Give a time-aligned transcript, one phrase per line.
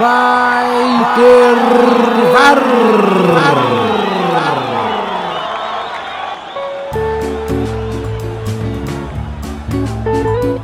[0.00, 1.54] vai ter
[2.32, 2.58] VAR.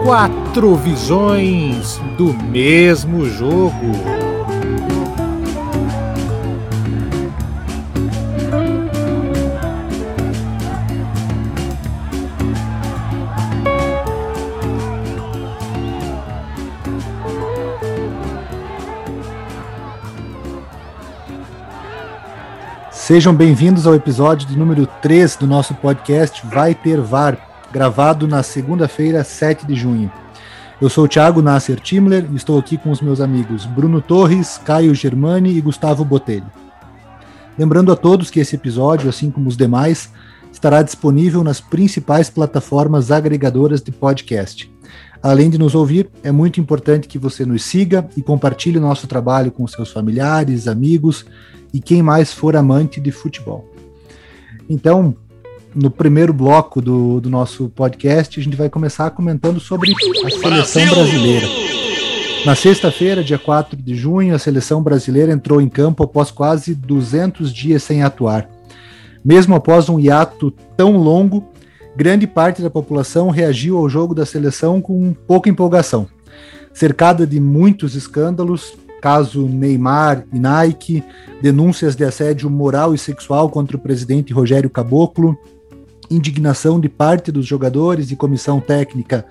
[0.03, 4.26] Quatro visões do mesmo jogo.
[23.07, 27.39] Sejam bem-vindos ao episódio de número 3 do nosso podcast Vai Ter VAR,
[27.73, 30.11] gravado na segunda-feira, 7 de junho.
[30.83, 34.59] Eu sou o Thiago Nasser Timler e estou aqui com os meus amigos Bruno Torres,
[34.59, 36.51] Caio Germani e Gustavo Botelho.
[37.57, 40.11] Lembrando a todos que esse episódio, assim como os demais,
[40.53, 44.69] estará disponível nas principais plataformas agregadoras de podcast.
[45.27, 49.51] Além de nos ouvir, é muito importante que você nos siga e compartilhe nosso trabalho
[49.51, 51.27] com seus familiares, amigos
[51.75, 53.69] e quem mais for amante de futebol.
[54.71, 55.17] Então,
[55.75, 60.83] no primeiro bloco do, do nosso podcast, a gente vai começar comentando sobre a seleção
[60.83, 60.95] Brasil!
[60.95, 61.47] brasileira.
[62.45, 67.53] Na sexta-feira, dia 4 de junho, a seleção brasileira entrou em campo após quase 200
[67.53, 68.49] dias sem atuar.
[69.25, 71.49] Mesmo após um hiato tão longo,
[71.97, 76.07] grande parte da população reagiu ao jogo da seleção com pouca empolgação.
[76.73, 81.03] Cercada de muitos escândalos, caso Neymar e Nike,
[81.41, 85.39] denúncias de assédio moral e sexual contra o presidente Rogério Caboclo,
[86.11, 89.25] indignação de parte dos jogadores e comissão técnica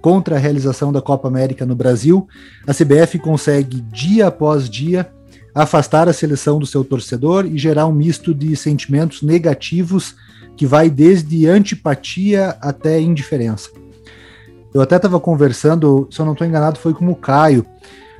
[0.00, 2.26] contra a realização da Copa América no Brasil,
[2.66, 5.10] a CBF consegue dia após dia
[5.54, 10.14] afastar a seleção do seu torcedor e gerar um misto de sentimentos negativos
[10.62, 13.68] que vai desde antipatia até indiferença.
[14.72, 17.66] Eu até estava conversando, se eu não estou enganado, foi com o Caio,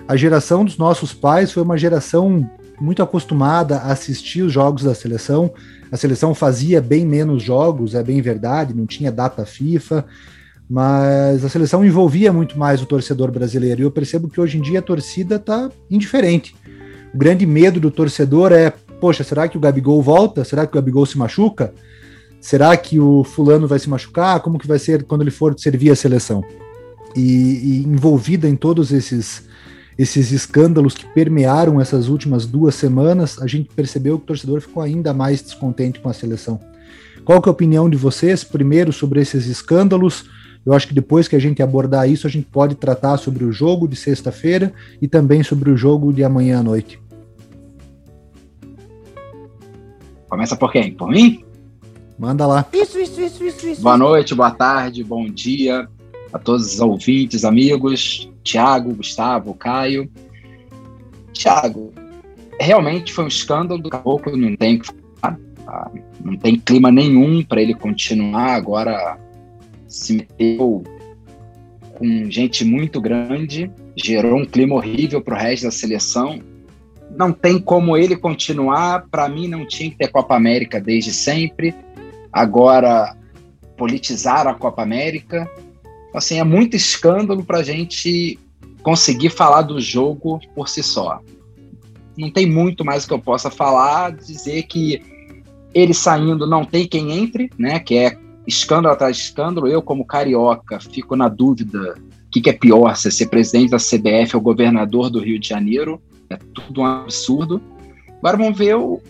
[0.09, 4.93] a geração dos nossos pais foi uma geração muito acostumada a assistir os jogos da
[4.93, 5.53] seleção.
[5.93, 10.05] A seleção fazia bem menos jogos, é bem verdade, não tinha data FIFA,
[10.69, 13.83] mas a seleção envolvia muito mais o torcedor brasileiro.
[13.83, 16.57] E eu percebo que hoje em dia a torcida está indiferente.
[17.15, 20.43] O grande medo do torcedor é: poxa, será que o Gabigol volta?
[20.43, 21.73] Será que o Gabigol se machuca?
[22.43, 24.41] Será que o fulano vai se machucar?
[24.41, 26.43] Como que vai ser quando ele for servir a seleção?
[27.15, 29.51] E, e envolvida em todos esses
[29.99, 34.83] esses escândalos que permearam essas últimas duas semanas, a gente percebeu que o torcedor ficou
[34.83, 36.59] ainda mais descontente com a seleção.
[37.25, 40.25] Qual que é a opinião de vocês, primeiro, sobre esses escândalos?
[40.65, 43.53] Eu acho que depois que a gente abordar isso, a gente pode tratar sobre o
[43.53, 46.99] jogo de sexta-feira e também sobre o jogo de amanhã à noite.
[50.29, 50.95] Começa por quem?
[50.95, 51.45] Por mim?
[52.23, 52.65] Manda lá.
[52.73, 53.83] Isso, isso, isso, isso, isso.
[53.83, 55.89] Boa noite, boa tarde, bom dia
[56.33, 60.09] a todos os ouvintes, amigos, Tiago, Gustavo, Caio.
[61.33, 61.93] Tiago,
[62.61, 65.91] realmente foi um escândalo do Caboclo, não tem que falar, tá?
[66.25, 68.55] não tem clima nenhum para ele continuar.
[68.55, 69.19] Agora
[69.89, 70.85] se meteu
[71.95, 76.39] com gente muito grande, gerou um clima horrível para o resto da seleção.
[77.17, 79.09] Não tem como ele continuar.
[79.11, 81.75] Para mim, não tinha que ter Copa América desde sempre.
[82.33, 83.17] Agora,
[83.77, 85.49] politizar a Copa América
[86.15, 88.39] assim, é muito escândalo para a gente
[88.83, 91.21] conseguir falar do jogo por si só.
[92.17, 95.03] Não tem muito mais que eu possa falar, dizer que
[95.73, 97.79] ele saindo não tem quem entre, né?
[97.81, 99.67] Que é escândalo atrás de escândalo.
[99.67, 101.95] Eu, como carioca, fico na dúvida
[102.27, 105.39] o que, que é pior, se é ser presidente da CBF ou governador do Rio
[105.39, 106.03] de Janeiro.
[106.29, 107.63] É tudo um absurdo.
[108.19, 109.01] Agora vamos ver o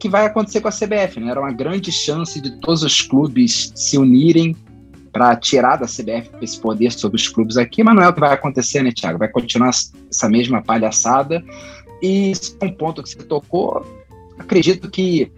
[0.00, 1.20] que vai acontecer com a CBF.
[1.20, 1.30] Né?
[1.30, 4.56] Era uma grande chance de todos os clubes se unirem
[5.12, 8.20] para tirar da CBF esse poder sobre os clubes aqui, mas não é o que
[8.20, 9.18] vai acontecer, né, Thiago?
[9.18, 11.44] Vai continuar essa mesma palhaçada.
[12.02, 13.84] E é um ponto que você tocou,
[14.38, 15.30] acredito que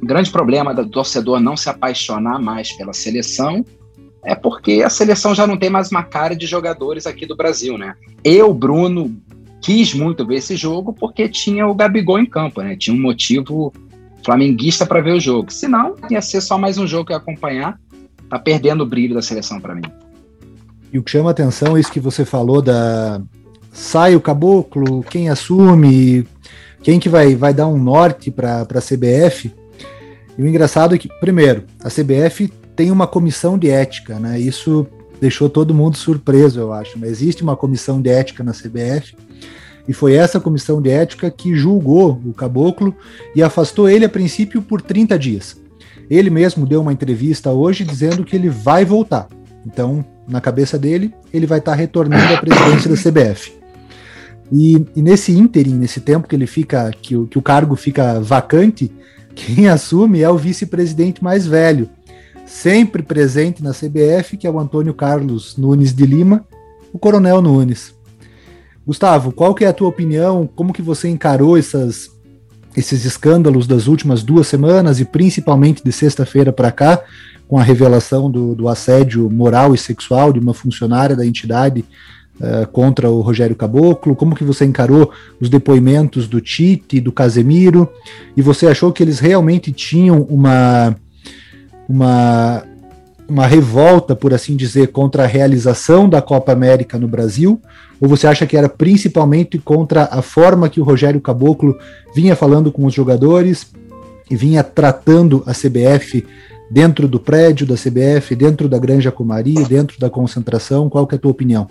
[0.00, 3.64] o grande problema do torcedor não se apaixonar mais pela seleção
[4.22, 7.76] é porque a seleção já não tem mais uma cara de jogadores aqui do Brasil,
[7.76, 7.94] né?
[8.22, 9.14] Eu, Bruno,
[9.60, 12.76] quis muito ver esse jogo porque tinha o Gabigol em campo, né?
[12.76, 13.72] Tinha um motivo
[14.24, 15.52] flamenguista para ver o jogo.
[15.52, 17.78] Senão, ia ser só mais um jogo que ia acompanhar
[18.28, 19.82] tá perdendo o brilho da seleção para mim.
[20.92, 23.20] E o que chama atenção é isso que você falou da
[23.72, 26.26] sai o caboclo, quem assume,
[26.82, 29.52] quem que vai, vai dar um norte para a CBF.
[30.36, 34.38] E o engraçado é que, primeiro, a CBF tem uma comissão de ética, né?
[34.38, 34.86] Isso
[35.20, 36.98] deixou todo mundo surpreso, eu acho.
[36.98, 39.16] Mas existe uma comissão de ética na CBF
[39.86, 42.94] e foi essa comissão de ética que julgou o caboclo
[43.34, 45.56] e afastou ele a princípio por 30 dias.
[46.08, 49.28] Ele mesmo deu uma entrevista hoje dizendo que ele vai voltar.
[49.66, 53.52] Então, na cabeça dele, ele vai estar retornando à presidência da CBF.
[54.52, 58.20] E, e, nesse ínterim, nesse tempo que ele fica, que o, que o cargo fica
[58.20, 58.92] vacante,
[59.34, 61.88] quem assume é o vice-presidente mais velho,
[62.46, 66.46] sempre presente na CBF, que é o Antônio Carlos Nunes de Lima,
[66.92, 67.93] o Coronel Nunes.
[68.86, 70.48] Gustavo, qual que é a tua opinião?
[70.54, 72.10] Como que você encarou essas,
[72.76, 77.02] esses escândalos das últimas duas semanas e principalmente de sexta-feira para cá,
[77.48, 81.84] com a revelação do, do, assédio moral e sexual de uma funcionária da entidade
[82.40, 84.16] uh, contra o Rogério Caboclo?
[84.16, 85.10] Como que você encarou
[85.40, 87.88] os depoimentos do Tite, do Casemiro?
[88.36, 90.96] E você achou que eles realmente tinham uma
[91.88, 92.64] uma,
[93.28, 97.60] uma revolta, por assim dizer, contra a realização da Copa América no Brasil?
[98.00, 101.76] Ou você acha que era principalmente contra a forma que o Rogério Caboclo
[102.14, 103.72] vinha falando com os jogadores
[104.30, 106.26] e vinha tratando a CBF
[106.70, 110.88] dentro do prédio da CBF, dentro da Granja Comari, dentro da concentração?
[110.88, 111.68] Qual que é a tua opinião?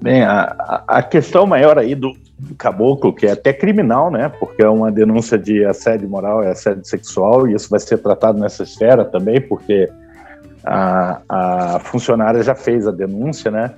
[0.00, 4.28] Bem, a, a questão maior aí do, do caboclo, que é até criminal, né?
[4.28, 8.38] Porque é uma denúncia de assédio moral e assédio sexual, e isso vai ser tratado
[8.38, 9.88] nessa esfera também, porque
[10.64, 13.74] a, a funcionária já fez a denúncia, né?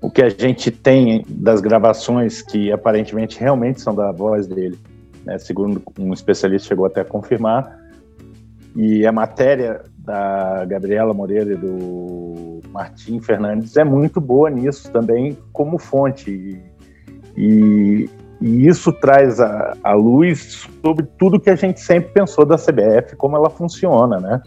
[0.00, 4.78] O que a gente tem das gravações que aparentemente realmente são da voz dele,
[5.24, 5.38] né?
[5.38, 7.76] segundo um especialista chegou até a confirmar,
[8.76, 15.36] e a matéria da Gabriela Moreira e do Martim Fernandes é muito boa nisso também
[15.52, 16.62] como fonte.
[17.38, 22.56] E, e, isso traz a, a, luz sobre tudo que a gente sempre pensou da
[22.56, 24.42] CBF, como ela funciona, né?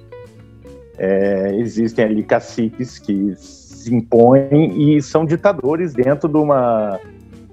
[0.97, 6.99] É, existem ali caciques que se impõem e são ditadores dentro de uma,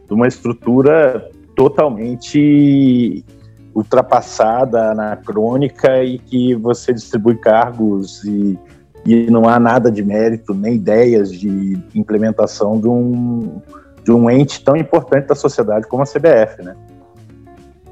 [0.08, 3.24] de uma estrutura totalmente
[3.72, 8.58] ultrapassada, anacrônica e que você distribui cargos e,
[9.06, 13.62] e não há nada de mérito, nem ideias de implementação de um,
[14.08, 16.74] de um ente tão importante da sociedade como a CBF, né?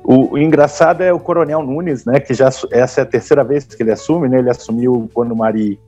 [0.03, 2.19] O, o, engraçado é o Coronel Nunes, né?
[2.19, 4.39] Que já essa é a terceira vez que ele assume, né?
[4.39, 5.79] Ele assumiu quando o Mari,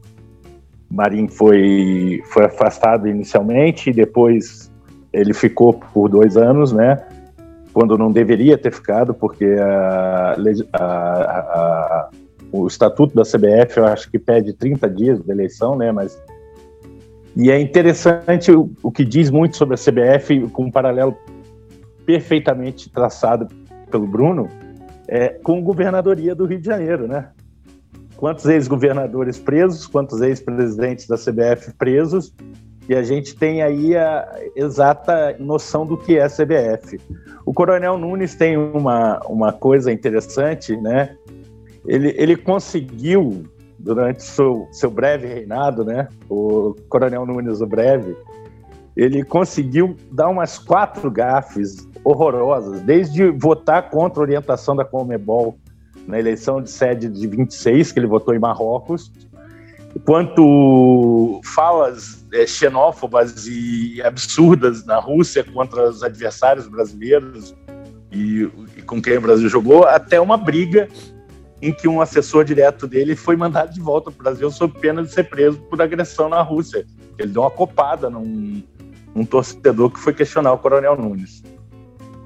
[0.90, 4.70] Marim foi foi afastado inicialmente e depois
[5.14, 7.02] ele ficou por dois anos, né?
[7.72, 10.36] Quando não deveria ter ficado, porque a,
[10.74, 12.10] a, a,
[12.52, 15.90] o estatuto da CBF eu acho que pede 30 dias de eleição, né?
[15.90, 16.20] Mas
[17.36, 21.16] e é interessante o, o que diz muito sobre a CBF, com um paralelo
[22.04, 23.46] perfeitamente traçado
[23.90, 24.48] pelo Bruno,
[25.06, 27.30] é, com a governadoria do Rio de Janeiro, né?
[28.16, 32.34] Quantos ex-governadores presos, quantos ex-presidentes da CBF presos,
[32.88, 34.26] e a gente tem aí a
[34.56, 36.98] exata noção do que é a CBF.
[37.44, 41.14] O Coronel Nunes tem uma, uma coisa interessante, né?
[41.86, 43.44] Ele, ele conseguiu
[43.78, 48.16] durante seu, seu breve reinado, né, o Coronel Nunes o Breve,
[48.96, 55.56] ele conseguiu dar umas quatro gafes horrorosas, desde votar contra a orientação da Comebol
[56.06, 59.12] na eleição de sede de 26, que ele votou em Marrocos,
[60.04, 67.54] quanto falas é, xenófobas e absurdas na Rússia contra os adversários brasileiros
[68.10, 70.88] e, e com quem o Brasil jogou, até uma briga
[71.60, 75.02] em que um assessor direto dele foi mandado de volta para o Brasil sob pena
[75.02, 76.86] de ser preso por agressão na Rússia.
[77.18, 78.62] Ele deu uma copada num,
[79.14, 81.42] num torcedor que foi questionar o Coronel Nunes.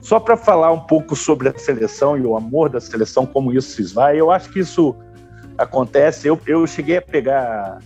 [0.03, 3.71] Só para falar um pouco sobre a seleção e o amor da seleção, como isso
[3.71, 4.95] se vai, eu acho que isso
[5.57, 6.27] acontece.
[6.27, 7.79] Eu, eu cheguei a pegar,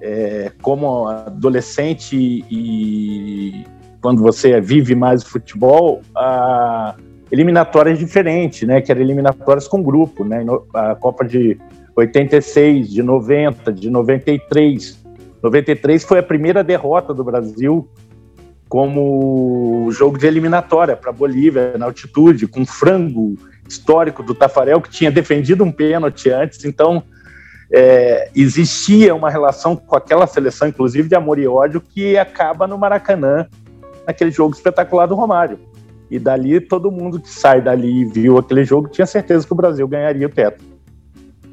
[0.00, 3.66] é, como adolescente e
[4.00, 6.94] quando você vive mais futebol, a
[7.30, 8.80] eliminatórias diferentes, né?
[8.80, 10.44] Que eram eliminatórias com grupo, né?
[10.74, 11.58] A Copa de
[11.96, 14.98] 86, de 90, de 93.
[15.42, 17.88] 93 foi a primeira derrota do Brasil
[18.68, 23.34] como jogo de eliminatória para Bolívia na altitude, com frango
[23.66, 27.02] histórico do Tafarel que tinha defendido um pênalti antes, então
[27.72, 32.78] é, existia uma relação com aquela seleção, inclusive de amor e ódio, que acaba no
[32.78, 33.46] Maracanã,
[34.06, 35.58] naquele jogo espetacular do Romário.
[36.10, 39.56] E dali, todo mundo que sai dali e viu aquele jogo tinha certeza que o
[39.56, 40.64] Brasil ganharia o teto.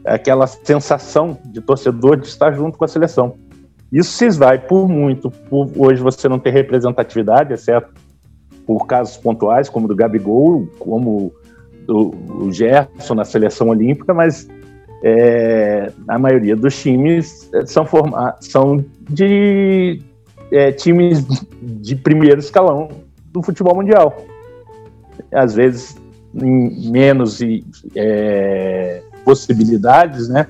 [0.06, 3.36] Aquela sensação de torcedor de estar junto com a seleção.
[3.92, 7.94] Isso se esvai por muito, por hoje você não ter representatividade, exceto
[8.66, 11.34] por casos pontuais, como do Gabigol, como
[11.86, 14.48] do, Gerson na seleção olímpica, mas
[15.04, 20.02] é, a maioria dos times são, forma, são de
[20.52, 21.26] é, times
[21.62, 22.90] de primeiro escalão
[23.32, 24.16] do futebol mundial
[25.32, 25.96] às vezes
[26.34, 27.40] em menos
[27.96, 30.48] é, possibilidades, né?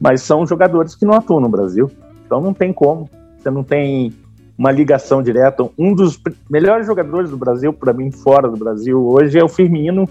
[0.00, 1.90] Mas são jogadores que não atuam no Brasil.
[2.24, 3.08] Então não tem como.
[3.36, 4.12] Você não tem
[4.56, 5.68] uma ligação direta.
[5.78, 10.08] Um dos melhores jogadores do Brasil, para mim, fora do Brasil hoje, é o Firmino.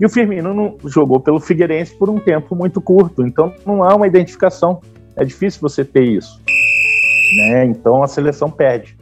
[0.00, 3.94] E o Firmino não jogou pelo Figueirense por um tempo muito curto, então não há
[3.94, 4.80] uma identificação.
[5.14, 6.40] É difícil você ter isso.
[7.36, 7.66] Né?
[7.66, 8.96] Então a seleção perde.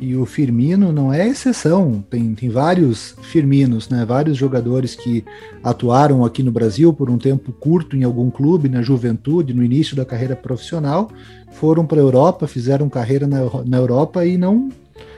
[0.00, 4.02] E o Firmino não é exceção, tem, tem vários Firminos, né?
[4.06, 5.22] Vários jogadores que
[5.62, 9.94] atuaram aqui no Brasil por um tempo curto em algum clube, na juventude, no início
[9.94, 11.10] da carreira profissional,
[11.52, 14.70] foram para a Europa, fizeram carreira na, na Europa e não.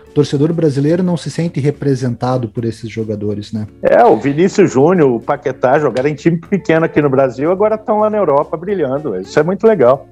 [0.08, 3.68] O torcedor brasileiro não se sente representado por esses jogadores, né?
[3.82, 8.00] É, o Vinícius Júnior, o Paquetá jogaram em time pequeno aqui no Brasil, agora estão
[8.00, 9.16] lá na Europa brilhando.
[9.18, 10.08] Isso é muito legal.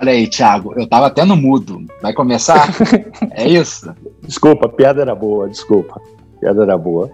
[0.00, 1.84] Olha aí, Thiago, eu tava até no mudo.
[2.00, 2.72] Vai começar?
[3.32, 3.92] é isso?
[4.22, 6.00] Desculpa, a piada era boa, desculpa.
[6.36, 7.10] A piada era boa.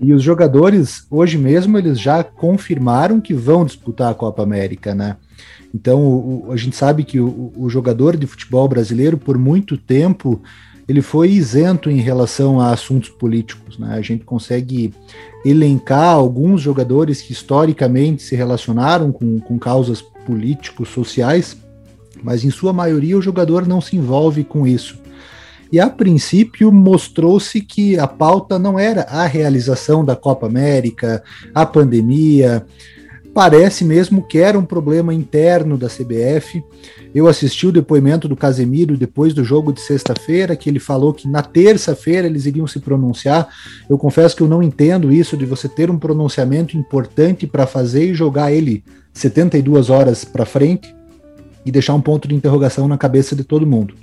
[0.00, 5.16] E os jogadores, hoje mesmo, eles já confirmaram que vão disputar a Copa América, né?
[5.74, 10.40] Então, o, a gente sabe que o, o, jogador de futebol brasileiro, por muito tempo,
[10.88, 13.94] ele foi isento em relação a assuntos políticos, né?
[13.94, 14.94] A gente consegue
[15.44, 21.56] elencar alguns jogadores que historicamente se relacionaram com, com causas políticos, sociais,
[22.22, 24.98] mas em sua maioria o jogador não se envolve com isso.
[25.72, 31.22] E a princípio mostrou-se que a pauta não era a realização da Copa América,
[31.54, 32.66] a pandemia.
[33.32, 36.60] Parece mesmo que era um problema interno da CBF.
[37.14, 41.28] Eu assisti o depoimento do Casemiro depois do jogo de sexta-feira, que ele falou que
[41.28, 43.48] na terça-feira eles iriam se pronunciar.
[43.88, 48.10] Eu confesso que eu não entendo isso de você ter um pronunciamento importante para fazer
[48.10, 50.99] e jogar ele 72 horas para frente
[51.64, 53.94] e deixar um ponto de interrogação na cabeça de todo mundo.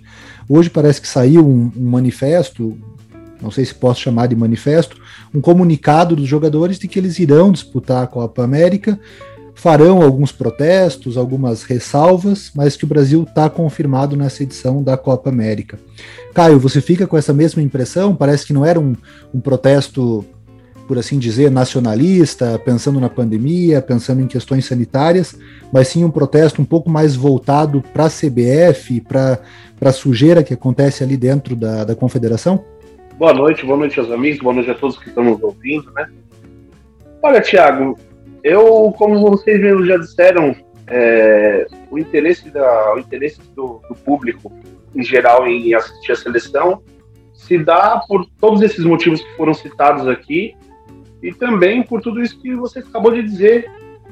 [0.47, 2.77] Hoje parece que saiu um, um manifesto,
[3.41, 4.97] não sei se posso chamar de manifesto,
[5.33, 8.99] um comunicado dos jogadores de que eles irão disputar a Copa América,
[9.53, 15.29] farão alguns protestos, algumas ressalvas, mas que o Brasil está confirmado nessa edição da Copa
[15.29, 15.79] América.
[16.33, 18.15] Caio, você fica com essa mesma impressão?
[18.15, 18.95] Parece que não era um,
[19.33, 20.23] um protesto
[20.87, 25.37] por assim dizer, nacionalista, pensando na pandemia, pensando em questões sanitárias,
[25.71, 29.39] mas sim um protesto um pouco mais voltado para a CBF, para
[29.81, 32.63] a sujeira que acontece ali dentro da, da confederação?
[33.17, 36.09] Boa noite, boa noite aos amigos, boa noite a todos que estão nos ouvindo, né?
[37.21, 37.99] Olha, Tiago,
[38.43, 40.55] eu, como vocês mesmos já disseram,
[40.87, 44.51] é, o interesse, da, o interesse do, do público
[44.95, 46.81] em geral em assistir a seleção
[47.33, 50.55] se dá por todos esses motivos que foram citados aqui
[51.21, 53.69] e também por tudo isso que você acabou de dizer.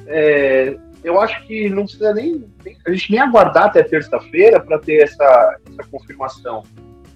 [0.08, 2.44] É, eu acho que não precisa nem,
[2.86, 6.64] a gente nem aguardar até terça-feira para ter essa, essa confirmação.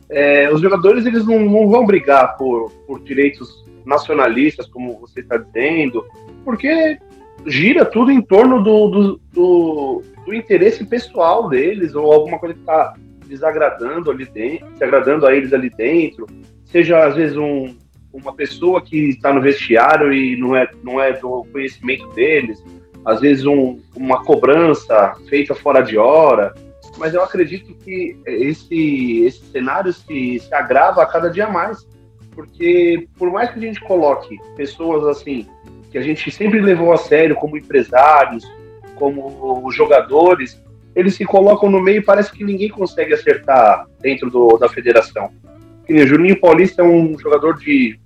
[0.09, 5.37] É, os jogadores eles não, não, vão brigar por, por direitos nacionalistas, como você está
[5.37, 6.05] dizendo,
[6.43, 6.99] porque
[7.45, 12.61] gira tudo em torno do, do, do, do interesse pessoal deles ou alguma coisa que
[12.61, 12.93] está
[13.25, 16.27] desagradando ali dentro, desagradando a eles ali dentro,
[16.65, 17.75] seja às vezes um,
[18.11, 22.63] uma pessoa que está no vestiário e não é, não é do conhecimento deles,
[23.05, 26.53] às vezes um, uma cobrança feita fora de hora,
[26.97, 31.87] mas eu acredito que esse, esse cenário se, se agrava a cada dia mais,
[32.31, 35.47] porque por mais que a gente coloque pessoas assim,
[35.91, 38.43] que a gente sempre levou a sério como empresários,
[38.95, 40.61] como jogadores,
[40.95, 45.31] eles se colocam no meio e parece que ninguém consegue acertar dentro do, da federação.
[45.89, 47.99] Juninho Paulista é um jogador de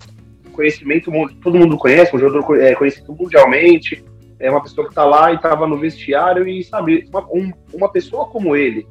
[0.51, 1.11] conhecimento,
[1.41, 4.03] todo mundo conhece, um jogador é, conhecido mundialmente,
[4.39, 7.89] é uma pessoa que está lá e estava no vestiário e sabe, uma, um, uma
[7.89, 8.87] pessoa como ele,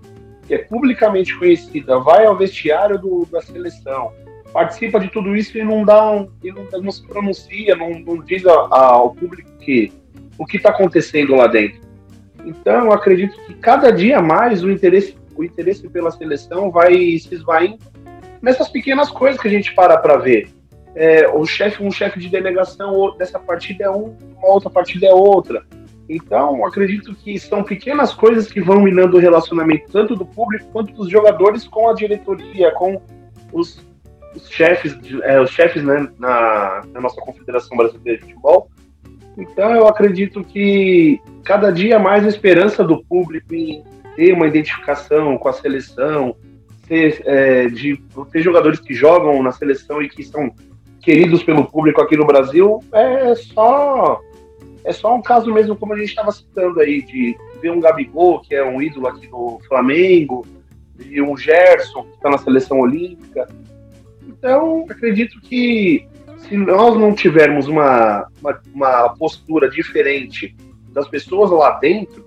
[0.46, 4.12] que é publicamente conhecida, vai ao vestiário do, da seleção,
[4.52, 8.22] participa de tudo isso e não dá um, e não, não se pronuncia, não, não
[8.22, 9.92] diz a, a, ao público que
[10.38, 11.80] o que está acontecendo lá dentro.
[12.44, 17.91] Então, acredito que cada dia mais o interesse, o interesse pela seleção vai se esvaindo
[18.42, 20.50] nessas pequenas coisas que a gente para para ver.
[20.94, 25.14] É, o chefe, um chefe de delegação dessa partida é um, uma outra partida é
[25.14, 25.64] outra.
[26.08, 30.92] Então, acredito que são pequenas coisas que vão minando o relacionamento tanto do público quanto
[30.92, 33.00] dos jogadores com a diretoria, com
[33.52, 33.80] os,
[34.34, 38.68] os chefes, é, os chefes né, na, na nossa Confederação Brasileira de Futebol.
[39.38, 43.82] Então, eu acredito que cada dia mais a esperança do público em
[44.14, 46.36] ter uma identificação com a seleção,
[46.92, 47.98] ter, é, de
[48.30, 50.54] ter jogadores que jogam na seleção e que são
[51.00, 54.20] queridos pelo público aqui no Brasil é só
[54.84, 58.40] é só um caso mesmo como a gente estava citando aí de ver um Gabigol
[58.40, 60.46] que é um ídolo aqui do Flamengo
[61.08, 63.48] e um Gerson que está na seleção olímpica.
[64.28, 66.06] Então acredito que
[66.36, 70.54] se nós não tivermos uma, uma, uma postura diferente
[70.90, 72.22] das pessoas lá dentro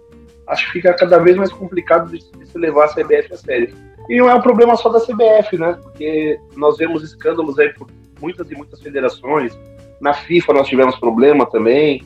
[0.47, 3.75] acho que fica cada vez mais complicado de, se levar a CBF a sério.
[4.09, 5.77] E não é um problema só da CBF, né?
[5.81, 7.87] Porque nós vemos escândalos aí por
[8.21, 9.57] muitas e muitas federações.
[9.99, 12.03] Na FIFA nós tivemos problema também.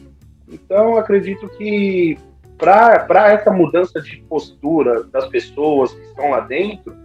[0.48, 2.18] Então, acredito que
[2.58, 6.96] para essa mudança de postura das pessoas que estão lá dentro,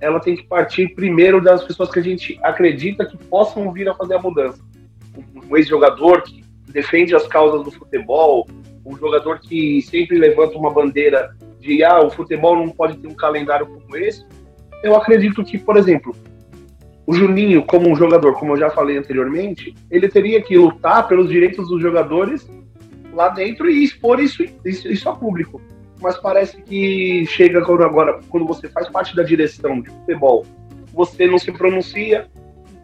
[0.00, 3.94] ela tem que partir primeiro das pessoas que a gente acredita que possam vir a
[3.94, 4.60] fazer a mudança.
[5.16, 8.46] Um ex-jogador que defende as causas do futebol,
[8.84, 13.14] um jogador que sempre levanta uma bandeira de ah, o futebol não pode ter um
[13.14, 14.24] calendário como esse.
[14.82, 16.14] Eu acredito que, por exemplo,
[17.06, 21.28] o Juninho, como um jogador, como eu já falei anteriormente, ele teria que lutar pelos
[21.28, 22.48] direitos dos jogadores
[23.12, 25.60] lá dentro e expor isso, isso, isso a público.
[26.00, 30.44] Mas parece que chega agora, quando você faz parte da direção de futebol,
[30.92, 32.26] você não se pronuncia.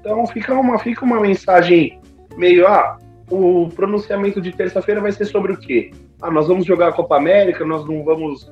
[0.01, 2.01] Então fica uma, fica uma mensagem
[2.37, 2.99] meio, ah,
[3.31, 5.93] o pronunciamento de terça-feira vai ser sobre o quê?
[6.21, 8.51] Ah, nós vamos jogar a Copa América, nós não vamos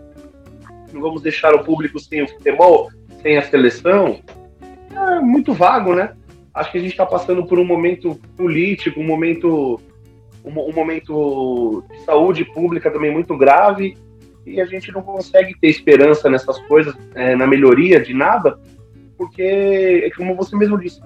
[0.92, 2.88] não vamos deixar o público sem o futebol,
[3.20, 4.20] sem a seleção.
[4.90, 6.14] É muito vago, né?
[6.54, 9.78] Acho que a gente está passando por um momento político, um momento
[10.44, 13.97] um, um, momento de saúde pública também muito grave
[14.47, 18.58] e a gente não consegue ter esperança nessas coisas, é, na melhoria de nada,
[19.16, 21.00] porque, é como você mesmo disse,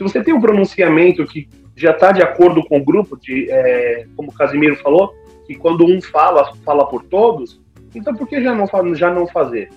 [0.00, 4.06] se você tem um pronunciamento que já está de acordo com o grupo, de, é,
[4.16, 5.14] como o Casimiro falou,
[5.46, 7.60] que quando um fala, fala por todos,
[7.94, 9.68] então por que já não, já não fazer?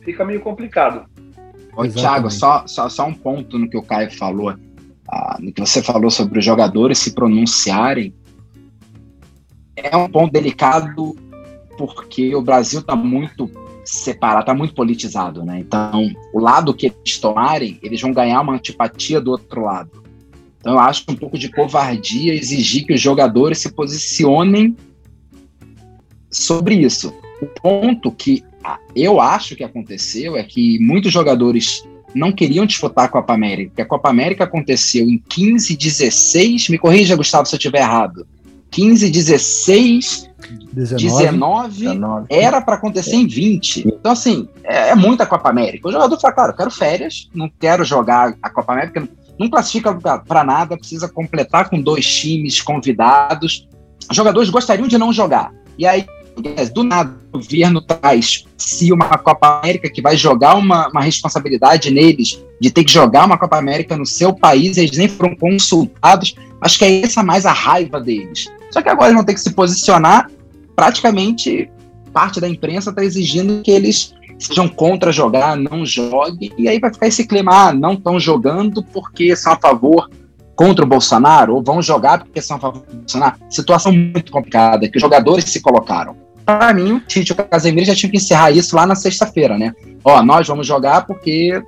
[0.00, 1.04] Fica meio complicado.
[1.76, 4.54] Oi, Thiago, só, só, só um ponto no que o Caio falou,
[5.06, 8.14] ah, no que você falou sobre os jogadores se pronunciarem.
[9.76, 11.14] É um ponto delicado
[11.76, 13.46] porque o Brasil está muito
[13.86, 15.60] separado, está muito politizado, né?
[15.60, 20.04] Então, o lado que eles tomarem, eles vão ganhar uma antipatia do outro lado.
[20.58, 24.76] Então, eu acho um pouco de covardia exigir que os jogadores se posicionem
[26.30, 27.14] sobre isso.
[27.40, 28.44] O ponto que
[28.94, 33.82] eu acho que aconteceu é que muitos jogadores não queriam disputar a Copa América, porque
[33.82, 38.26] a Copa América aconteceu em 15, 16, me corrija, Gustavo, se eu estiver errado.
[38.70, 40.30] 15, 16,
[40.72, 43.88] 19, 19 era para acontecer em 20.
[43.88, 45.88] Então, assim, é, é, muita Copa América.
[45.88, 49.94] O jogador fala, claro, eu quero férias, não quero jogar a Copa América, não classifica
[49.94, 53.68] para nada, precisa completar com dois times convidados.
[54.08, 55.52] Os jogadores gostariam de não jogar.
[55.78, 56.06] E aí,
[56.74, 61.90] do nada, o governo traz se uma Copa América que vai jogar uma, uma responsabilidade
[61.90, 66.34] neles de ter que jogar uma Copa América no seu país, eles nem foram consultados.
[66.60, 68.48] Acho que é essa mais a raiva deles.
[68.76, 70.30] Só que agora eles vão ter que se posicionar.
[70.74, 71.70] Praticamente
[72.12, 76.92] parte da imprensa está exigindo que eles sejam contra jogar, não joguem, e aí vai
[76.92, 80.10] ficar esse clima, ah, não estão jogando porque são a favor
[80.54, 83.36] contra o Bolsonaro, ou vão jogar porque são a favor do Bolsonaro.
[83.48, 86.14] Situação muito complicada, que os jogadores se colocaram.
[86.44, 89.56] Para mim, o Tite e o Casemiro já tinham que encerrar isso lá na sexta-feira,
[89.56, 89.72] né?
[90.04, 91.62] Ó, nós vamos jogar porque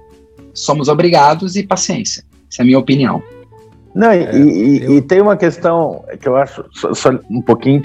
[0.53, 2.23] somos obrigados e paciência.
[2.53, 3.23] Essa é a minha opinião.
[3.99, 4.93] Não, e, é, e, eu...
[4.93, 7.83] e, tem uma questão que eu acho só, só um pouquinho,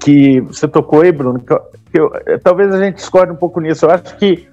[0.00, 1.60] que você tocou aí, Bruno, que, eu,
[1.92, 3.86] que eu, talvez a gente discorde um pouco nisso.
[3.86, 4.48] Eu acho que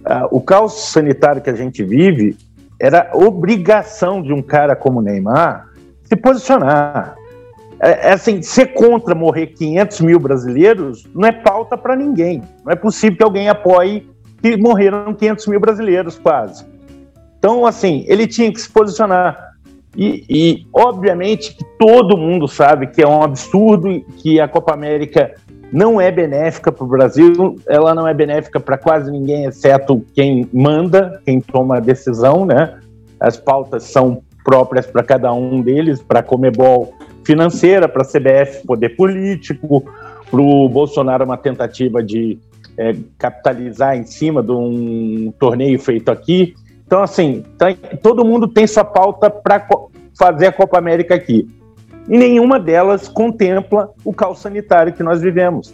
[0.00, 2.36] uh, o caos sanitário que a gente vive
[2.78, 5.70] era obrigação de um cara como Neymar
[6.04, 7.16] se posicionar.
[7.80, 12.42] É, é assim, ser contra morrer 500 mil brasileiros não é pauta para ninguém.
[12.62, 14.06] Não é possível que alguém apoie
[14.42, 16.66] que morreram 500 mil brasileiros, quase.
[17.38, 19.49] Então, assim, ele tinha que se posicionar.
[19.96, 25.34] E, e, obviamente todo mundo sabe que é um absurdo que a Copa América
[25.72, 30.48] não é benéfica para o Brasil, ela não é benéfica para quase ninguém, exceto quem
[30.52, 32.78] manda, quem toma a decisão, né?
[33.18, 38.66] As pautas são próprias para cada um deles, para a Comebol financeira, para a CBF
[38.66, 39.84] poder político,
[40.30, 42.38] para o Bolsonaro uma tentativa de
[42.76, 46.54] é, capitalizar em cima de um torneio feito aqui.
[46.90, 47.68] Então, assim, tá,
[48.02, 49.64] todo mundo tem sua pauta para
[50.18, 51.46] fazer a Copa América aqui.
[52.08, 55.72] E nenhuma delas contempla o caos sanitário que nós vivemos.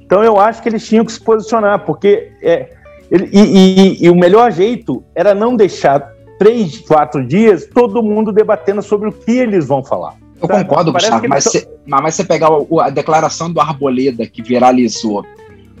[0.00, 2.32] Então, eu acho que eles tinham que se posicionar, porque.
[2.42, 2.68] É,
[3.08, 8.32] ele, e, e, e o melhor jeito era não deixar três, quatro dias todo mundo
[8.32, 10.16] debatendo sobre o que eles vão falar.
[10.42, 12.48] Eu concordo, Gustavo, mas, você, mas você pegar
[12.80, 15.24] a declaração do Arboleda que viralizou,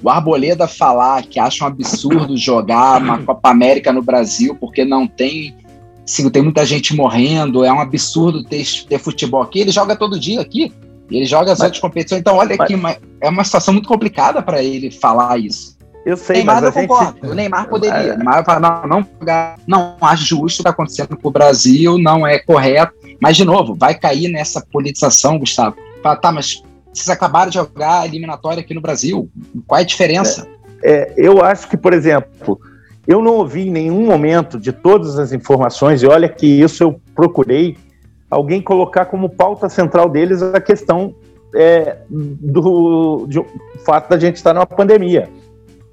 [0.02, 5.06] o Arboleda falar que acha um absurdo jogar uma Copa América no Brasil porque não
[5.06, 5.54] tem
[6.06, 9.60] se tem muita gente morrendo, é um absurdo ter, ter futebol aqui.
[9.60, 10.72] Ele joga todo dia aqui,
[11.08, 12.20] ele joga as mas, outras competições.
[12.20, 15.78] Então, olha mas, aqui, uma, é uma situação muito complicada para ele falar isso.
[16.04, 17.18] Eu sei, Neymar mas eu concordo.
[17.20, 17.30] Gente...
[17.30, 17.96] O Neymar poderia.
[17.96, 18.14] É.
[18.14, 19.06] O Neymar fala, não, não,
[19.66, 22.92] não acho justo o que está acontecendo com o Brasil, não é correto.
[23.20, 25.76] Mas, de novo, vai cair nessa politização, Gustavo.
[26.02, 29.28] Fala, tá, mas Vocês acabaram de jogar a eliminatória aqui no Brasil.
[29.66, 30.46] Qual é a diferença?
[30.82, 32.60] É, é, eu acho que, por exemplo,
[33.06, 37.00] eu não ouvi em nenhum momento de todas as informações, e olha que isso eu
[37.14, 37.76] procurei,
[38.30, 41.14] alguém colocar como pauta central deles a questão
[41.54, 43.46] é, do, do
[43.84, 45.28] fato da gente estar numa pandemia.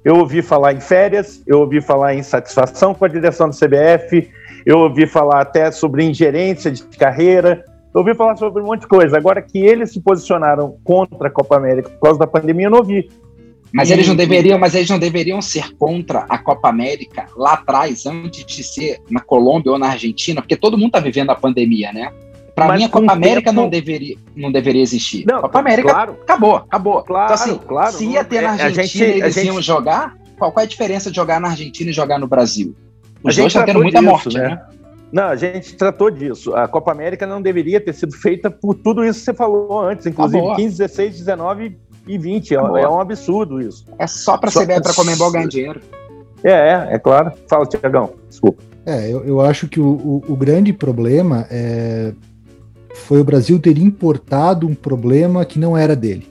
[0.04, 4.30] Eu ouvi falar em férias, eu ouvi falar em satisfação com a direção do CBF,
[4.64, 8.88] eu ouvi falar até sobre ingerência de carreira, eu ouvi falar sobre um monte de
[8.88, 9.16] coisa.
[9.16, 12.78] Agora que eles se posicionaram contra a Copa América por causa da pandemia, eu não
[12.78, 13.08] ouvi.
[13.72, 13.92] Mas e...
[13.92, 18.44] eles não deveriam, mas eles não deveriam ser contra a Copa América lá atrás, antes
[18.44, 22.10] de ser na Colômbia ou na Argentina, porque todo mundo está vivendo a pandemia, né?
[22.54, 23.62] Para mim, a Copa América tempo...
[23.62, 25.24] não, deveria, não deveria existir.
[25.24, 26.12] Não, Copa América claro.
[26.22, 27.02] acabou, acabou.
[27.04, 27.92] Claro, então, assim, claro.
[27.92, 29.46] Se ia ter na é, Argentina gente, eles gente...
[29.46, 32.74] iam jogar, qual, qual é a diferença de jogar na Argentina e jogar no Brasil?
[33.22, 34.48] Os dois estão tendo muita disso, morte, né?
[34.48, 34.60] né?
[35.10, 36.54] Não, a gente tratou disso.
[36.54, 40.06] A Copa América não deveria ter sido feita por tudo isso que você falou antes,
[40.06, 40.56] inclusive acabou.
[40.56, 42.54] 15, 16, 19 e 20.
[42.54, 43.84] É, é um absurdo isso.
[43.98, 45.80] É só para CBF, para Comembol ganhar dinheiro.
[46.44, 47.32] É, é, é claro.
[47.48, 48.62] Fala, Tiagão, desculpa.
[48.84, 52.12] É, eu, eu acho que o, o, o grande problema é,
[52.94, 56.26] foi o Brasil ter importado um problema que não era dele.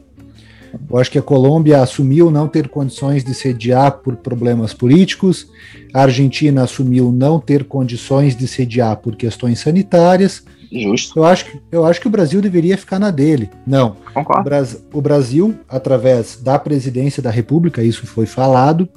[0.90, 5.48] Eu acho que a Colômbia assumiu não ter condições de sediar por problemas políticos,
[5.94, 10.44] a Argentina assumiu não ter condições de sediar por questões sanitárias.
[10.72, 11.20] Justo.
[11.20, 13.50] Eu acho, que, eu acho que o Brasil deveria ficar na dele.
[13.66, 13.96] Não.
[14.14, 14.42] Concordo.
[14.42, 18.88] O, Bras, o Brasil, através da presidência da República, isso foi falado,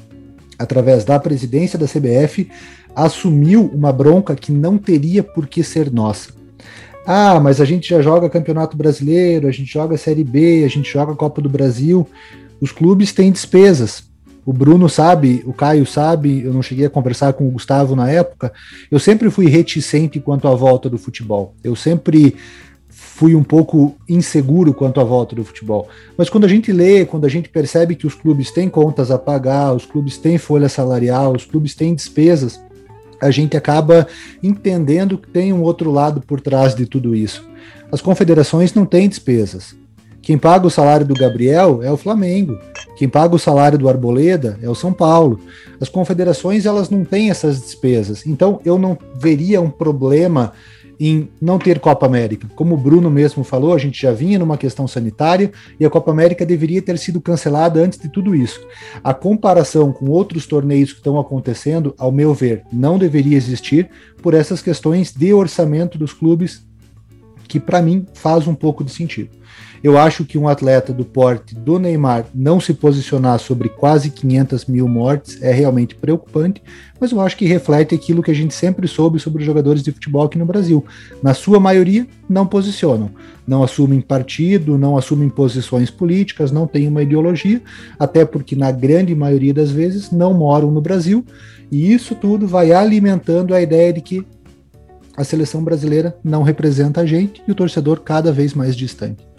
[0.58, 2.50] através da presidência da CBF,
[2.94, 6.39] assumiu uma bronca que não teria por que ser nossa.
[7.06, 10.92] Ah, mas a gente já joga Campeonato Brasileiro, a gente joga Série B, a gente
[10.92, 12.06] joga Copa do Brasil.
[12.60, 14.08] Os clubes têm despesas.
[14.44, 18.10] O Bruno sabe, o Caio sabe, eu não cheguei a conversar com o Gustavo na
[18.10, 18.52] época.
[18.90, 21.54] Eu sempre fui reticente quanto à volta do futebol.
[21.62, 22.34] Eu sempre
[22.88, 25.88] fui um pouco inseguro quanto à volta do futebol.
[26.16, 29.18] Mas quando a gente lê, quando a gente percebe que os clubes têm contas a
[29.18, 32.60] pagar, os clubes têm folha salarial, os clubes têm despesas,
[33.20, 34.06] a gente acaba
[34.42, 37.48] entendendo que tem um outro lado por trás de tudo isso.
[37.92, 39.74] As confederações não têm despesas.
[40.22, 42.58] Quem paga o salário do Gabriel é o Flamengo.
[42.96, 45.40] Quem paga o salário do Arboleda é o São Paulo.
[45.80, 48.26] As confederações elas não têm essas despesas.
[48.26, 50.52] Então eu não veria um problema
[51.00, 52.46] em não ter Copa América.
[52.54, 56.10] Como o Bruno mesmo falou, a gente já vinha numa questão sanitária e a Copa
[56.10, 58.60] América deveria ter sido cancelada antes de tudo isso.
[59.02, 63.88] A comparação com outros torneios que estão acontecendo, ao meu ver, não deveria existir
[64.22, 66.68] por essas questões de orçamento dos clubes
[67.48, 69.39] que para mim faz um pouco de sentido.
[69.82, 74.66] Eu acho que um atleta do porte do Neymar não se posicionar sobre quase 500
[74.66, 76.62] mil mortes é realmente preocupante,
[77.00, 79.90] mas eu acho que reflete aquilo que a gente sempre soube sobre os jogadores de
[79.90, 80.84] futebol aqui no Brasil.
[81.22, 83.10] Na sua maioria, não posicionam,
[83.46, 87.62] não assumem partido, não assumem posições políticas, não têm uma ideologia,
[87.98, 91.24] até porque na grande maioria das vezes não moram no Brasil,
[91.72, 94.26] e isso tudo vai alimentando a ideia de que
[95.16, 99.29] a seleção brasileira não representa a gente e o torcedor cada vez mais distante.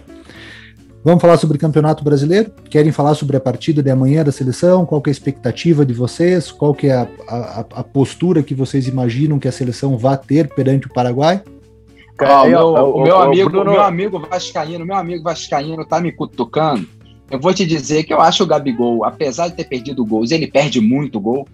[1.03, 2.51] Vamos falar sobre o Campeonato Brasileiro?
[2.69, 4.85] Querem falar sobre a partida de amanhã da seleção?
[4.85, 6.51] Qual é a expectativa de vocês?
[6.51, 10.53] Qual que é a, a, a, postura que vocês imaginam que a seleção vá ter
[10.53, 11.41] perante o Paraguai?
[12.19, 16.11] Ah, o, meu, o, meu amigo, o meu amigo Vascaíno, meu amigo Vascaíno tá me
[16.11, 16.87] cutucando.
[17.31, 20.45] Eu vou te dizer que eu acho o Gabigol, apesar de ter perdido gols, ele
[20.45, 21.47] perde muito gol.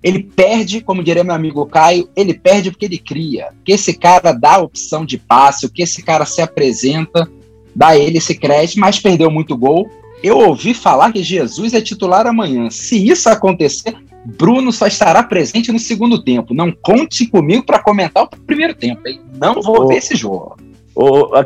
[0.00, 3.48] Ele perde, como diria meu amigo Caio, ele perde porque ele cria.
[3.64, 7.28] Que esse cara dá opção de passe, o que esse cara se apresenta
[7.74, 9.88] dá ele esse crédito, mas perdeu muito gol.
[10.22, 12.70] Eu ouvi falar que Jesus é titular amanhã.
[12.70, 16.54] Se isso acontecer, Bruno só estará presente no segundo tempo.
[16.54, 19.00] Não conte comigo para comentar o primeiro tempo.
[19.06, 19.20] Hein?
[19.40, 20.56] Não vou ver esse jogo.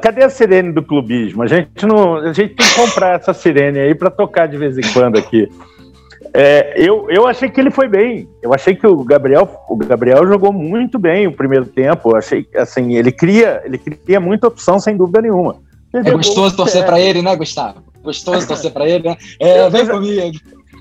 [0.02, 1.42] cadê a sirene do clubismo?
[1.42, 4.76] A gente, não, a gente tem que comprar essa sirene aí para tocar de vez
[4.76, 5.48] em quando aqui.
[6.34, 8.28] É, eu, eu achei que ele foi bem.
[8.42, 12.10] Eu achei que o Gabriel, o Gabriel jogou muito bem o primeiro tempo.
[12.10, 15.56] Eu achei assim, ele cria, ele cria muita opção sem dúvida nenhuma.
[15.92, 17.82] É gostoso torcer para ele, né, Gustavo?
[18.02, 19.16] Gostoso torcer para ele, né?
[19.40, 20.38] É, vem comigo.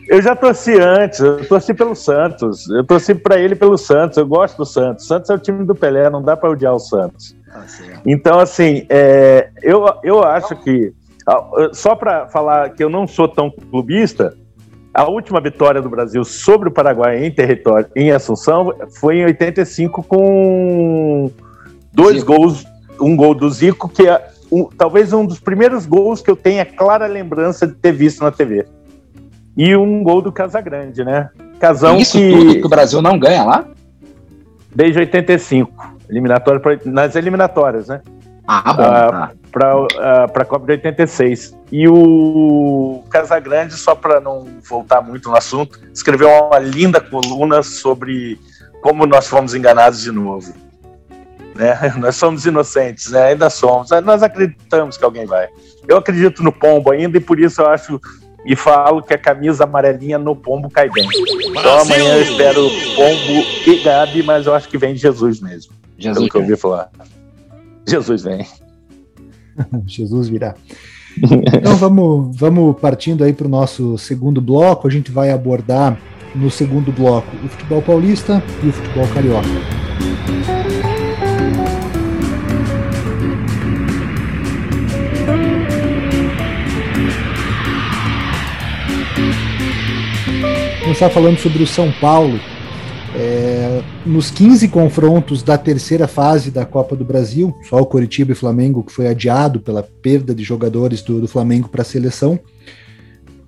[0.07, 2.69] Eu já torci antes, eu torci pelo Santos.
[2.69, 5.07] Eu torci para ele pelo Santos, eu gosto do Santos.
[5.07, 7.35] Santos é o time do Pelé, não dá para odiar o Santos.
[7.51, 7.65] Ah,
[8.05, 10.93] então, assim, é, eu, eu acho que,
[11.73, 14.37] só para falar que eu não sou tão clubista,
[14.93, 20.03] a última vitória do Brasil sobre o Paraguai em território, em Assunção, foi em 85
[20.03, 21.31] com
[21.91, 22.33] dois Zico.
[22.33, 22.65] gols,
[23.01, 26.65] um gol do Zico, que é um, talvez um dos primeiros gols que eu tenha
[26.65, 28.65] clara lembrança de ter visto na TV.
[29.57, 31.29] E um gol do Casagrande, né?
[31.59, 32.31] Casão Isso que...
[32.31, 33.65] tudo que o Brasil não ganha lá?
[34.73, 38.01] Desde 85, eliminatória nas eliminatórias, né?
[38.47, 38.83] Ah, bom.
[38.83, 40.27] Uh, tá.
[40.27, 41.57] Para a Copa de 86.
[41.71, 48.37] E o Casagrande, só para não voltar muito no assunto, escreveu uma linda coluna sobre
[48.81, 50.53] como nós fomos enganados de novo.
[51.55, 51.77] Né?
[51.97, 53.27] Nós somos inocentes, né?
[53.27, 53.89] ainda somos.
[54.03, 55.47] Nós acreditamos que alguém vai.
[55.87, 57.99] Eu acredito no pombo ainda e por isso eu acho
[58.45, 61.07] e falo que a camisa amarelinha no pombo cai bem.
[61.49, 65.73] Então amanhã eu espero pombo e Gabi, mas eu acho que vem Jesus mesmo.
[65.97, 66.91] Jesus pelo que eu ouvi falar.
[67.87, 68.45] Jesus vem.
[69.87, 70.53] Jesus virá.
[71.17, 74.85] Então vamos, vamos partindo aí para o nosso segundo bloco.
[74.85, 75.97] A gente vai abordar
[76.35, 79.47] no segundo bloco o futebol paulista e o futebol carioca.
[90.85, 92.39] Começar falando sobre o São Paulo.
[93.15, 98.35] É, nos 15 confrontos da terceira fase da Copa do Brasil, só o Coritiba e
[98.35, 102.39] Flamengo que foi adiado pela perda de jogadores do, do Flamengo para a seleção,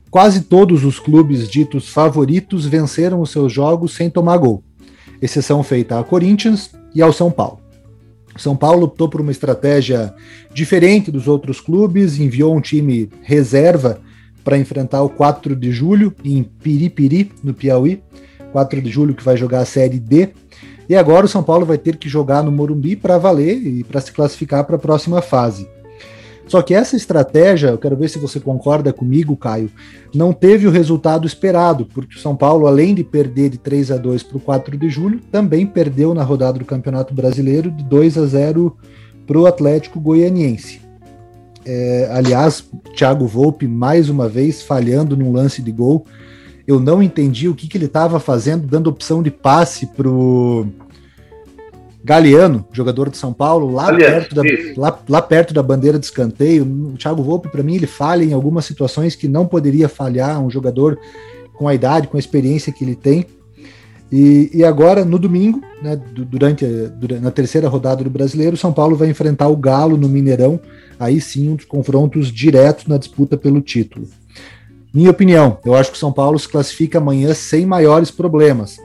[0.09, 4.63] quase todos os clubes ditos favoritos venceram os seus jogos sem tomar gol,
[5.21, 7.59] exceção feita a Corinthians e ao São Paulo.
[8.35, 10.11] São Paulo optou por uma estratégia
[10.51, 14.01] diferente dos outros clubes, enviou um time reserva
[14.47, 18.01] para enfrentar o 4 de julho em Piripiri, no Piauí.
[18.53, 20.29] 4 de julho que vai jogar a Série D.
[20.87, 23.99] E agora o São Paulo vai ter que jogar no Morumbi para valer e para
[23.99, 25.67] se classificar para a próxima fase.
[26.47, 29.69] Só que essa estratégia, eu quero ver se você concorda comigo, Caio,
[30.15, 33.97] não teve o resultado esperado, porque o São Paulo, além de perder de 3 a
[33.97, 38.17] 2 para o 4 de julho, também perdeu na rodada do Campeonato Brasileiro de 2
[38.17, 38.77] a 0
[39.27, 40.86] para o Atlético Goianiense.
[41.69, 42.63] É, aliás,
[42.95, 46.05] Thiago Volpe, mais uma vez, falhando num lance de gol.
[46.65, 50.65] Eu não entendi o que, que ele estava fazendo, dando opção de passe pro
[52.01, 54.41] Galeano, jogador de São Paulo, lá, perto da,
[54.77, 56.63] lá, lá, perto da bandeira de escanteio.
[56.63, 60.49] O Thiago Volpe, para mim, ele falha em algumas situações que não poderia falhar, um
[60.49, 60.97] jogador
[61.53, 63.25] com a idade, com a experiência que ele tem.
[64.11, 68.95] E, e agora, no domingo, né, durante, durante na terceira rodada do Brasileiro, São Paulo
[68.95, 70.59] vai enfrentar o Galo no Mineirão,
[70.99, 74.07] aí sim um dos confrontos diretos na disputa pelo título.
[74.93, 78.79] Minha opinião, eu acho que o São Paulo se classifica amanhã sem maiores problemas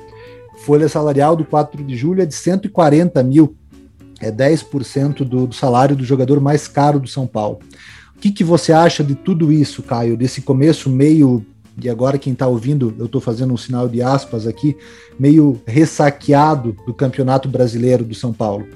[0.63, 3.57] folha salarial do 4 de julho é de 140 mil,
[4.21, 7.59] é 10% do, do salário do jogador mais caro do São Paulo.
[8.17, 10.17] O que, que você acha de tudo isso, Caio?
[10.17, 11.45] Desse começo meio
[11.81, 14.77] e agora quem está ouvindo, eu estou fazendo um sinal de aspas aqui,
[15.19, 18.67] meio ressaqueado do Campeonato Brasileiro do São Paulo.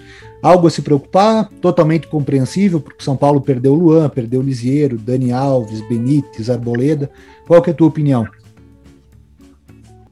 [0.43, 5.81] Algo a se preocupar, totalmente compreensível, porque São Paulo perdeu Luan, perdeu Lisieiro, Dani Alves,
[5.89, 7.11] Benítez, Arboleda.
[7.47, 8.27] Qual que é a tua opinião?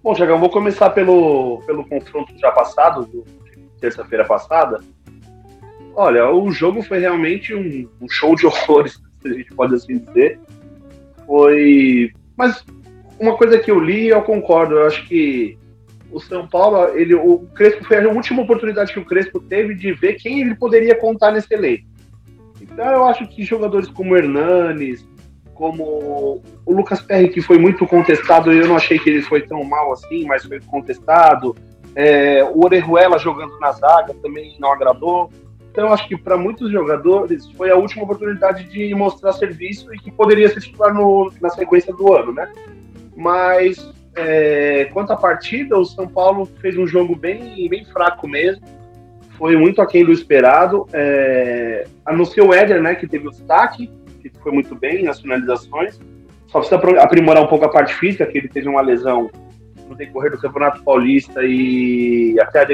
[0.03, 3.25] Bom, Tiagão, vou começar pelo, pelo confronto já passado,
[3.81, 4.81] terça-feira passada.
[5.95, 9.99] Olha, o jogo foi realmente um, um, show de horrores, se a gente pode assim
[9.99, 10.41] dizer.
[11.27, 12.13] Foi.
[12.37, 12.65] Mas
[13.19, 14.75] uma coisa que eu li, eu concordo.
[14.75, 15.59] Eu acho que
[16.11, 19.93] o São Paulo, ele, o Crespo foi a última oportunidade que o Crespo teve de
[19.93, 21.85] ver quem ele poderia contar nesse elenco.
[22.61, 25.07] Então eu acho que jogadores como Hernanes,
[25.55, 29.63] como o Lucas Perry, que foi muito contestado, eu não achei que ele foi tão
[29.65, 31.55] mal assim, mas foi contestado.
[31.95, 35.31] É, o Orejuela jogando na zaga também não agradou.
[35.75, 40.09] Então, acho que para muitos jogadores foi a última oportunidade de mostrar serviço e que
[40.09, 42.49] poderia se titular no, na sequência do ano, né?
[43.17, 48.63] Mas, é, quanto à partida, o São Paulo fez um jogo bem, bem fraco mesmo.
[49.37, 50.87] Foi muito aquém do esperado.
[50.93, 53.91] É, a não ser o Éder, né, que teve o destaque,
[54.23, 55.99] que foi muito bem nas finalizações.
[56.47, 59.29] Só precisa aprimorar um pouco a parte física, que ele teve uma lesão
[59.89, 62.65] no decorrer do Campeonato Paulista e até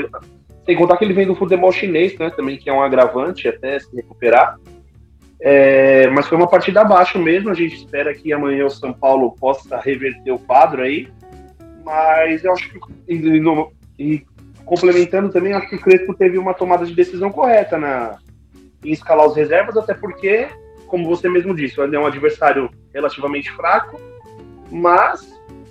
[0.70, 3.80] sem contar que ele vem do futebol chinês, né, também que é um agravante até
[3.80, 4.56] se recuperar.
[5.42, 7.50] É, mas foi uma partida abaixo mesmo.
[7.50, 11.08] A gente espera que amanhã o São Paulo possa reverter o quadro aí.
[11.84, 12.78] Mas eu acho que
[13.08, 13.42] e,
[13.98, 14.22] e
[14.64, 18.18] complementando também, acho que o Crespo teve uma tomada de decisão correta na
[18.84, 20.46] em escalar os reservas, até porque
[20.86, 24.00] como você mesmo disse, ele é um adversário relativamente fraco,
[24.70, 25.20] mas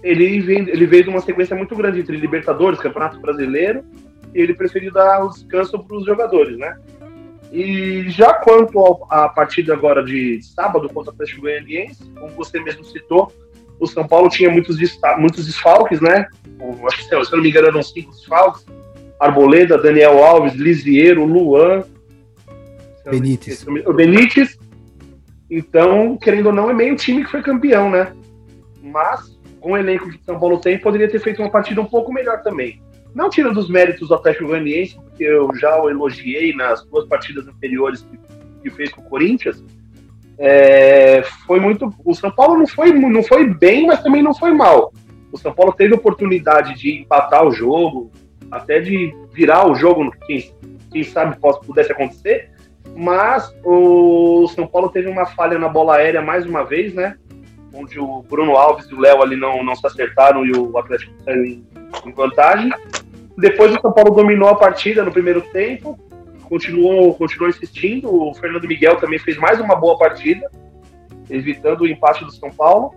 [0.03, 3.83] ele, vem, ele veio de uma sequência muito grande entre Libertadores, Campeonato Brasileiro,
[4.33, 6.77] ele preferiu dar o descanso para os jogadores, né?
[7.51, 12.83] E já quanto à partida agora de sábado contra o Atlético Goianiense, como você mesmo
[12.85, 13.31] citou,
[13.79, 14.77] o São Paulo tinha muitos,
[15.17, 16.27] muitos desfalques, né?
[16.85, 18.65] Acho que, se eu não me engano, eram cinco desfalques.
[19.19, 21.83] Arboleda, Daniel Alves, Lisieiro, Luan.
[23.09, 23.65] Benítez.
[23.85, 24.57] O Benítez
[25.49, 28.13] então, querendo ou não, é meio time que foi campeão, né?
[28.83, 32.13] Mas, com o elenco que São Paulo tem, poderia ter feito uma partida um pouco
[32.13, 32.81] melhor também.
[33.13, 37.47] Não tirando os méritos do Atlético Goianiense, porque eu já o elogiei nas duas partidas
[37.47, 38.17] anteriores que
[38.61, 39.63] que fez com o Corinthians,
[40.37, 41.93] é, foi muito.
[42.05, 44.93] O São Paulo não foi, não foi bem, mas também não foi mal.
[45.31, 48.11] O São Paulo teve oportunidade de empatar o jogo,
[48.49, 50.53] até de virar o jogo, quem,
[50.91, 52.51] quem sabe pudesse acontecer,
[52.95, 57.15] mas o São Paulo teve uma falha na bola aérea mais uma vez, né?
[57.71, 61.13] Onde o Bruno Alves e o Léo ali não, não se acertaram e o Atlético
[61.23, 62.71] saiu em vantagem.
[63.37, 65.97] Depois o São Paulo dominou a partida no primeiro tempo,
[66.43, 68.13] continuou, continuou insistindo.
[68.13, 70.49] O Fernando Miguel também fez mais uma boa partida,
[71.29, 72.93] evitando o empate do São Paulo.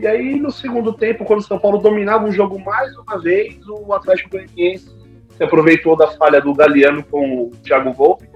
[0.00, 3.56] E aí, no segundo tempo, quando o São Paulo dominava o jogo mais uma vez,
[3.68, 4.92] o Atlético Goianiense
[5.36, 8.28] se aproveitou da falha do Galeano com o Thiago Volpe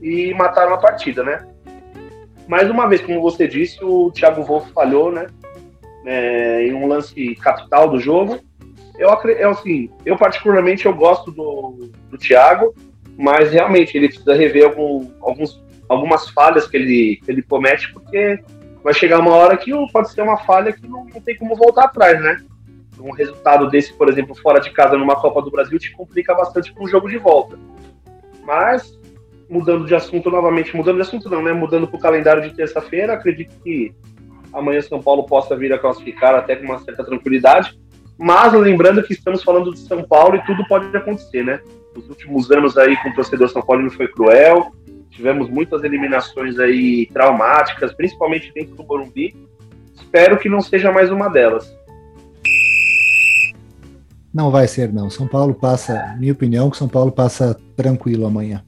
[0.00, 1.46] e mataram a partida, né?
[2.48, 5.26] Mais uma vez, como você disse, o Thiago Volpe falhou, né?
[6.04, 8.40] É, em um lance capital do jogo.
[9.00, 12.74] Eu, eu, assim, eu particularmente eu gosto do, do Thiago,
[13.16, 18.38] mas realmente ele precisa rever algum, alguns, algumas falhas que ele, que ele comete, porque
[18.84, 21.84] vai chegar uma hora que pode ser uma falha que não, não tem como voltar
[21.84, 22.44] atrás, né?
[22.98, 26.70] Um resultado desse, por exemplo, fora de casa numa Copa do Brasil te complica bastante
[26.70, 27.58] para um jogo de volta.
[28.44, 29.00] Mas,
[29.48, 31.54] mudando de assunto novamente, mudando de assunto não, né?
[31.54, 33.94] Mudando para o calendário de terça-feira, acredito que
[34.52, 37.80] amanhã São Paulo possa vir a classificar até com uma certa tranquilidade.
[38.20, 41.58] Mas lembrando que estamos falando de São Paulo e tudo pode acontecer, né?
[41.96, 44.72] Os últimos anos aí com o torcedor São Paulo foi cruel,
[45.10, 49.34] tivemos muitas eliminações aí traumáticas, principalmente dentro do Morumbi.
[49.94, 51.74] Espero que não seja mais uma delas.
[54.32, 55.08] Não vai ser, não.
[55.08, 58.62] São Paulo passa, minha opinião, que São Paulo passa tranquilo amanhã.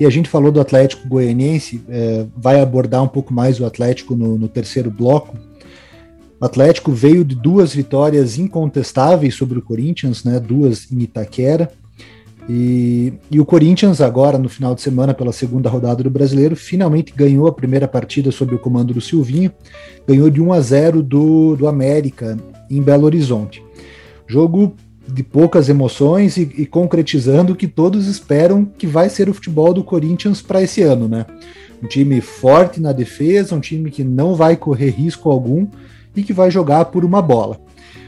[0.00, 4.16] E a gente falou do Atlético Goianiense, é, vai abordar um pouco mais o Atlético
[4.16, 5.38] no, no terceiro bloco.
[6.40, 11.70] O Atlético veio de duas vitórias incontestáveis sobre o Corinthians, né, duas em Itaquera.
[12.48, 17.12] E, e, o Corinthians, agora no final de semana, pela segunda rodada do brasileiro, finalmente
[17.14, 19.52] ganhou a primeira partida sob o comando do Silvinho,
[20.08, 22.38] ganhou de 1 a 0 do, do América
[22.70, 23.62] em Belo Horizonte.
[24.26, 24.74] Jogo
[25.06, 29.74] de poucas emoções e, e concretizando o que todos esperam que vai ser o futebol
[29.74, 31.26] do Corinthians para esse ano, né?
[31.82, 35.66] Um time forte na defesa, um time que não vai correr risco algum
[36.14, 37.60] e que vai jogar por uma bola.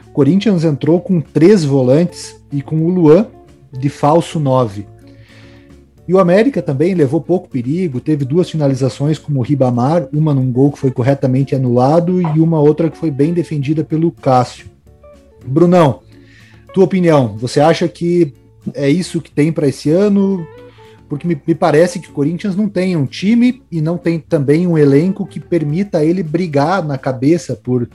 [0.08, 3.26] O Corinthians entrou com três volantes e com o Luan
[3.72, 4.86] de falso 9.
[6.06, 10.50] E o América também levou pouco perigo, teve duas finalizações como o Ribamar, uma num
[10.50, 14.66] gol que foi corretamente anulado e uma outra que foi bem defendida pelo Cássio.
[15.46, 16.00] Brunão,
[16.74, 18.34] tua opinião, você acha que
[18.74, 20.46] é isso que tem para esse ano?
[21.12, 24.66] Porque me, me, parece que o Corinthians não tem um time e não tem também
[24.66, 27.87] um elenco que permita ele brigar na cabeça por,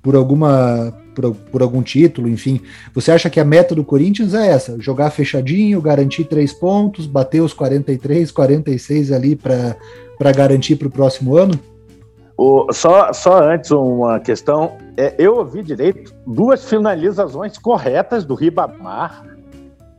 [0.00, 2.62] por alguma por, por, algum título, enfim.
[2.94, 4.80] Você acha que a meta do Corinthians é essa?
[4.80, 11.36] Jogar fechadinho, garantir três pontos, bater os 43, 46 ali para garantir para o próximo
[11.36, 11.60] ano?
[12.38, 14.78] O, só, só antes uma questão.
[14.96, 19.26] É, eu ouvi direito duas finalizações corretas do Ribamar.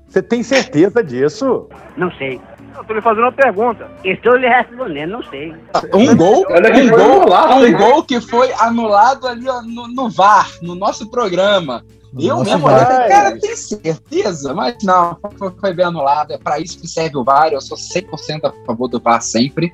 [0.07, 1.67] Você tem certeza disso?
[1.95, 2.41] Não sei.
[2.75, 3.87] Eu estou lhe fazendo uma pergunta.
[4.03, 5.55] Estou lhe respondendo, não sei.
[5.93, 7.71] Um gol, um gol, anulado, um né?
[7.71, 11.83] gol que foi anulado ali ó, no, no VAR, no nosso programa.
[12.17, 14.53] Eu Nossa, mesmo olhei cara, tem certeza?
[14.53, 16.31] Mas não, foi, foi bem anulado.
[16.31, 17.51] É para isso que serve o VAR.
[17.51, 19.73] Eu sou 100% a favor do VAR sempre.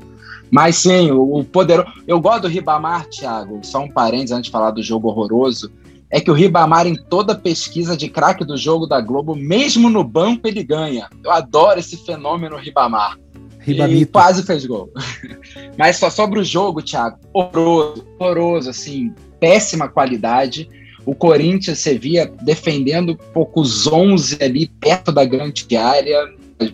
[0.50, 1.92] Mas sim, o, o poderoso.
[2.08, 3.60] Eu gosto do Ribamar, Thiago.
[3.64, 5.72] Só um parênteses antes de falar do jogo horroroso
[6.12, 10.04] é que o Ribamar, em toda pesquisa de craque do jogo da Globo, mesmo no
[10.04, 11.08] banco, ele ganha.
[11.24, 13.18] Eu adoro esse fenômeno Ribamar.
[13.60, 14.02] Ribamito.
[14.02, 14.92] E quase fez gol.
[15.78, 20.68] Mas só sobre o jogo, Thiago, horroroso, horroroso, assim, péssima qualidade.
[21.06, 26.28] O Corinthians você via defendendo poucos 11 ali perto da grande área,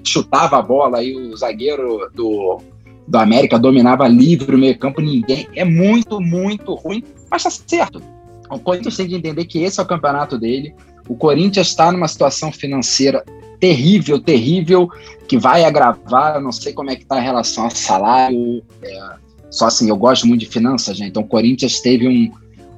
[0.04, 2.62] chutava a bola aí o zagueiro do,
[3.08, 5.48] do América dominava livre o meio campo, ninguém.
[5.56, 8.15] É muito, muito ruim, mas tá certo
[8.56, 10.74] o Corinthians tem que entender que esse é o campeonato dele.
[11.08, 13.24] O Corinthians está numa situação financeira
[13.60, 14.90] terrível, terrível,
[15.28, 16.42] que vai agravar.
[16.42, 18.64] Não sei como é que está a relação a salário.
[18.82, 19.16] É,
[19.50, 21.10] só assim, eu gosto muito de finanças, gente.
[21.10, 22.32] Então, o Corinthians teve um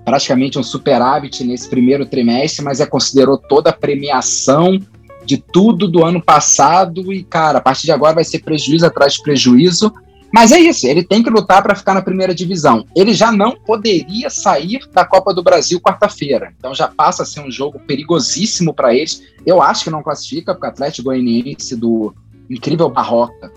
[0.04, 4.80] praticamente um superávit nesse primeiro trimestre, mas é considerou toda a premiação
[5.26, 9.16] de tudo do ano passado e, cara, a partir de agora vai ser prejuízo atrás
[9.16, 9.94] de prejuízo.
[10.34, 12.86] Mas é isso, ele tem que lutar para ficar na primeira divisão.
[12.96, 16.54] Ele já não poderia sair da Copa do Brasil quarta-feira.
[16.58, 19.24] Então já passa a ser um jogo perigosíssimo para eles.
[19.46, 22.14] Eu acho que não classifica, porque o Atlético Goianiense do
[22.50, 23.52] incrível Barroca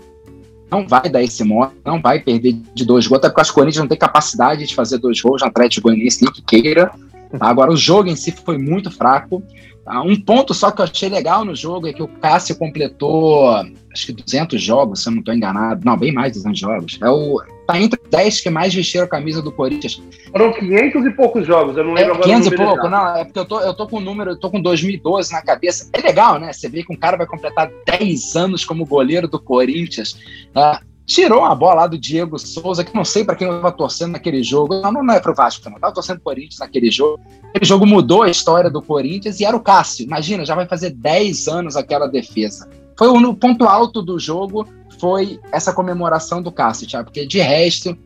[0.69, 3.81] não vai dar esse modo, não vai perder de dois gols, até porque as Corinthians
[3.81, 6.91] não tem capacidade de fazer dois gols no Atlético Goianiense, nem que queira.
[7.37, 7.47] Tá?
[7.47, 9.43] Agora, o jogo em si foi muito fraco.
[9.83, 10.01] Tá?
[10.01, 13.49] Um ponto só que eu achei legal no jogo é que o Cássio completou
[13.91, 15.81] acho que 200 jogos, se eu não estou enganado.
[15.85, 16.99] Não, bem mais de 200 jogos.
[17.01, 20.01] É o, tá entre os 10 que mais vestiram a camisa do Corinthians.
[20.31, 23.25] Foram 500 e poucos jogos, eu não lembro é, agora 500 e pouco, não, é
[23.25, 25.89] porque eu tô, eu tô com o número, eu tô com 2012 na cabeça.
[25.93, 26.51] É legal, né?
[26.53, 30.13] Você vê que um cara vai completar 10 anos como goleiro do Corinthians.
[30.55, 33.75] Uh, tirou uma bola lá do Diego Souza, que não sei para quem eu estava
[33.75, 34.81] torcendo naquele jogo.
[34.81, 35.75] Não, não é pro Vasco, não.
[35.75, 37.19] Eu tava torcendo pro Corinthians naquele jogo.
[37.49, 40.05] Aquele jogo mudou a história do Corinthians e era o Cássio.
[40.05, 42.69] Imagina, já vai fazer 10 anos aquela defesa.
[43.01, 44.67] Foi o ponto alto do jogo,
[44.99, 47.97] foi essa comemoração do Cássio, Thiago, porque de resto,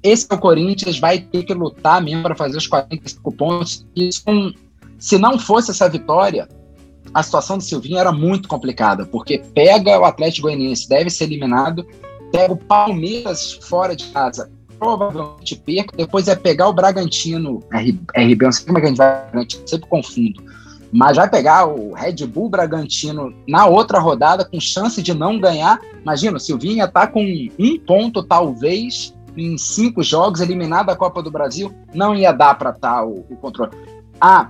[0.00, 3.84] esse é o Corinthians, vai ter que lutar mesmo para fazer os 45 pontos.
[3.96, 4.08] E
[5.00, 6.46] se não fosse essa vitória,
[7.12, 11.84] a situação do Silvinho era muito complicada, porque pega o Atlético Goianiense, deve ser eliminado,
[12.30, 18.52] pega o Palmeiras fora de casa, provavelmente perca, depois é pegar o Bragantino, RB, não
[18.52, 20.40] sei como é que a gente vai, sempre confundo,
[20.92, 25.80] mas vai pegar o Red Bull Bragantino na outra rodada com chance de não ganhar.
[26.02, 31.30] Imagina, o Silvinha tá com um ponto, talvez, em cinco jogos, eliminado da Copa do
[31.30, 33.72] Brasil, não ia dar para estar tá o, o, controle.
[34.20, 34.48] Ah,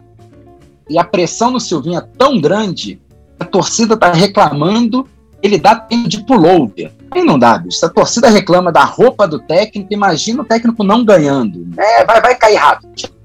[0.88, 3.00] e a pressão no Silvinha é tão grande,
[3.40, 5.08] a torcida tá reclamando,
[5.42, 6.92] ele dá tempo de pullover.
[7.10, 7.84] Aí não dá, bicho.
[7.84, 11.66] A torcida reclama da roupa do técnico, imagina o técnico não ganhando.
[11.78, 13.15] É, vai, vai cair rápido.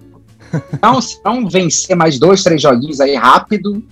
[0.82, 3.84] Não, se não vencer mais dois, três joguinhos aí rápido,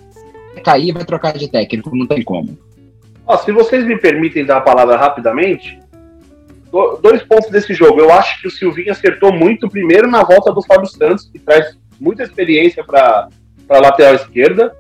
[0.53, 2.57] vai cair vai trocar de técnico, não tem como.
[3.25, 5.79] Ó, se vocês me permitem dar a palavra rapidamente,
[7.01, 7.99] dois pontos desse jogo.
[7.99, 11.77] Eu acho que o Silvinho acertou muito primeiro na volta do Fábio Santos, que traz
[11.99, 13.27] muita experiência para
[13.69, 14.75] a lateral esquerda.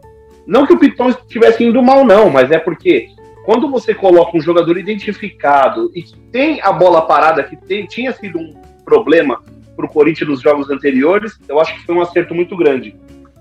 [0.45, 3.09] Não que o Piton estivesse indo mal, não, mas é porque
[3.45, 8.11] quando você coloca um jogador identificado e que tem a bola parada, que tem, tinha
[8.13, 9.41] sido um problema
[9.79, 12.97] para o Corinthians nos jogos anteriores, eu acho que foi um acerto muito grande.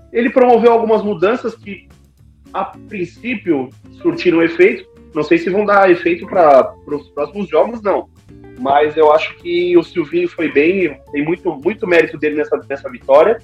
[0.09, 1.89] Ele promoveu algumas mudanças que,
[2.53, 3.69] a princípio,
[4.01, 4.87] surtiram efeito.
[5.13, 8.07] Não sei se vão dar efeito para os próximos jogos, não.
[8.57, 12.89] Mas eu acho que o Silvinho foi bem, tem muito, muito mérito dele nessa, nessa
[12.89, 13.37] vitória.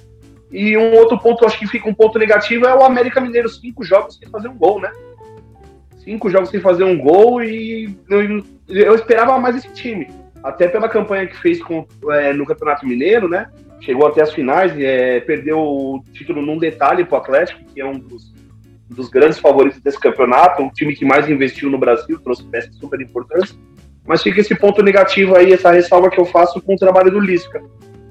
[0.50, 3.84] E um outro ponto, acho que fica um ponto negativo, é o América Mineiro, cinco
[3.84, 4.90] jogos sem fazer um gol, né?
[5.98, 10.08] Cinco jogos sem fazer um gol e eu, eu esperava mais esse time
[10.46, 13.50] até pela campanha que fez com, é, no Campeonato Mineiro, né?
[13.80, 17.84] Chegou até as finais é, perdeu o título num detalhe para o Atlético, que é
[17.84, 18.32] um dos,
[18.88, 23.00] dos, grandes favoritos desse campeonato, um time que mais investiu no Brasil, trouxe peças super
[23.00, 23.58] importantes.
[24.06, 27.18] Mas fica esse ponto negativo aí, essa ressalva que eu faço com o trabalho do
[27.18, 27.60] Lisca.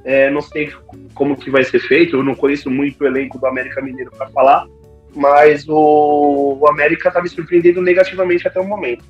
[0.03, 0.73] É, não sei
[1.13, 4.27] como que vai ser feito, eu não conheço muito o elenco do América Mineiro para
[4.27, 4.67] falar,
[5.15, 9.05] mas o, o América está me surpreendendo negativamente até o momento.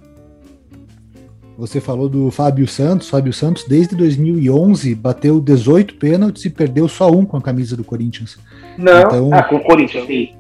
[1.58, 3.10] Você falou do Fábio Santos.
[3.10, 7.84] Fábio Santos, desde 2011, bateu 18 pênaltis e perdeu só um com a camisa do
[7.84, 8.38] Corinthians.
[8.78, 10.34] Não, então, ah, com o Corinthians, sim.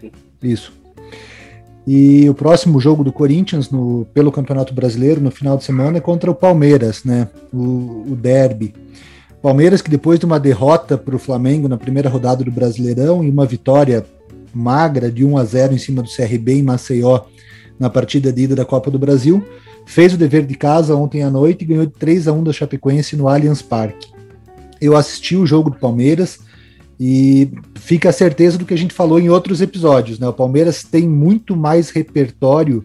[0.00, 0.10] sim.
[0.42, 0.72] Isso.
[1.86, 6.00] E o próximo jogo do Corinthians no, pelo Campeonato Brasileiro no final de semana é
[6.00, 7.28] contra o Palmeiras, né?
[7.50, 8.74] O, o derby.
[9.40, 13.30] Palmeiras que depois de uma derrota para o Flamengo na primeira rodada do Brasileirão e
[13.30, 14.04] uma vitória
[14.52, 17.22] magra de 1 a 0 em cima do CRB em Maceió
[17.78, 19.42] na partida de ida da Copa do Brasil,
[19.88, 22.52] fez o dever de casa ontem à noite e ganhou de 3 a 1 da
[22.52, 24.12] Chapecoense no Allianz Parque.
[24.78, 26.40] Eu assisti o jogo do Palmeiras
[27.00, 30.28] e fica a certeza do que a gente falou em outros episódios, né?
[30.28, 32.84] O Palmeiras tem muito mais repertório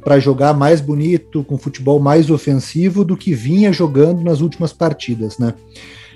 [0.00, 5.38] para jogar mais bonito, com futebol mais ofensivo do que vinha jogando nas últimas partidas,
[5.38, 5.54] né?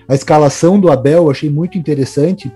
[0.07, 2.51] A escalação do Abel eu achei muito interessante.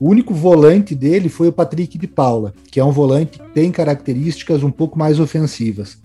[0.00, 3.70] O único volante dele foi o Patrick de Paula, que é um volante que tem
[3.70, 5.96] características um pouco mais ofensivas.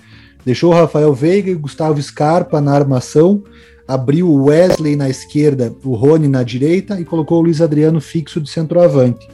[0.45, 3.43] Deixou o Rafael Veiga e Gustavo Scarpa na armação,
[3.87, 8.39] abriu o Wesley na esquerda, o Rony na direita e colocou o Luiz Adriano fixo
[8.39, 9.27] de centroavante.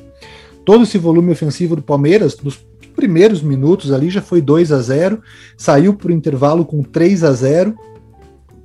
[0.63, 5.21] Todo esse volume ofensivo do Palmeiras, nos primeiros minutos ali já foi 2 a 0,
[5.57, 7.75] saiu para o intervalo com 3 a 0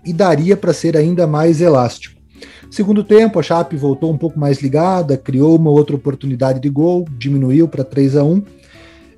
[0.05, 2.15] e daria para ser ainda mais elástico.
[2.71, 7.07] Segundo tempo, a Chape voltou um pouco mais ligada, criou uma outra oportunidade de gol,
[7.19, 8.43] diminuiu para 3 a 1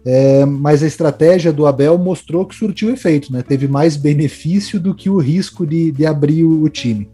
[0.04, 3.42] é, mas a estratégia do Abel mostrou que surtiu efeito, né?
[3.42, 7.10] Teve mais benefício do que o risco de, de abrir o, time.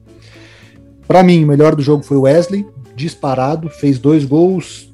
[1.07, 2.65] Para mim, o melhor do jogo foi o Wesley,
[2.95, 4.93] disparado, fez dois gols,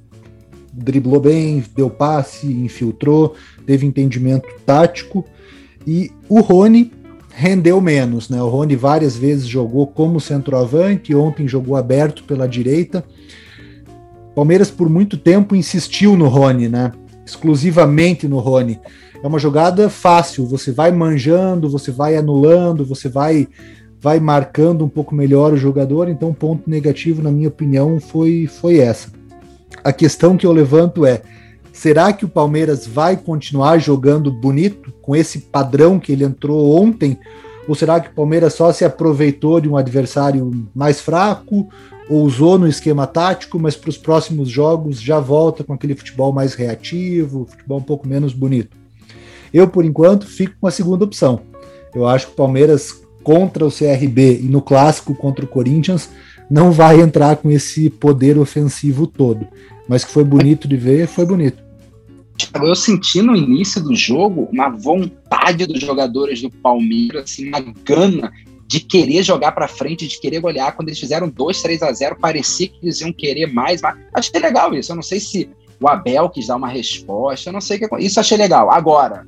[0.73, 3.35] driblou bem, deu passe, infiltrou,
[3.67, 5.25] teve entendimento tático.
[5.87, 6.93] E o Rony
[7.33, 8.43] rendeu menos, né?
[8.43, 13.05] O Rony várias vezes jogou como centroavante, ontem jogou aberto pela direita.
[14.35, 16.93] Palmeiras por muito tempo insistiu no Rony, né?
[17.31, 18.79] Exclusivamente no Rony.
[19.23, 23.49] É uma jogada fácil, você vai manjando, você vai anulando, você vai
[24.03, 28.79] vai marcando um pouco melhor o jogador, então ponto negativo na minha opinião foi foi
[28.79, 29.09] essa.
[29.85, 31.23] A questão que eu levanto é
[31.73, 37.19] Será que o Palmeiras vai continuar jogando bonito com esse padrão que ele entrou ontem?
[37.67, 41.69] Ou será que o Palmeiras só se aproveitou de um adversário mais fraco,
[42.11, 46.33] ou usou no esquema tático, mas para os próximos jogos já volta com aquele futebol
[46.33, 48.77] mais reativo, futebol um pouco menos bonito?
[49.55, 51.41] Eu, por enquanto, fico com a segunda opção.
[51.95, 56.11] Eu acho que o Palmeiras contra o CRB e no clássico contra o Corinthians
[56.51, 59.47] não vai entrar com esse poder ofensivo todo.
[59.89, 61.63] Mas que foi bonito de ver, foi bonito.
[62.61, 68.33] Eu senti no início do jogo uma vontade dos jogadores do Palmeiras, assim, uma gana
[68.71, 70.77] de querer jogar para frente, de querer golear.
[70.77, 73.83] Quando eles fizeram 2, 3 a 0, parecia que eles iam querer mais.
[73.83, 74.93] Mas achei legal isso.
[74.93, 75.51] Eu não sei se
[75.83, 77.97] o Abel quis dar uma resposta, eu não sei o que.
[77.99, 78.73] Isso achei legal.
[78.73, 79.27] Agora,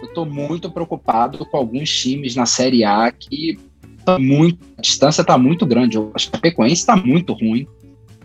[0.00, 3.58] eu estou muito preocupado com alguns times na Série A que
[4.04, 5.98] tá muito, a distância está muito grande.
[5.98, 7.66] O Chapecoense está muito ruim,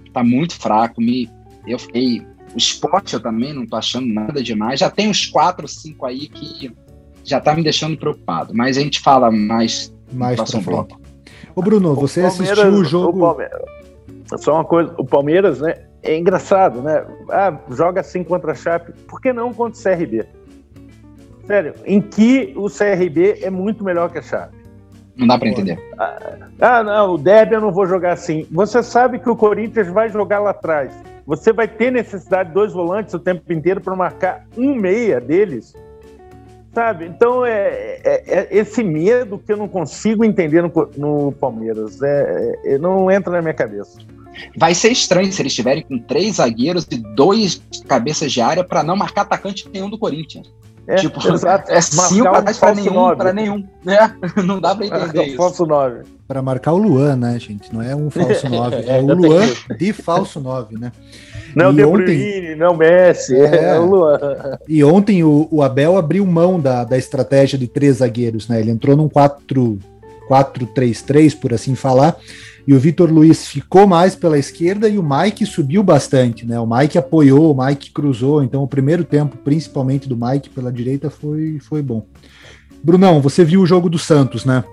[0.06, 1.02] está muito fraco.
[1.02, 1.28] Me,
[1.66, 2.22] eu fiquei.
[2.54, 4.82] O esporte eu também não estou achando nada demais.
[4.82, 6.72] Já tem uns quatro, cinco aí que
[7.24, 8.54] já está me deixando preocupado.
[8.54, 11.00] Mas a gente fala mais mais bloco.
[11.56, 13.26] Ô Bruno, você assistiu o jogo.
[13.26, 15.76] O Só uma coisa, o Palmeiras, né?
[16.02, 17.06] É engraçado, né?
[17.30, 18.94] Ah, joga assim contra a Chape.
[19.08, 20.26] Por que não contra o CRB?
[21.46, 24.56] Sério, em que o CRB é muito melhor que a Chape?
[25.18, 25.78] Não dá para entender.
[25.98, 28.48] Ah, ah, não, o Derby eu não vou jogar assim.
[28.52, 30.94] Você sabe que o Corinthians vai jogar lá atrás.
[31.26, 35.76] Você vai ter necessidade de dois volantes o tempo inteiro para marcar um meia deles.
[36.74, 37.06] Sabe?
[37.06, 42.02] Então, é, é, é, esse medo que eu não consigo entender no, no Palmeiras.
[42.02, 43.98] É, é, não entra na minha cabeça.
[44.56, 48.84] Vai ser estranho se eles estiverem com três zagueiros e dois cabeças de área para
[48.84, 50.48] não marcar atacante nenhum do Corinthians.
[50.90, 51.72] É, tipo, exato.
[51.72, 53.68] é cinco um para nenhum, para nenhum.
[53.86, 54.16] Né?
[54.44, 55.38] Não dá para entender isso.
[55.38, 56.02] Falso 9.
[56.28, 57.72] Para marcar o Luan, né, gente?
[57.72, 59.48] Não é um falso 9, é, é o Luan
[59.78, 60.92] de falso 9, né?
[61.56, 64.20] Não é o De Bruyne, não é o Messi, é, é o Luan.
[64.68, 68.60] E ontem o, o, Abel abriu mão da, da estratégia de três zagueiros, né?
[68.60, 72.18] Ele entrou num 4-3-3, por assim falar,
[72.68, 76.60] e o Vitor Luiz ficou mais pela esquerda e o Mike subiu bastante, né?
[76.60, 81.10] O Mike apoiou, o Mike cruzou, então o primeiro tempo, principalmente do Mike pela direita,
[81.10, 82.06] foi, foi bom.
[82.84, 84.64] Brunão, você viu o jogo do Santos, né?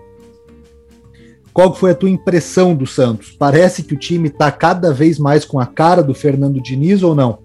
[1.56, 3.30] Qual foi a tua impressão do Santos?
[3.30, 7.14] Parece que o time está cada vez mais com a cara do Fernando Diniz ou
[7.14, 7.38] não?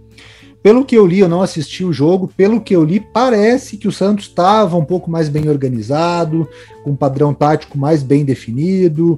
[0.62, 3.88] Pelo que eu li, eu não assisti o jogo, pelo que eu li, parece que
[3.88, 6.46] o Santos estava um pouco mais bem organizado,
[6.84, 9.18] com um padrão tático mais bem definido,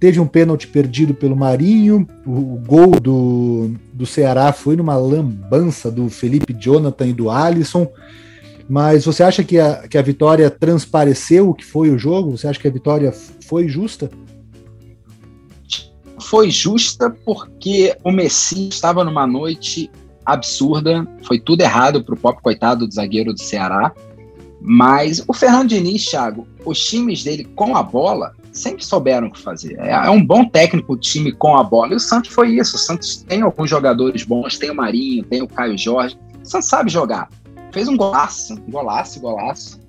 [0.00, 2.06] Teve um pênalti perdido pelo Marinho.
[2.26, 7.88] O, o, gol do, do Ceará foi numa lambança do Felipe Jonathan e do Alisson.
[8.68, 12.36] Mas você acha que a, que a vitória transpareceu o que foi o jogo?
[12.36, 13.12] Você acha que a vitória
[13.46, 14.10] foi justa?
[16.20, 19.90] Foi justa porque o Messi estava numa noite
[20.24, 21.06] absurda.
[21.22, 23.92] Foi tudo errado para o próprio coitado do zagueiro do Ceará.
[24.60, 29.38] Mas o Fernando Diniz, Thiago, os times dele com a bola sempre souberam o que
[29.38, 29.78] fazer.
[29.78, 31.92] É, é, um bom técnico o time com a bola.
[31.92, 32.76] E o Santos foi isso.
[32.76, 36.16] O Santos tem alguns jogadores bons, tem o Marinho, tem o Caio Jorge.
[36.42, 37.28] O Santos sabe jogar.
[37.74, 39.80] Fez um golaço, golaço, golaço.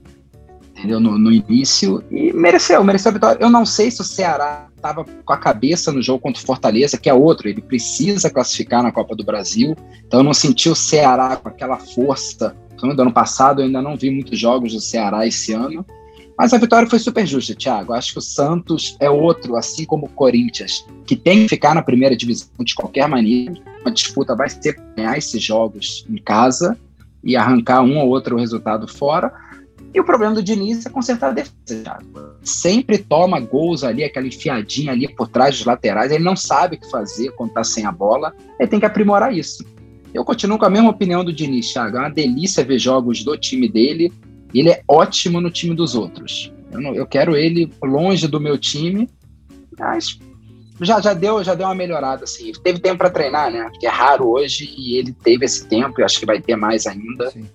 [0.71, 0.99] Entendeu?
[0.99, 2.03] No, no início.
[2.09, 3.39] E mereceu, mereceu a vitória.
[3.39, 6.97] Eu não sei se o Ceará estava com a cabeça no jogo contra o Fortaleza,
[6.97, 7.47] que é outro.
[7.47, 9.75] Ele precisa classificar na Copa do Brasil.
[10.05, 12.55] Então eu não senti o Ceará com aquela força.
[12.81, 15.85] Do ano passado eu ainda não vi muitos jogos do Ceará esse ano
[16.37, 17.93] mas a vitória foi super justa, Thiago.
[17.93, 21.81] Acho que o Santos é outro, assim como o Corinthians, que tem que ficar na
[21.81, 23.53] primeira divisão de qualquer maneira.
[23.85, 26.77] A disputa vai ser ganhar esses jogos em casa
[27.25, 29.33] e arrancar um ou outro resultado fora.
[29.93, 32.35] E o problema do Diniz é consertar a defesa, Thiago.
[32.43, 36.11] Sempre toma gols ali, aquela enfiadinha ali por trás dos laterais.
[36.11, 38.33] Ele não sabe o que fazer quando está sem a bola.
[38.59, 39.65] Ele tem que aprimorar isso.
[40.13, 41.97] Eu continuo com a mesma opinião do Diniz, Thiago.
[41.97, 44.11] É uma delícia ver jogos do time dele
[44.59, 46.51] ele é ótimo no time dos outros.
[46.71, 49.09] Eu, não, eu quero ele longe do meu time,
[49.77, 50.17] mas
[50.81, 52.51] já, já, deu, já deu uma melhorada, assim.
[52.63, 53.69] Teve tempo para treinar, né?
[53.79, 56.85] Que é raro hoje, e ele teve esse tempo, e acho que vai ter mais
[56.85, 57.31] ainda.
[57.31, 57.45] Sim.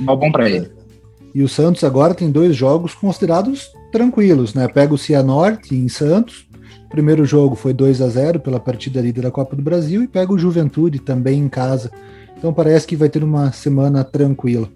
[0.00, 0.70] bom para ele.
[1.34, 4.66] E o Santos agora tem dois jogos considerados tranquilos, né?
[4.68, 6.46] Pega o Cianorte em Santos.
[6.86, 10.08] O primeiro jogo foi 2 a 0 pela partida líder da Copa do Brasil e
[10.08, 11.90] pega o Juventude também em casa.
[12.38, 14.68] Então parece que vai ter uma semana tranquila.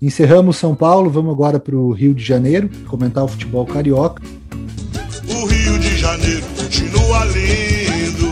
[0.00, 4.20] Encerramos São Paulo, vamos agora para o Rio de Janeiro, comentar o futebol carioca.
[5.28, 8.26] O Rio de Janeiro continua lindo.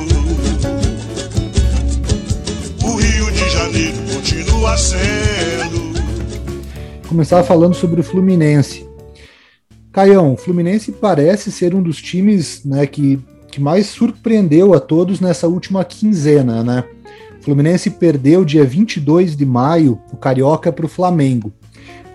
[2.84, 5.90] O Rio de Janeiro continua sendo.
[7.08, 8.88] Começar falando sobre o Fluminense.
[9.92, 13.18] Caião, o Fluminense parece ser um dos times né, que,
[13.50, 16.84] que mais surpreendeu a todos nessa última quinzena, né?
[17.40, 21.52] O Fluminense perdeu dia 22 de maio o Carioca para o Flamengo.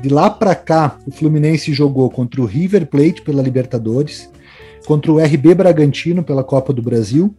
[0.02, 4.30] De lá para cá, o Fluminense jogou contra o River Plate pela Libertadores,
[4.86, 7.34] contra o RB Bragantino pela Copa do Brasil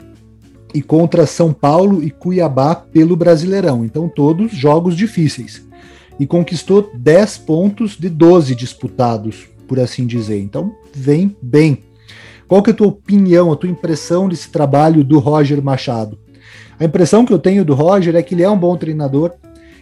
[0.74, 3.84] e contra São Paulo e Cuiabá pelo Brasileirão.
[3.84, 5.66] Então, todos jogos difíceis.
[6.18, 10.40] E conquistou 10 pontos de 12 disputados, por assim dizer.
[10.40, 11.82] Então, vem bem.
[12.48, 16.18] Qual que é a tua opinião, a tua impressão desse trabalho do Roger Machado?
[16.78, 19.32] A impressão que eu tenho do Roger é que ele é um bom treinador,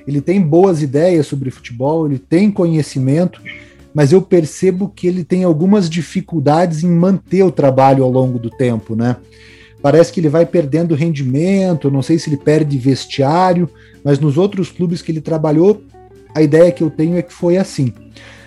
[0.07, 3.43] ele tem boas ideias sobre futebol, ele tem conhecimento,
[3.95, 8.51] mas eu percebo que ele tem algumas dificuldades em manter o trabalho ao longo do
[8.51, 9.17] tempo, né?
[9.81, 13.69] Parece que ele vai perdendo rendimento, não sei se ele perde vestiário,
[14.03, 15.83] mas nos outros clubes que ele trabalhou,
[16.35, 17.93] a ideia que eu tenho é que foi assim.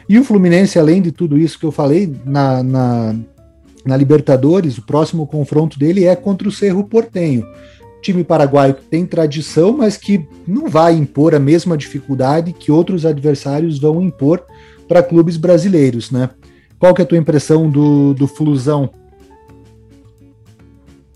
[0.09, 3.15] E o Fluminense, além de tudo isso que eu falei, na, na,
[3.85, 7.45] na Libertadores, o próximo confronto dele é contra o Cerro Portenho
[8.01, 13.05] time paraguaio que tem tradição, mas que não vai impor a mesma dificuldade que outros
[13.05, 14.43] adversários vão impor
[14.87, 16.29] para clubes brasileiros, né?
[16.79, 18.89] Qual que é a tua impressão do, do Flusão?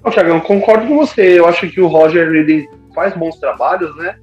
[0.04, 1.40] Não, concordo com você.
[1.40, 4.16] Eu acho que o Roger ele faz bons trabalhos, né?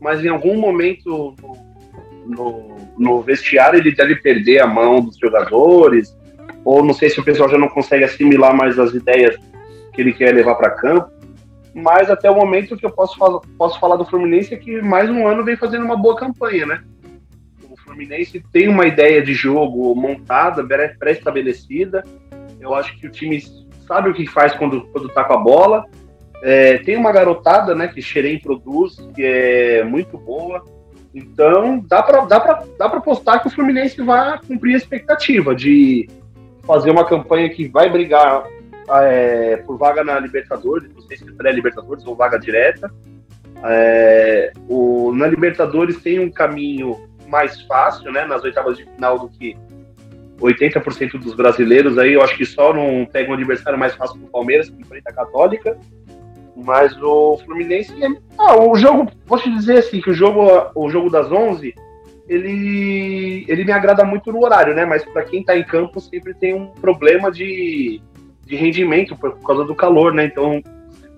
[0.00, 1.56] Mas em algum momento no,
[2.26, 6.16] no, no vestiário ele deve perder a mão dos jogadores,
[6.64, 9.36] ou não sei se o pessoal já não consegue assimilar mais as ideias
[9.92, 11.14] que ele quer levar para campo
[11.74, 13.18] mas até o momento que eu posso,
[13.58, 16.84] posso falar do Fluminense é que mais um ano vem fazendo uma boa campanha, né?
[17.94, 20.66] Fluminense tem uma ideia de jogo montada,
[20.98, 22.02] pré-estabelecida.
[22.60, 23.40] Eu acho que o time
[23.86, 25.84] sabe o que faz quando, quando tá com a bola.
[26.42, 30.62] É, tem uma garotada, né, que Xerém produz, que é muito boa.
[31.14, 35.54] Então, dá para dá pra, dá pra postar que o Fluminense vai cumprir a expectativa
[35.54, 36.08] de
[36.66, 38.44] fazer uma campanha que vai brigar
[38.90, 42.92] é, por vaga na Libertadores, não sei se é pré-Libertadores ou vaga direta.
[43.62, 49.28] É, o, na Libertadores tem um caminho mais fácil, né, nas oitavas de final do
[49.28, 49.56] que
[50.40, 54.24] 80% dos brasileiros aí, eu acho que só não pega um adversário mais fácil que
[54.24, 55.78] o Palmeiras, que enfrenta a Católica.
[56.56, 57.92] Mas o Fluminense,
[58.38, 61.74] ah, o jogo, te dizer assim, que o jogo, o jogo das 11,
[62.28, 64.84] ele, ele me agrada muito no horário, né?
[64.84, 68.00] Mas para quem tá em campo sempre tem um problema de
[68.46, 70.26] de rendimento por, causa do calor, né?
[70.26, 70.62] Então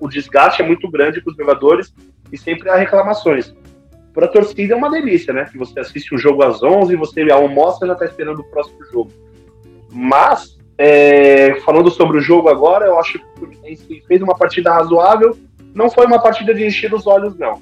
[0.01, 1.95] o desgaste é muito grande para os jogadores
[2.31, 3.55] e sempre há reclamações.
[4.17, 5.45] Para a torcida é uma delícia, né?
[5.45, 8.45] Que você assiste um jogo às 11 e você almoça e já está esperando o
[8.45, 9.13] próximo jogo.
[9.93, 14.73] Mas, é, falando sobre o jogo agora, eu acho que o Fluminense fez uma partida
[14.73, 15.37] razoável.
[15.75, 17.61] Não foi uma partida de encher os olhos, não.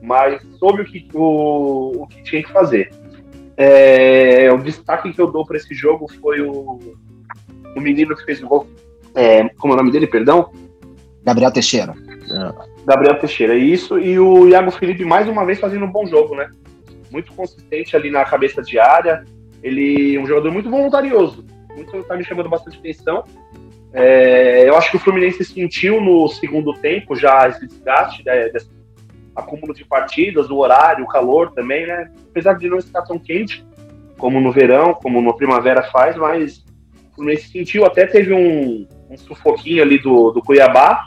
[0.00, 2.88] Mas soube o que, o, o que tinha que fazer.
[3.56, 6.78] É, o destaque que eu dou para esse jogo foi o,
[7.74, 8.68] o menino que fez o gol
[9.12, 10.52] é, como é o nome dele, perdão?
[11.24, 11.94] Gabriel Teixeira.
[12.30, 12.75] É.
[12.86, 13.98] Gabriel Teixeira, isso.
[13.98, 16.48] E o Iago Felipe, mais uma vez, fazendo um bom jogo, né?
[17.10, 19.24] Muito consistente ali na cabeça de área.
[19.62, 21.44] Ele é um jogador muito voluntarioso.
[21.74, 23.24] Muito tá me chamando bastante atenção.
[23.92, 28.68] É, eu acho que o Fluminense sentiu no segundo tempo já esse desgaste, né, desse
[29.34, 32.10] acúmulo de partidas, o horário, o calor também, né?
[32.30, 33.66] Apesar de não estar tão quente
[34.16, 36.64] como no verão, como na primavera faz, mas
[37.10, 41.06] o Fluminense sentiu, até teve um, um sufoquinho ali do, do Cuiabá,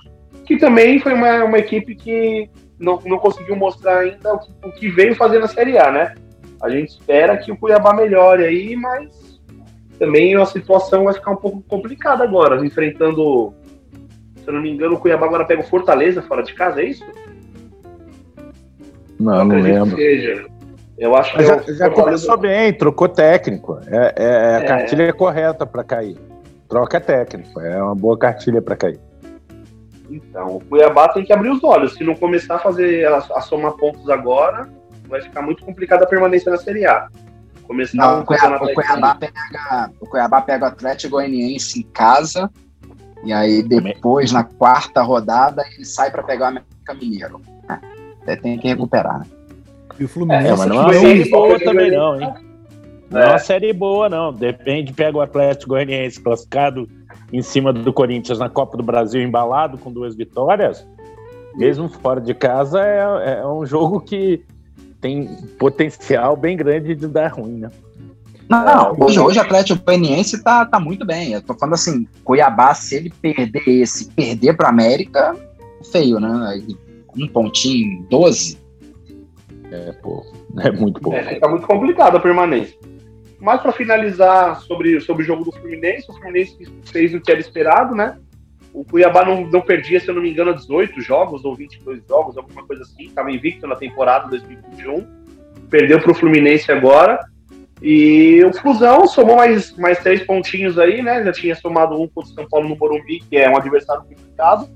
[0.50, 4.72] que também foi uma, uma equipe que não, não conseguiu mostrar ainda o que, o
[4.72, 6.16] que veio fazer na Série A, né?
[6.60, 9.40] A gente espera que o Cuiabá melhore aí, mas
[10.00, 13.54] também a situação vai ficar um pouco complicada agora, enfrentando,
[14.38, 16.86] se eu não me engano, o Cuiabá agora pega o Fortaleza fora de casa, é
[16.86, 17.06] isso?
[19.20, 19.96] Não, não lembro.
[19.96, 20.48] Seja.
[20.98, 23.80] Eu acho que já, é já começou bem, trocou técnico.
[23.86, 24.66] É, é, é a é.
[24.66, 26.18] cartilha correta para cair.
[26.68, 29.09] Troca técnico, é uma boa cartilha para cair.
[30.10, 31.94] Então, o Cuiabá tem que abrir os olhos.
[31.94, 34.70] Se não começar a fazer a, a somar pontos agora,
[35.08, 37.08] vai ficar muito complicada a permanência na Série A.
[37.68, 42.50] Começar não, o, Cuiabá, o, Cuiabá pega, o Cuiabá pega o Atlético Goianiense em casa
[43.24, 47.42] e aí depois, na quarta rodada, ele sai para pegar o América Mineiro.
[48.26, 49.26] É, tem que recuperar.
[50.00, 50.48] E o Fluminense...
[50.48, 52.34] É, mas não é uma série boa também não, hein?
[53.10, 54.32] Não é uma série boa, não.
[54.32, 56.88] Depende, pega o Atlético Goianiense classificado
[57.32, 60.86] em cima do Corinthians na Copa do Brasil, embalado com duas vitórias.
[61.56, 64.44] Mesmo fora de casa, é, é um jogo que
[65.02, 65.28] tem
[65.58, 67.70] potencial bem grande de dar ruim, né?
[68.50, 71.34] Não, não, hoje, hoje o Atlético Goianiense tá, tá muito bem.
[71.34, 75.36] Eu tô falando assim, Cuiabá, se ele perder esse, perder para América,
[75.92, 76.60] feio, né?
[77.16, 78.58] Um pontinho, 12.
[79.72, 80.36] É pouco.
[80.62, 81.16] É muito pouco.
[81.16, 82.76] É, fica muito complicado a permanência.
[83.40, 87.40] Mas para finalizar sobre, sobre o jogo do Fluminense, o Fluminense fez o que era
[87.40, 88.18] esperado, né?
[88.74, 92.38] o Cuiabá não, não perdia, se eu não me engano, 18 jogos ou 22 jogos,
[92.38, 93.06] alguma coisa assim.
[93.06, 95.06] Estava invicto na temporada 2021.
[95.70, 97.20] Perdeu para o Fluminense agora.
[97.82, 101.24] E o Fusão somou mais, mais três pontinhos aí, né?
[101.24, 104.70] Já tinha somado um contra o São Paulo no Morumbi, que é um adversário complicado.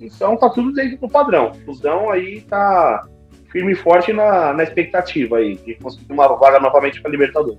[0.00, 1.52] Então tá tudo dentro do padrão.
[1.52, 3.06] O Fusão aí tá
[3.50, 7.58] firme e forte na, na expectativa aí de conseguir uma vaga novamente para Libertadores.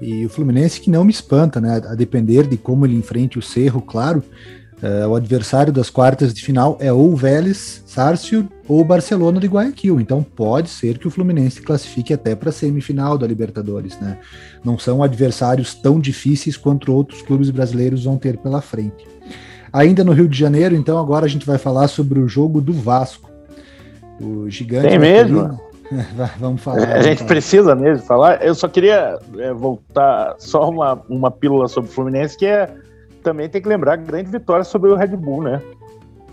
[0.00, 1.80] E o Fluminense que não me espanta, né?
[1.88, 4.22] A depender de como ele enfrente o Cerro, claro.
[4.82, 9.38] Uh, o adversário das quartas de final é ou o Vélez, Sárcio ou o Barcelona
[9.38, 10.00] de Guayaquil.
[10.00, 14.18] Então pode ser que o Fluminense classifique até para a semifinal da Libertadores, né?
[14.64, 19.06] Não são adversários tão difíceis quanto outros clubes brasileiros vão ter pela frente.
[19.70, 22.72] Ainda no Rio de Janeiro, então agora a gente vai falar sobre o jogo do
[22.72, 23.30] Vasco.
[24.18, 24.88] O gigante.
[24.88, 25.60] Tem mesmo?
[26.38, 26.82] vamos falar.
[26.82, 27.28] É, a gente falar.
[27.28, 28.44] precisa mesmo falar.
[28.44, 32.72] Eu só queria é, voltar só uma, uma pílula sobre o Fluminense, que é
[33.22, 35.60] também tem que lembrar a grande vitória sobre o Red Bull, né?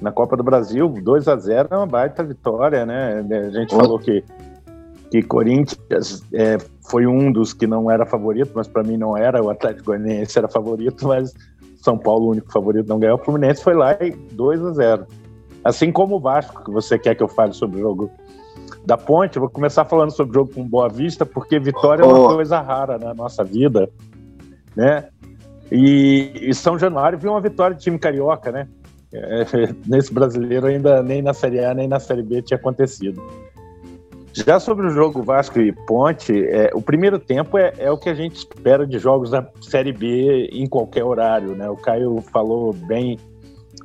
[0.01, 3.26] Na Copa do Brasil, 2 a 0 é uma baita vitória, né?
[3.30, 4.24] A gente falou que,
[5.10, 9.43] que Corinthians é, foi um dos que não era favorito, mas para mim não era.
[9.43, 11.34] O Atlético Goianiense era favorito, mas
[11.82, 13.18] São Paulo, o único favorito, não ganhou.
[13.18, 15.08] O Fluminense foi lá e 2 a 0
[15.64, 18.12] Assim como o Vasco, que você quer que eu fale sobre o jogo
[18.88, 22.09] da Ponte, eu vou começar falando sobre o jogo com Boa Vista, porque vitória oh.
[22.09, 23.89] é uma coisa rara na nossa vida,
[24.73, 25.09] né?
[25.69, 28.65] E, e, São Januário viu uma vitória de time carioca, né?
[29.13, 29.45] É,
[29.85, 33.21] nesse brasileiro ainda nem na Série A nem na Série B tinha acontecido.
[34.31, 38.07] Já sobre o jogo Vasco e Ponte, é, o primeiro tempo é, é, o que
[38.07, 41.69] a gente espera de jogos da Série B em qualquer horário, né?
[41.69, 43.19] O Caio falou bem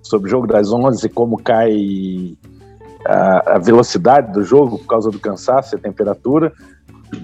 [0.00, 2.36] sobre o jogo das 11, como cai
[3.06, 6.52] a, a velocidade do jogo por causa do cansaço e a temperatura.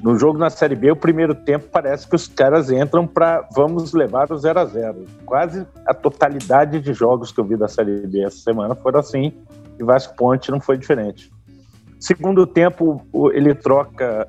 [0.03, 3.95] No jogo na Série B, o primeiro tempo parece que os caras entram para vamos
[3.95, 8.07] levar o 0 a 0 Quase a totalidade de jogos que eu vi da Série
[8.07, 9.33] B essa semana foram assim,
[9.79, 11.31] e Vasco Ponte não foi diferente.
[11.99, 13.03] Segundo tempo,
[13.33, 14.29] ele troca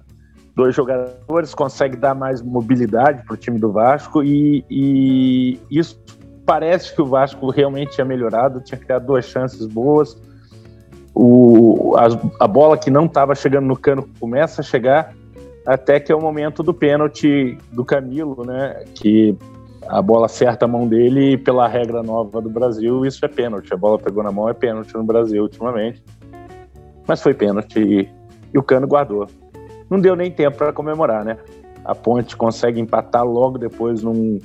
[0.55, 5.99] dois jogadores, consegue dar mais mobilidade para o time do Vasco, e, e isso
[6.45, 10.19] parece que o Vasco realmente tinha melhorado, tinha criado duas chances boas.
[11.21, 15.13] O, a, a bola que não estava chegando no cano começa a chegar
[15.65, 18.85] até que é o momento do pênalti do Camilo, né?
[18.95, 19.35] Que
[19.85, 23.73] a bola acerta a mão dele e pela regra nova do Brasil, isso é pênalti.
[23.73, 26.01] A bola pegou na mão, é pênalti no Brasil ultimamente.
[27.05, 28.09] Mas foi pênalti e,
[28.53, 29.27] e o Cano guardou.
[29.89, 31.37] Não deu nem tempo para comemorar, né?
[31.83, 34.39] A Ponte consegue empatar logo depois num,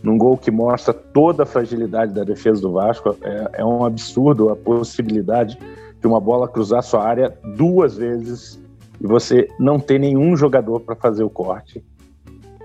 [0.00, 3.16] num gol que mostra toda a fragilidade da defesa do Vasco.
[3.20, 5.58] É, é um absurdo a possibilidade
[6.04, 8.62] de uma bola cruzar sua área duas vezes
[9.00, 11.82] e você não ter nenhum jogador para fazer o corte.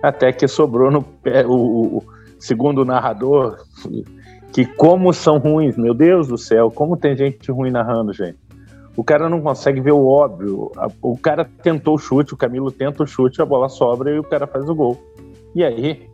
[0.03, 2.03] Até que sobrou no pé o, o,
[2.37, 3.57] segundo narrador,
[4.51, 8.37] que como são ruins, meu Deus do céu, como tem gente ruim narrando, gente.
[8.97, 10.69] O cara não consegue ver o óbvio.
[11.01, 14.23] O cara tentou o chute, o Camilo tenta o chute, a bola sobra e o
[14.23, 15.01] cara faz o gol.
[15.55, 16.09] E aí,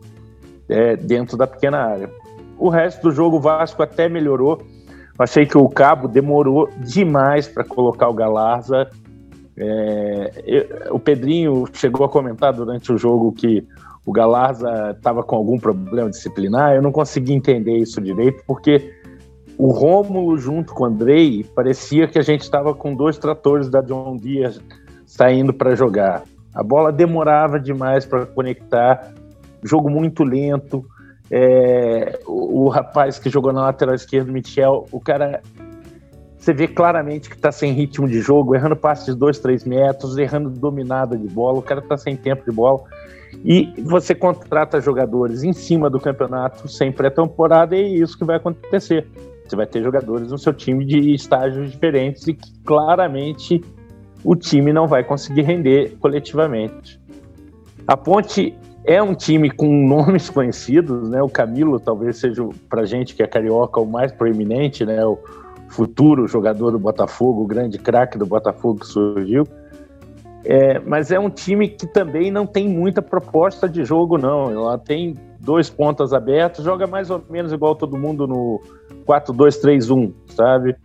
[0.68, 2.08] é, dentro da pequena área.
[2.56, 4.62] O resto do jogo, o Vasco até melhorou.
[5.18, 8.88] Achei que o Cabo demorou demais para colocar o Galarza
[9.56, 13.66] é, eu, o Pedrinho chegou a comentar durante o jogo que
[14.04, 16.74] o Galarza estava com algum problema disciplinar.
[16.74, 18.92] Eu não consegui entender isso direito, porque
[19.56, 23.80] o Rômulo junto com o Andrei parecia que a gente estava com dois tratores da
[23.80, 24.60] John Deere
[25.06, 26.24] saindo para jogar.
[26.54, 29.12] A bola demorava demais para conectar,
[29.62, 30.84] jogo muito lento.
[31.30, 35.42] É, o, o, rapaz que jogou na lateral esquerda, Michel, o cara
[36.46, 40.16] você vê claramente que está sem ritmo de jogo, errando passes de 2, 3 metros,
[40.16, 42.84] errando dominada de bola, o cara está sem tempo de bola.
[43.44, 48.36] E você contrata jogadores em cima do campeonato sem pré-temporada e é isso que vai
[48.36, 49.08] acontecer.
[49.44, 53.60] Você vai ter jogadores no seu time de estágios diferentes e que claramente
[54.24, 57.00] o time não vai conseguir render coletivamente.
[57.88, 58.56] A Ponte
[58.86, 61.22] é um time com nomes conhecidos, né?
[61.22, 65.04] O Camilo talvez seja para gente que é carioca o mais proeminente, né?
[65.04, 65.18] O,
[65.68, 69.46] futuro jogador do Botafogo, o grande craque do Botafogo que surgiu.
[70.44, 74.50] É, mas é um time que também não tem muita proposta de jogo, não.
[74.50, 78.60] Ela tem dois pontas abertos, joga mais ou menos igual todo mundo no
[79.06, 80.76] 4-2-3-1, sabe?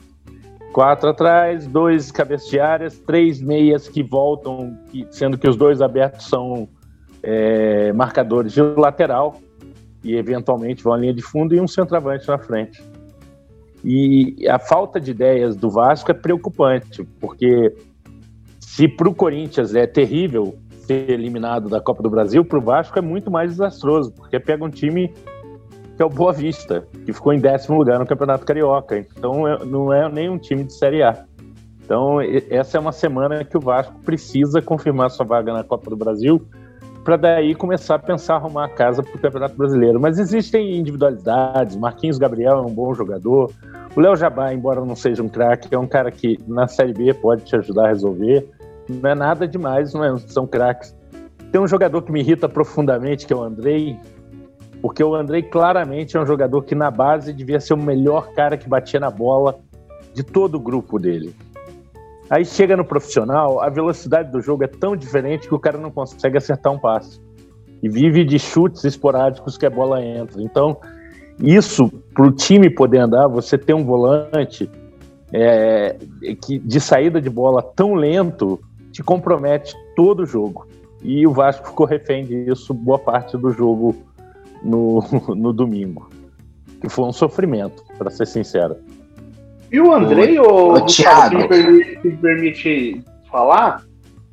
[0.73, 4.77] Quatro atrás, dois cabeças três meias que voltam,
[5.11, 6.67] sendo que os dois abertos são
[7.23, 9.39] é, marcadores de lateral
[10.03, 12.83] e eventualmente vão à linha de fundo e um centroavante na frente.
[13.83, 17.75] E a falta de ideias do Vasco é preocupante, porque
[18.59, 20.55] se para o Corinthians é terrível
[20.85, 24.63] ser eliminado da Copa do Brasil, para o Vasco é muito mais desastroso, porque pega
[24.63, 25.13] um time
[25.95, 28.97] que é o Boa Vista, que ficou em décimo lugar no Campeonato Carioca.
[28.97, 31.25] Então é, não é nem um time de Série A.
[31.83, 32.19] Então
[32.49, 36.41] essa é uma semana que o Vasco precisa confirmar sua vaga na Copa do Brasil
[37.03, 39.99] para daí começar a pensar arrumar a casa para o Campeonato Brasileiro.
[39.99, 41.75] Mas existem individualidades.
[41.75, 43.51] Marquinhos Gabriel é um bom jogador.
[43.95, 47.13] O Léo Jabá, embora não seja um craque, é um cara que na Série B
[47.13, 48.47] pode te ajudar a resolver.
[48.87, 50.95] Não é nada demais, não é, são craques.
[51.51, 53.97] Tem um jogador que me irrita profundamente, que é o Andrei,
[54.81, 58.57] porque o Andrei claramente é um jogador que na base devia ser o melhor cara
[58.57, 59.59] que batia na bola
[60.13, 61.35] de todo o grupo dele.
[62.31, 65.91] Aí chega no profissional, a velocidade do jogo é tão diferente que o cara não
[65.91, 67.19] consegue acertar um passe.
[67.83, 70.41] E vive de chutes esporádicos que a bola entra.
[70.41, 70.77] Então,
[71.43, 74.71] isso, para o time poder andar, você ter um volante
[75.33, 75.97] é,
[76.41, 78.61] que de saída de bola tão lento
[78.93, 80.65] te compromete todo o jogo.
[81.03, 83.93] E o Vasco ficou refém disso boa parte do jogo
[84.63, 85.03] no,
[85.35, 86.09] no domingo.
[86.79, 88.77] Que foi um sofrimento, para ser sincero.
[89.71, 93.83] E o Andrei, o, o Thiago, me permite, me permite falar,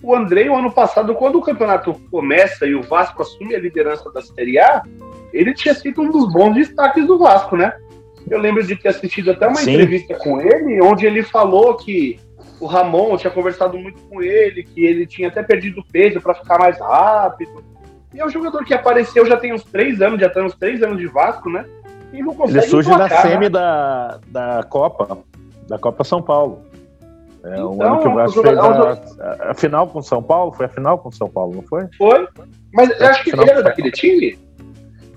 [0.02, 4.10] o Andrei, o ano passado, quando o campeonato começa e o Vasco assume a liderança
[4.10, 4.82] da Série A,
[5.32, 7.72] ele tinha sido um dos bons destaques do Vasco, né?
[8.28, 9.72] Eu lembro de ter assistido até uma Sim.
[9.72, 12.18] entrevista com ele, onde ele falou que
[12.60, 16.58] o Ramon tinha conversado muito com ele, que ele tinha até perdido peso para ficar
[16.58, 17.64] mais rápido.
[18.12, 20.82] E é um jogador que apareceu já tem uns três anos, já tem uns três
[20.82, 21.64] anos de Vasco, né?
[22.12, 23.50] E não consegue Ele surge na semi né?
[23.50, 25.18] da, da Copa,
[25.68, 26.62] da Copa São Paulo.
[27.44, 30.66] É então, um ano que o Vasco fez a, a, final com São Paulo, foi
[30.66, 31.86] a final com São Paulo, não foi?
[31.96, 32.26] Foi,
[32.74, 34.38] mas eu acho que ele era daquele time.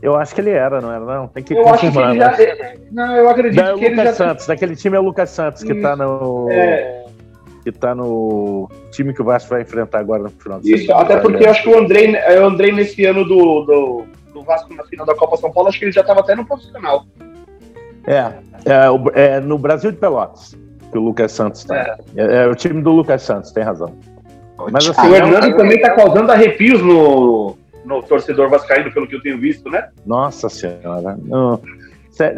[0.01, 1.05] Eu acho que ele era, não era?
[1.05, 2.11] Não, tem que eu confirmar.
[2.11, 2.75] Acho que ele já, né?
[2.91, 4.13] Não, eu acredito da, que Lucas ele já...
[4.13, 6.47] Santos, daquele time é o Lucas Santos, que está no...
[6.49, 7.05] É...
[7.63, 11.19] Que tá no time que o Vasco vai enfrentar agora no final de Isso, até
[11.19, 14.83] porque eu acho que o Andrei, o Andrei nesse ano do, do, do Vasco na
[14.85, 17.05] final da Copa São Paulo, acho que ele já estava até no profissional.
[18.07, 18.33] É,
[18.65, 20.55] é, é, no Brasil de Pelotas
[20.91, 21.97] que o Lucas Santos tá.
[22.15, 22.21] É.
[22.21, 23.95] é, é o time do Lucas Santos, tem razão.
[24.71, 29.21] Mas, assim, o Hernando também está causando arrepios no, no torcedor vascaíno, pelo que eu
[29.21, 29.89] tenho visto, né?
[30.05, 31.17] Nossa Senhora.
[31.23, 31.59] Não,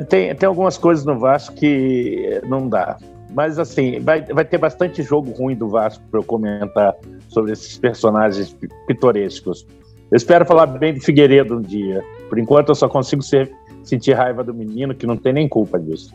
[0.08, 2.98] tem, tem algumas coisas no Vasco que não dá.
[3.34, 6.96] Mas, assim, vai, vai ter bastante jogo ruim do Vasco para eu comentar
[7.28, 8.56] sobre esses personagens
[8.88, 9.68] pitorescos.
[10.12, 12.04] Eu espero falar bem do Figueiredo um dia.
[12.30, 13.52] Por enquanto, eu só consigo ser,
[13.84, 16.14] sentir raiva do menino, que não tem nem culpa disso.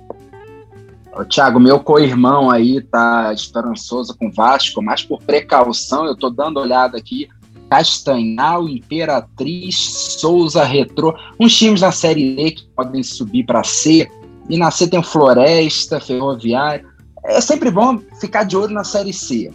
[1.29, 6.61] Tiago, meu co-irmão aí tá esperançoso com o Vasco, mas por precaução, eu tô dando
[6.61, 7.29] olhada aqui.
[7.69, 9.77] Castanhal, Imperatriz,
[10.19, 14.09] Souza, Retrô, uns times da Série E que podem subir para C.
[14.49, 16.89] E na C tem Floresta, Ferroviário.
[17.25, 19.51] É sempre bom ficar de olho na Série C.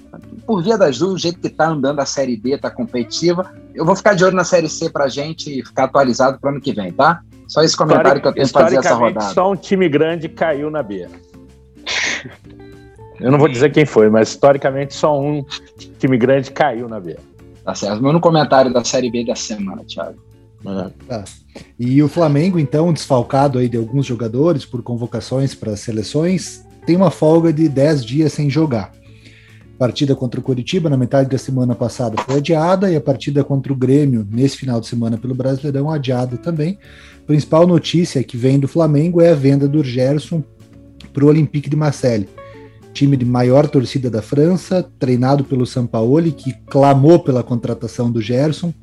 [0.45, 3.85] Por via das dúvidas, o jeito que tá andando a Série B, tá competitiva, eu
[3.85, 6.91] vou ficar de olho na Série C pra gente ficar atualizado pro ano que vem,
[6.91, 7.21] tá?
[7.53, 9.31] Só esse comentário que eu tenho que fazer essa rodada.
[9.31, 11.07] Só um time grande caiu na B.
[13.21, 15.45] Eu não vou dizer quem foi, mas historicamente só um
[15.99, 17.15] time grande caiu na B.
[17.63, 18.01] Tá certo.
[18.01, 20.17] Meu no comentário da Série B da semana, Thiago.
[21.07, 21.23] Tá.
[21.79, 27.11] E o Flamengo, então, desfalcado aí de alguns jogadores por convocações para seleções, tem uma
[27.11, 28.91] folga de 10 dias sem jogar.
[29.83, 33.73] Partida contra o Curitiba na metade da semana passada foi adiada e a partida contra
[33.73, 36.79] o Grêmio nesse final de semana pelo Brasileirão adiada também.
[37.21, 40.41] A principal notícia que vem do Flamengo é a venda do Gerson
[41.11, 42.29] para o Olympique de Marseille,
[42.93, 48.73] time de maior torcida da França, treinado pelo Sampaoli, que clamou pela contratação do Gerson.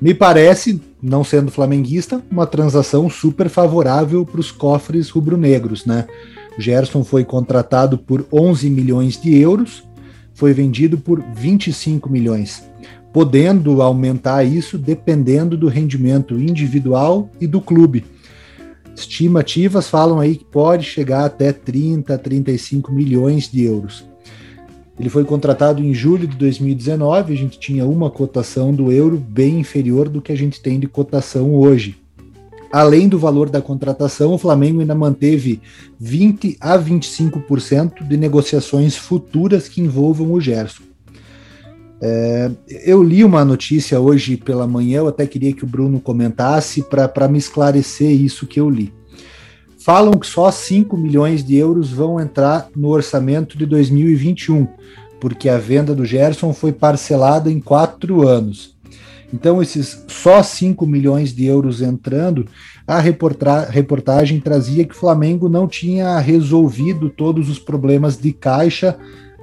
[0.00, 6.08] Me parece, não sendo flamenguista, uma transação super favorável para os cofres rubro-negros, né?
[6.58, 9.86] Gerson foi contratado por 11 milhões de euros,
[10.38, 12.62] foi vendido por 25 milhões,
[13.12, 18.04] podendo aumentar isso dependendo do rendimento individual e do clube
[18.98, 24.04] Estimativas falam aí que pode chegar até 30, 35 milhões de euros.
[24.98, 29.60] Ele foi contratado em julho de 2019, a gente tinha uma cotação do euro bem
[29.60, 31.96] inferior do que a gente tem de cotação hoje.
[32.70, 35.60] Além do valor da contratação, o Flamengo ainda manteve
[35.98, 40.82] 20 a 25% de negociações futuras que envolvam o Gerson.
[42.00, 42.50] É,
[42.84, 47.26] eu li uma notícia hoje pela manhã, eu até queria que o Bruno comentasse para
[47.26, 48.92] me esclarecer isso que eu li.
[49.78, 54.68] Falam que só 5 milhões de euros vão entrar no orçamento de 2021,
[55.18, 58.76] porque a venda do Gerson foi parcelada em quatro anos.
[59.32, 62.46] Então, esses só 5 milhões de euros entrando,
[62.86, 68.96] a reportagem trazia que o Flamengo não tinha resolvido todos os problemas de caixa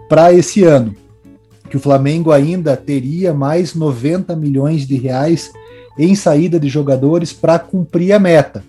[0.09, 0.95] para esse ano
[1.69, 5.51] que o Flamengo ainda teria mais 90 milhões de reais
[5.97, 8.63] em saída de jogadores para cumprir a meta.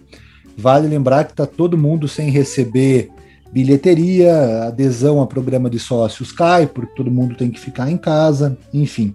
[0.57, 3.11] Vale lembrar que está todo mundo sem receber
[3.53, 8.57] bilheteria, adesão a programa de sócios cai, porque todo mundo tem que ficar em casa,
[8.73, 9.15] enfim.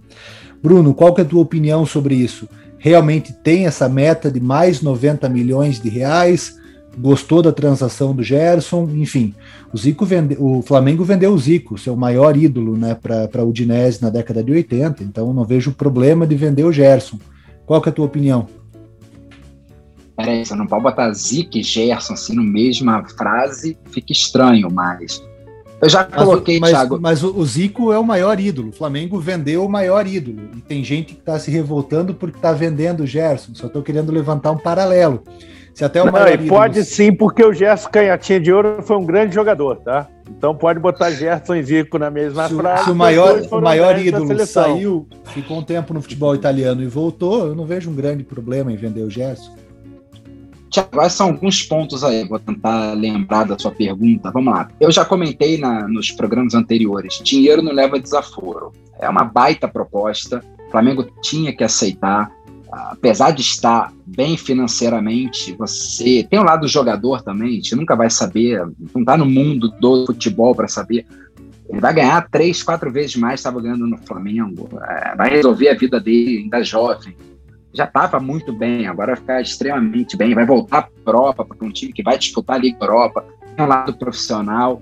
[0.62, 2.48] Bruno, qual que é a tua opinião sobre isso?
[2.78, 6.60] Realmente tem essa meta de mais 90 milhões de reais?
[6.98, 8.90] Gostou da transação do Gerson?
[8.96, 9.34] Enfim,
[9.74, 14.02] o Zico vende, o Flamengo vendeu o Zico, seu maior ídolo, né, para o Udinese
[14.02, 15.04] na década de 80.
[15.04, 17.18] Então não vejo problema de vender o Gerson.
[17.66, 18.48] Qual que é a tua opinião?
[20.18, 25.24] Peraí, você não pode botar Zico e Gerson assim no mesma frase, fica estranho, mas.
[25.82, 27.00] Eu já coloquei, mas, Thiago.
[27.02, 28.70] Mas o, o Zico é o maior ídolo.
[28.70, 30.50] O Flamengo vendeu o maior ídolo.
[30.56, 33.54] E tem gente que está se revoltando porque está vendendo o Gerson.
[33.56, 35.24] Só estou querendo levantar um paralelo.
[35.74, 36.50] Se até o não, maior ídolo...
[36.50, 40.08] Pode sim, porque o Gerson Canhotinha de Ouro foi um grande jogador, tá?
[40.30, 42.84] Então pode botar Gerson e Zico na mesma se, frase.
[42.86, 47.48] Se o maior, o maior ídolo saiu, ficou um tempo no futebol italiano e voltou,
[47.48, 49.56] eu não vejo um grande problema em vender o Gerson.
[50.72, 52.24] Tiago, quais são alguns pontos aí?
[52.24, 54.32] Vou tentar lembrar da sua pergunta.
[54.32, 54.70] Vamos lá.
[54.80, 58.72] Eu já comentei na, nos programas anteriores: dinheiro não leva desaforo.
[58.98, 60.42] É uma baita proposta.
[60.68, 62.32] O Flamengo tinha que aceitar.
[62.72, 67.50] Apesar de estar bem financeiramente, você tem o lado do jogador também.
[67.50, 68.66] A gente nunca vai saber,
[68.96, 71.06] não está no mundo do futebol para saber.
[71.70, 74.70] Ele vai ganhar três, quatro vezes mais estava ganhando no Flamengo.
[74.88, 77.14] É, vai resolver a vida dele ainda jovem
[77.74, 81.68] já estava muito bem, agora vai ficar extremamente bem, vai voltar para a Europa, para
[81.68, 84.82] um time que vai disputar a Liga Europa, tem um lado profissional.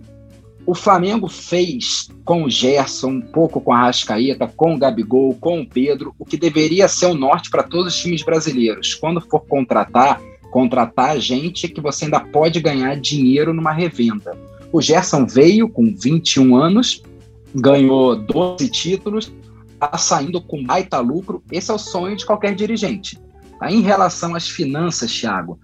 [0.65, 5.61] O Flamengo fez com o Gerson, um pouco com a Rascaeta, com o Gabigol, com
[5.61, 8.93] o Pedro, o que deveria ser o norte para todos os times brasileiros.
[8.93, 10.21] Quando for contratar,
[10.51, 14.37] contratar gente que você ainda pode ganhar dinheiro numa revenda.
[14.71, 17.01] O Gerson veio com 21 anos,
[17.55, 19.31] ganhou 12 títulos,
[19.85, 21.41] está saindo com baita lucro.
[21.51, 23.17] Esse é o sonho de qualquer dirigente.
[23.57, 23.71] Tá?
[23.71, 25.57] Em relação às finanças, Thiago,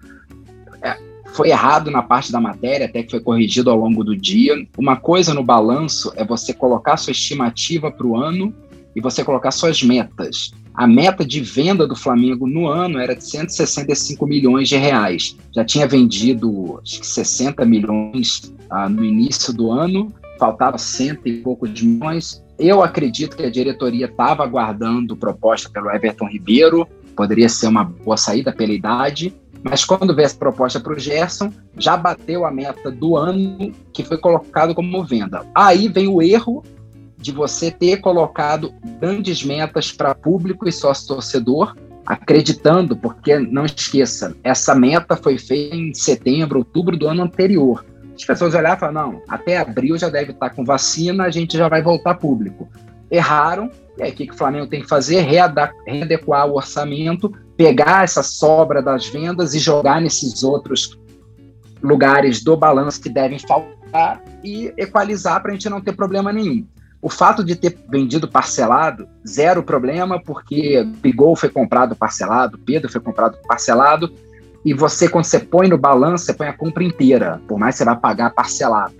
[0.82, 0.98] é,
[1.34, 4.54] foi errado na parte da matéria, até que foi corrigido ao longo do dia.
[4.78, 8.54] Uma coisa no balanço é você colocar sua estimativa para o ano
[8.94, 10.52] e você colocar suas metas.
[10.74, 15.36] A meta de venda do Flamengo no ano era de 165 milhões de reais.
[15.54, 21.38] Já tinha vendido acho que 60 milhões ah, no início do ano, faltava cento e
[21.38, 22.42] poucos milhões.
[22.58, 28.16] Eu acredito que a diretoria estava aguardando proposta pelo Everton Ribeiro, poderia ser uma boa
[28.16, 32.90] saída pela idade, mas quando veio essa proposta para o Gerson, já bateu a meta
[32.90, 35.44] do ano que foi colocado como venda.
[35.54, 36.62] Aí vem o erro
[37.18, 44.74] de você ter colocado grandes metas para público e sócio-torcedor, acreditando, porque não esqueça, essa
[44.74, 47.84] meta foi feita em setembro, outubro do ano anterior.
[48.16, 51.56] As pessoas olharam e falaram, não, até abril já deve estar com vacina, a gente
[51.56, 52.68] já vai voltar público.
[53.10, 55.20] Erraram, e aí o que, que o Flamengo tem que fazer?
[55.20, 60.98] Readequar o orçamento, pegar essa sobra das vendas e jogar nesses outros
[61.82, 66.66] lugares do balanço que devem faltar e equalizar para a gente não ter problema nenhum.
[67.00, 73.00] O fato de ter vendido parcelado, zero problema, porque Pigol foi comprado parcelado, Pedro foi
[73.00, 74.12] comprado parcelado,
[74.66, 77.78] e você, quando você põe no balanço, você põe a compra inteira, por mais que
[77.78, 78.96] você vá pagar parcelado.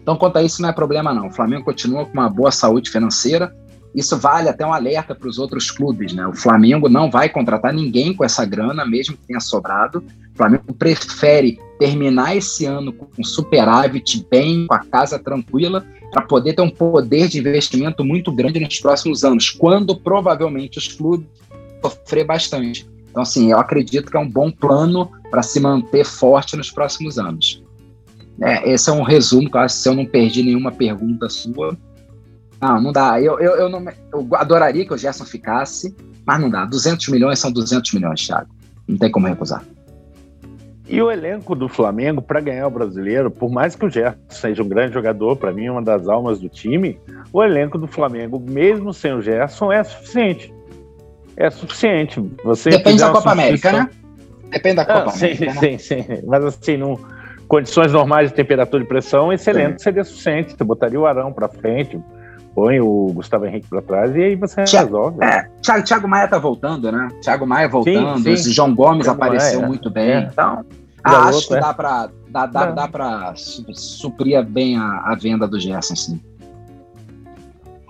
[0.00, 1.26] Então, quanto a isso, não é problema não.
[1.26, 3.54] O Flamengo continua com uma boa saúde financeira.
[3.94, 6.26] Isso vale até um alerta para os outros clubes, né?
[6.26, 10.02] O Flamengo não vai contratar ninguém com essa grana, mesmo que tenha sobrado.
[10.32, 16.54] O Flamengo prefere terminar esse ano com superávit bem, com a casa tranquila, para poder
[16.54, 21.26] ter um poder de investimento muito grande nos próximos anos, quando provavelmente os clubes
[21.82, 22.93] sofrer bastante.
[23.14, 27.16] Então, assim, eu acredito que é um bom plano para se manter forte nos próximos
[27.16, 27.62] anos.
[28.42, 31.28] É, esse é um resumo, que eu acho que se eu não perdi nenhuma pergunta
[31.28, 31.78] sua.
[32.60, 33.22] Não, não dá.
[33.22, 35.94] Eu, eu, eu, não, eu adoraria que o Gerson ficasse,
[36.26, 36.64] mas não dá.
[36.64, 38.50] 200 milhões são 200 milhões, Thiago.
[38.88, 39.62] Não tem como recusar.
[40.88, 44.60] E o elenco do Flamengo, para ganhar o brasileiro, por mais que o Gerson seja
[44.60, 46.98] um grande jogador, para mim, uma das almas do time,
[47.32, 50.52] o elenco do Flamengo, mesmo sem o Gerson, é suficiente
[51.36, 52.20] é suficiente.
[52.44, 53.90] Você Depende da Copa América, né?
[54.50, 55.52] Depende da ah, Copa ah, América.
[55.52, 55.78] Sim, né?
[55.78, 56.22] sim, sim.
[56.26, 56.96] Mas assim, num,
[57.48, 59.84] condições normais de temperatura e pressão, excelente, sim.
[59.84, 60.56] seria suficiente.
[60.56, 62.00] Você botaria o Arão para frente,
[62.54, 65.24] põe o Gustavo Henrique para trás e aí você Thiago, resolve.
[65.24, 67.08] É, Thiago, Thiago Maia tá voltando, né?
[67.20, 68.52] Thiago Maia voltando, sim, sim.
[68.52, 70.10] João Gomes Thiago apareceu Maia, muito bem.
[70.10, 70.28] É.
[70.32, 70.64] Então,
[71.02, 71.60] ah, acho que é.
[71.60, 76.20] dá para dá, dá, dá pra suprir bem a, a venda do Gerson, sim.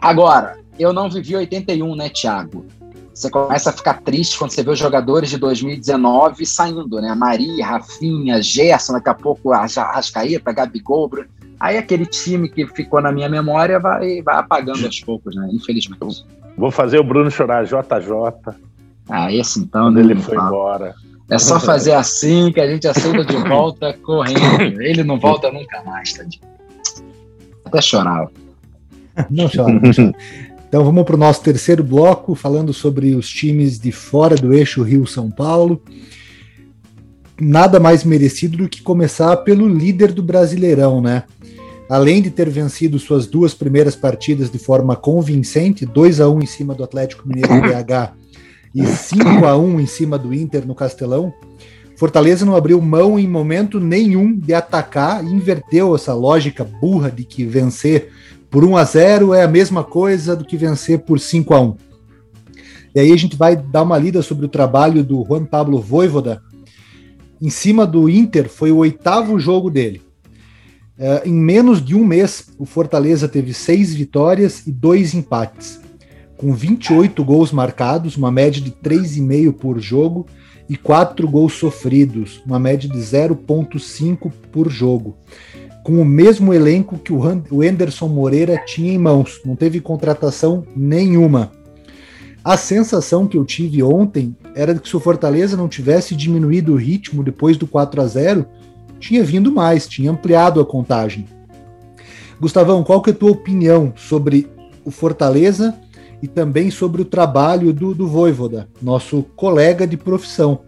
[0.00, 2.66] Agora, eu não vivi 81, né, Thiago?
[3.14, 7.14] Você começa a ficar triste quando você vê os jogadores de 2019 saindo, né?
[7.14, 11.10] Maria, Rafinha, Gerson, daqui a pouco a Rascaeta, Gabigol.
[11.60, 15.48] Aí aquele time que ficou na minha memória vai, vai apagando aos poucos, né?
[15.52, 16.26] Infelizmente.
[16.58, 18.54] Vou fazer o Bruno chorar, JJ.
[19.08, 19.84] Ah, esse então.
[19.84, 20.94] Quando ele foi embora.
[21.30, 24.82] É só fazer assim que a gente aceita de volta correndo.
[24.82, 26.42] Ele não volta nunca mais, tadinho.
[27.64, 28.30] Até chorava.
[29.30, 30.14] Não chora, não chora.
[30.74, 34.82] Então vamos para o nosso terceiro bloco, falando sobre os times de fora do eixo
[34.82, 35.80] Rio-São Paulo.
[37.40, 41.22] Nada mais merecido do que começar pelo líder do Brasileirão, né?
[41.88, 46.46] Além de ter vencido suas duas primeiras partidas de forma convincente, 2 a 1 em
[46.46, 48.12] cima do Atlético Mineiro BH
[48.74, 51.32] e 5 a 1 em cima do Inter no Castelão,
[51.96, 57.44] Fortaleza não abriu mão em momento nenhum de atacar inverteu essa lógica burra de que
[57.44, 58.10] vencer
[58.54, 61.76] por 1 a 0 é a mesma coisa do que vencer por 5 a 1.
[62.94, 66.40] E aí a gente vai dar uma lida sobre o trabalho do Juan Pablo Voivoda.
[67.42, 70.00] Em cima do Inter, foi o oitavo jogo dele.
[70.96, 75.80] É, em menos de um mês, o Fortaleza teve seis vitórias e dois empates
[76.36, 80.26] com 28 gols marcados, uma média de 3,5 por jogo,
[80.68, 85.16] e 4 gols sofridos, uma média de 0,5 por jogo.
[85.84, 91.52] Com o mesmo elenco que o Anderson Moreira tinha em mãos, não teve contratação nenhuma.
[92.42, 96.76] A sensação que eu tive ontem era que se o Fortaleza não tivesse diminuído o
[96.76, 98.46] ritmo depois do 4 a 0
[98.98, 101.26] tinha vindo mais, tinha ampliado a contagem.
[102.40, 104.48] Gustavão, qual que é a tua opinião sobre
[104.86, 105.78] o Fortaleza
[106.22, 110.60] e também sobre o trabalho do, do Voivoda, nosso colega de profissão.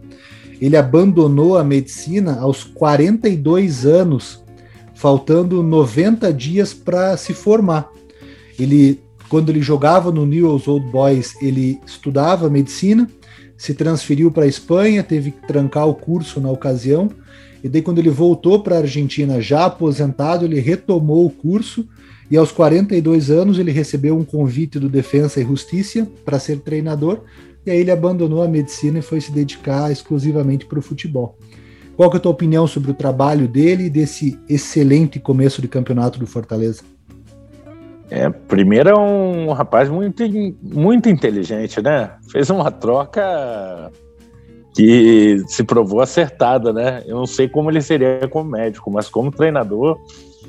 [0.61, 4.43] Ele abandonou a medicina aos 42 anos,
[4.97, 7.89] faltando 90 dias para se formar.
[8.59, 13.07] Ele, quando ele jogava no Newell's Old Boys, ele estudava medicina,
[13.55, 17.11] se transferiu para a Espanha, teve que trancar o curso na ocasião,
[17.63, 21.87] e daí quando ele voltou para a Argentina já aposentado, ele retomou o curso
[22.29, 27.21] e aos 42 anos ele recebeu um convite do Defensa e Justiça para ser treinador,
[27.65, 31.37] e aí ele abandonou a medicina e foi se dedicar exclusivamente para o futebol.
[31.97, 35.67] Qual que é a tua opinião sobre o trabalho dele e desse excelente começo de
[35.67, 36.83] campeonato do Fortaleza?
[38.07, 40.23] É, primeiro é um rapaz muito,
[40.61, 42.11] muito inteligente, né?
[42.31, 43.91] Fez uma troca
[44.75, 47.01] que se provou acertada, né?
[47.07, 49.97] Eu não sei como ele seria como médico, mas como treinador,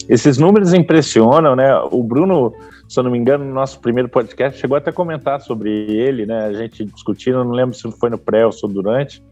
[0.07, 1.75] esses números impressionam, né?
[1.91, 2.53] O Bruno,
[2.87, 6.27] se eu não me engano, no nosso primeiro podcast, chegou até a comentar sobre ele,
[6.27, 6.45] né?
[6.45, 9.23] A gente discutindo, não lembro se foi no pré ou se durante,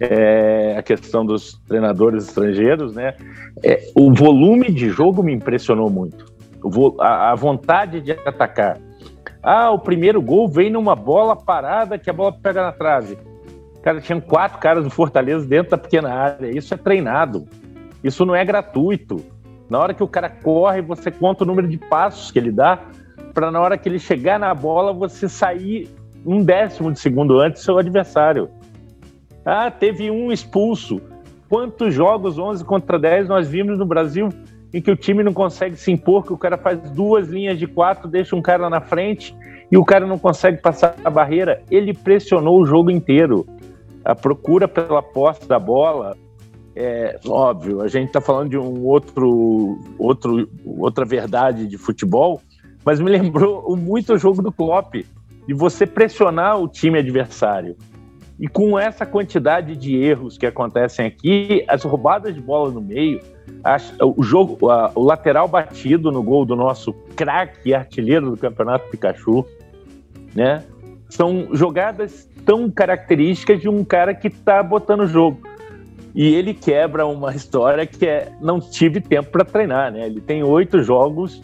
[0.00, 3.14] é, a questão dos treinadores estrangeiros, né?
[3.62, 6.26] É, o volume de jogo me impressionou muito.
[7.00, 8.78] A, a vontade de atacar.
[9.42, 13.18] Ah, o primeiro gol vem numa bola parada que a bola pega na trave.
[13.82, 16.48] Cara, tinham quatro caras do Fortaleza dentro da pequena área.
[16.48, 17.46] Isso é treinado.
[18.02, 19.22] Isso não é gratuito.
[19.68, 22.80] Na hora que o cara corre, você conta o número de passos que ele dá,
[23.32, 25.90] para na hora que ele chegar na bola, você sair
[26.24, 28.48] um décimo de segundo antes do seu adversário.
[29.44, 31.00] Ah, teve um expulso.
[31.48, 34.30] Quantos jogos 11 contra 10 nós vimos no Brasil
[34.72, 37.66] em que o time não consegue se impor, que o cara faz duas linhas de
[37.66, 39.36] quatro, deixa um cara na frente
[39.70, 41.62] e o cara não consegue passar a barreira?
[41.70, 43.46] Ele pressionou o jogo inteiro.
[44.04, 46.16] A procura pela posse da bola,
[46.74, 52.40] é óbvio, a gente está falando de um outro, outro, outra verdade de futebol,
[52.84, 54.94] mas me lembrou muito o jogo do Klopp,
[55.46, 57.76] de você pressionar o time adversário.
[58.38, 63.20] E com essa quantidade de erros que acontecem aqui, as roubadas de bola no meio,
[64.00, 64.58] o jogo,
[64.94, 69.46] o lateral batido no gol do nosso craque artilheiro do campeonato Pikachu,
[70.34, 70.64] né?
[71.08, 75.40] São jogadas tão características de um cara que está botando o jogo.
[76.14, 80.06] E ele quebra uma história que é não tive tempo para treinar, né?
[80.06, 81.40] Ele tem oito jogos.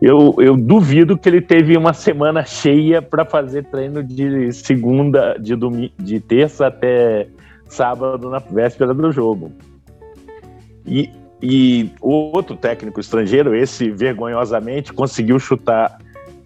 [0.00, 5.54] Eu, eu duvido que ele teve uma semana cheia para fazer treino de segunda, de,
[5.54, 7.28] domingo, de terça até
[7.68, 9.52] sábado na véspera do jogo.
[10.86, 11.10] E,
[11.42, 15.98] e outro técnico estrangeiro, esse vergonhosamente, conseguiu chutar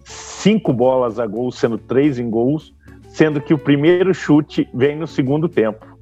[0.03, 2.73] cinco bolas a gol, sendo três em gols,
[3.07, 5.97] sendo que o primeiro chute vem no segundo tempo.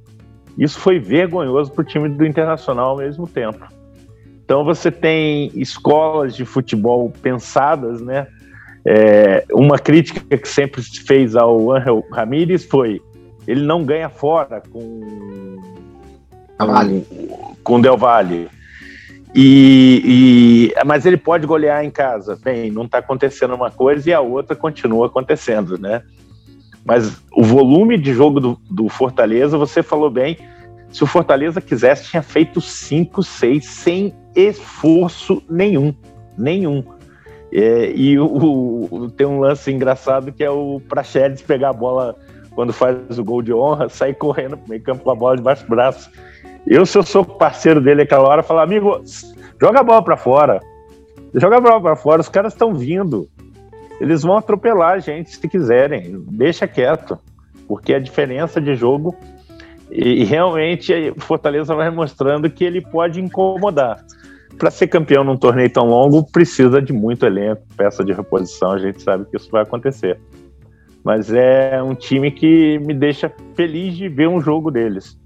[0.58, 3.64] Isso foi vergonhoso para o time do Internacional ao mesmo tempo.
[4.44, 8.26] Então você tem escolas de futebol pensadas, né?
[8.86, 13.00] É, uma crítica que sempre se fez ao Angel Ramírez foi
[13.46, 15.56] ele não ganha fora com
[16.58, 17.06] vale.
[17.62, 18.48] com Del Valle.
[19.34, 22.38] E, e, mas ele pode golear em casa.
[22.42, 26.02] Bem, não está acontecendo uma coisa e a outra continua acontecendo, né?
[26.84, 30.38] Mas o volume de jogo do, do Fortaleza, você falou bem,
[30.94, 35.92] se o Fortaleza quisesse, tinha feito 5, 6 sem esforço nenhum.
[36.38, 36.84] Nenhum.
[37.52, 42.14] É, e o, o, tem um lance engraçado que é o Praxedes pegar a bola
[42.54, 45.64] quando faz o gol de honra, sai correndo pro meio campo com a bola debaixo
[45.64, 46.08] do braço.
[46.64, 49.02] Eu, se eu sou parceiro dele aquela hora, falo, amigo,
[49.60, 50.60] joga a bola para fora.
[51.34, 53.28] Joga a bola para fora, os caras estão vindo.
[54.00, 56.24] Eles vão atropelar a gente se quiserem.
[56.30, 57.18] Deixa quieto.
[57.66, 59.16] Porque a diferença de jogo
[59.94, 64.04] e, e realmente o Fortaleza vai mostrando que ele pode incomodar.
[64.58, 68.78] Para ser campeão num torneio tão longo, precisa de muito elenco, peça de reposição, a
[68.78, 70.18] gente sabe que isso vai acontecer.
[71.04, 75.18] Mas é um time que me deixa feliz de ver um jogo deles.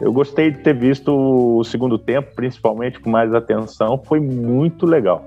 [0.00, 5.24] Eu gostei de ter visto o segundo tempo, principalmente com mais atenção, foi muito legal.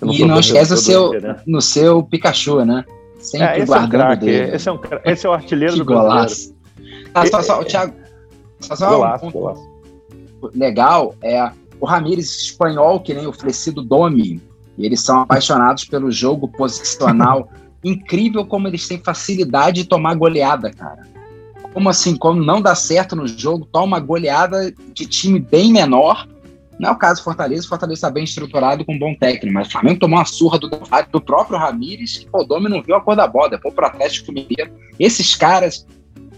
[0.00, 1.36] Não e não esquece o seu, né?
[1.46, 2.84] no seu Pikachu, né?
[3.18, 5.84] Sempre é, esse é um craque, esse, é um, esse é o artilheiro que do
[5.84, 6.16] golaço.
[6.16, 6.55] brasileiro.
[7.14, 7.94] Ah, só, só, Thiago,
[8.60, 9.70] só, só golaço, um ponto golaço.
[10.54, 11.50] legal é
[11.80, 13.32] o Ramires espanhol, que nem o
[13.82, 14.40] Domi,
[14.78, 17.48] e eles são apaixonados pelo jogo posicional.
[17.84, 21.02] Incrível como eles têm facilidade de tomar goleada, cara
[21.76, 26.26] como assim, quando não dá certo no jogo, toma goleada de time bem menor.
[26.78, 29.52] Não é o caso do Fortaleza, o Fortaleza está bem estruturado com um bom técnico,
[29.52, 32.96] mas o Flamengo tomou uma surra do, do próprio Ramires, que o Domi não viu
[32.96, 34.72] a cor da bola, depois pro Atlético Mineiro.
[34.98, 35.86] Esses caras,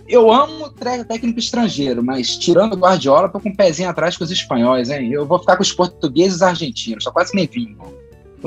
[0.08, 4.30] eu amo técnico estrangeiro, mas tirando o Guardiola, tô com um pezinho atrás com os
[4.30, 5.12] espanhóis, hein?
[5.12, 7.76] Eu vou ficar com os portugueses e os argentinos, só quase nem vinho.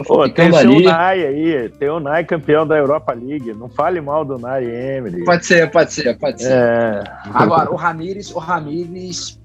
[0.05, 3.53] Pô, tem o Unai aí, tem o Unai campeão da Europa League.
[3.53, 5.25] Não fale mal do Unai Emery.
[5.25, 6.51] Pode ser, pode ser, pode ser.
[6.51, 7.03] É.
[7.33, 9.37] Agora, o Ramires, o Ramires,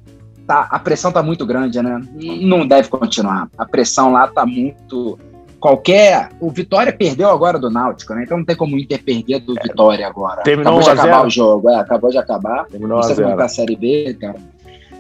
[0.47, 2.01] tá, a pressão tá muito grande, né?
[2.43, 3.49] Não deve continuar.
[3.59, 5.19] A pressão lá tá muito.
[5.67, 6.29] Qualquer.
[6.39, 8.23] O Vitória perdeu agora do Náutico, né?
[8.23, 10.43] Então não tem como o Inter perder do Vitória agora.
[10.43, 12.67] Terminou acabou de acabar o jogo, é, acabou de acabar.
[12.67, 14.37] Terminou Você a, a Série B, cara.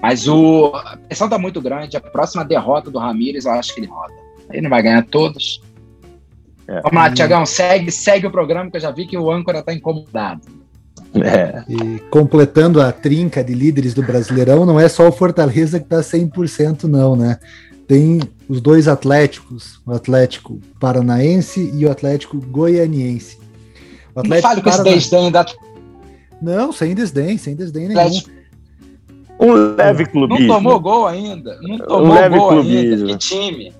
[0.02, 1.96] Mas o, a pressão tá muito grande.
[1.96, 4.12] A próxima derrota do Ramires, eu acho que ele roda.
[4.50, 5.62] Ele não vai ganhar todos.
[6.66, 6.80] É.
[6.80, 9.72] Vamos lá, Tiagão, segue, segue o programa que eu já vi que o âncora está
[9.72, 10.42] incomodado.
[11.14, 11.62] É.
[11.68, 16.00] E completando a trinca de líderes do Brasileirão, não é só o Fortaleza que está
[16.00, 17.38] 100% não, né?
[17.86, 23.38] Tem os dois Atléticos, o Atlético Paranaense e o Atlético Goianiense.
[24.14, 25.46] O Atlético não fale com esse desdém da...
[26.40, 28.00] Não, sem desdém, sem desdém nenhum.
[28.00, 28.36] Atlético.
[29.38, 30.46] Um leve clubismo.
[30.46, 31.58] Não tomou gol ainda.
[31.60, 33.06] Não tomou um leve gol clubismo.
[33.06, 33.06] ainda.
[33.06, 33.72] Que time.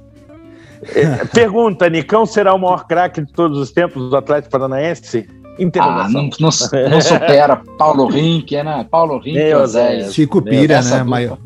[0.95, 5.27] É, pergunta: Nicão será o maior craque de todos os tempos do Atlético Paranaense?
[5.81, 8.87] Ah, não, não, não, supera Paulo Rink, né?
[8.91, 10.15] Paulo Rink e Oséias.
[10.15, 11.03] Chico Pira, né?
[11.03, 11.39] Maior.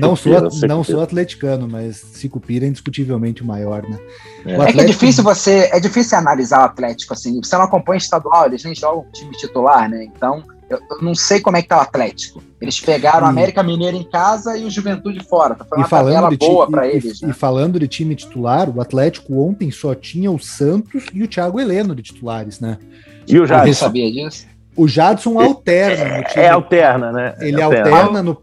[0.00, 0.32] não, sou,
[0.68, 3.98] não sou atleticano, mas Chico Pira é indiscutivelmente o maior, né?
[4.44, 4.58] É.
[4.58, 4.68] O Atlético...
[4.68, 5.70] é que é difícil você.
[5.72, 7.40] É difícil analisar o Atlético assim.
[7.42, 10.04] Você não acompanha estadual, eles nem jogam time titular, né?
[10.04, 12.42] Então, eu, eu, não sei como é que tá o Atlético.
[12.60, 15.54] Eles pegaram o América Mineiro em casa e o Juventude fora.
[15.54, 17.20] Tá foi uma e falando boa para eles.
[17.20, 17.30] E, né?
[17.30, 21.60] e, falando de time titular, o Atlético ontem só tinha o Santos e o Thiago
[21.60, 22.78] Heleno de titulares, né?
[23.26, 23.72] E o Jadson?
[23.72, 24.46] sabia disso?
[24.76, 26.44] O Jadson alterna no time.
[26.44, 27.34] É, alterna, né?
[27.40, 28.38] Ele alterna, alterna no.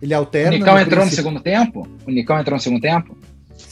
[0.00, 0.50] Ele alterna.
[0.50, 1.88] O Nicão entrou no segundo tempo?
[2.06, 3.16] O Nicão entrou no segundo tempo?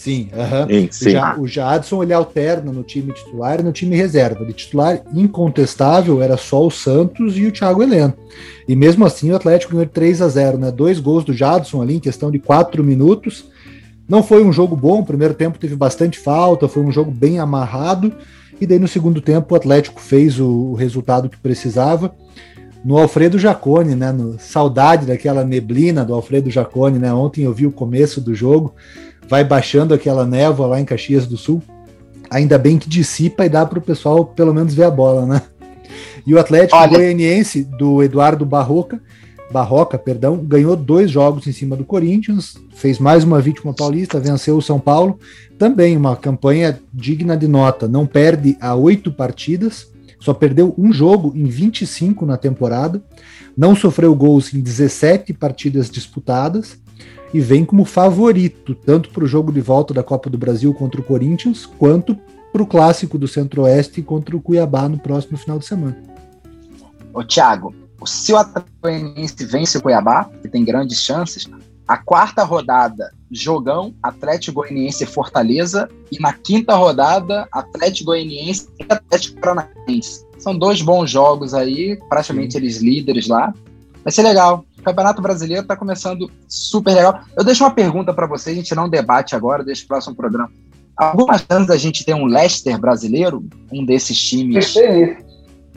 [0.03, 0.31] Sim,
[0.69, 1.17] sim, sim.
[1.39, 4.45] O, Jadson ele alterna no time titular e no time reserva.
[4.45, 8.13] De titular incontestável era só o Santos e o Thiago Heleno.
[8.67, 10.73] E mesmo assim o Atlético ganhou 3 a 0 né?
[10.73, 13.45] Dois gols do Jadson ali em questão de quatro minutos.
[14.09, 17.39] Não foi um jogo bom, o primeiro tempo teve bastante falta, foi um jogo bem
[17.39, 18.13] amarrado.
[18.61, 22.15] E daí no segundo tempo o Atlético fez o, resultado que precisava.
[22.85, 24.13] No Alfredo Jacone, né?
[24.13, 27.13] No, saudade daquela neblina do Alfredo Jacone, né?
[27.13, 28.75] Ontem eu vi o começo do jogo
[29.33, 31.63] vai baixando aquela névoa lá em Caxias do Sul.
[32.29, 35.43] Ainda bem que dissipa e dá para o pessoal pelo menos ver a bola, né?
[36.27, 36.99] E o Atlético Olha...
[36.99, 39.01] Goianiense do Eduardo Barroca,
[39.53, 44.57] Barroca, perdão, ganhou dois jogos em cima do Corinthians, fez mais uma vítima paulista, venceu
[44.57, 45.19] o São Paulo.
[45.59, 47.87] Também uma campanha digna de nota.
[47.87, 53.03] Não perde a oito partidas, só perdeu um jogo em 25 na temporada,
[53.57, 56.79] não sofreu gols em 17 partidas disputadas
[57.35, 61.01] e vem como favorito, tanto para o jogo de volta da Copa do Brasil contra
[61.01, 62.17] o Corinthians, quanto
[62.53, 65.97] para o clássico do Centro-Oeste contra o Cuiabá no próximo final de semana.
[67.13, 67.75] Ô, Thiago,
[68.07, 71.49] se o Atlético vence o Cuiabá, que tem grandes chances,
[71.87, 78.87] a quarta rodada, jogão Atlético Goianiense e Fortaleza, e na quinta rodada, Atlético Goianiense e
[78.89, 80.25] Atlético Paranaense.
[80.39, 83.53] São dois bons jogos aí, praticamente eles líderes lá.
[84.03, 84.65] Vai ser legal.
[84.79, 87.21] O Campeonato Brasileiro está começando super legal.
[87.37, 90.51] Eu deixo uma pergunta para você, a gente não debate agora, deixa o próximo programa.
[90.97, 94.75] Algumas chances da gente ter um Leicester brasileiro, um desses times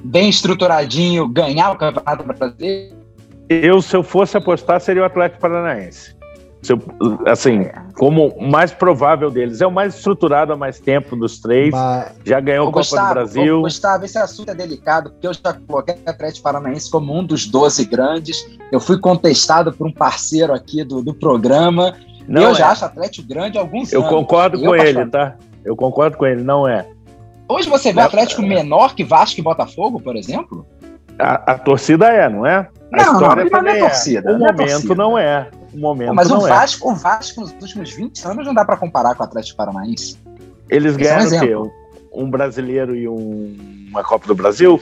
[0.06, 2.96] bem estruturadinho, ganhar o Campeonato Brasileiro?
[3.50, 6.16] Eu, se eu fosse apostar, seria o Atlético Paranaense.
[7.28, 9.62] assim, como o mais provável deles.
[9.62, 11.72] É o mais estruturado há mais tempo dos três.
[11.72, 12.14] Mas...
[12.24, 13.62] Já ganhou a Copa Gustavo, do Brasil.
[13.62, 17.46] Gustavo, esse assunto é delicado, porque eu já coloquei o Atlético Paranaense como um dos
[17.46, 18.48] 12 grandes.
[18.72, 21.96] Eu fui contestado por um parceiro aqui do, do programa.
[22.28, 22.56] Não eu é.
[22.56, 24.12] já acho Atlético grande há alguns eu anos.
[24.12, 25.36] Concordo com ele, tá?
[25.64, 26.88] Eu concordo com ele, não é.
[27.48, 30.66] Hoje você vê Atlético menor que Vasco e Botafogo, por exemplo?
[31.20, 32.68] A, a torcida é, não é?
[32.92, 34.32] A não, história não, não é, é torcida.
[34.32, 34.96] O momento torcida.
[34.96, 35.50] não é.
[35.74, 36.50] O momento mas não o é.
[36.50, 36.92] Vasco, é.
[36.92, 40.18] o Vasco nos últimos 20 anos não dá para comparar com o Atlético Paranaense.
[40.70, 41.72] Eles ganharam é um o quê?
[42.12, 43.56] Um brasileiro e um,
[43.90, 44.82] uma Copa do Brasil?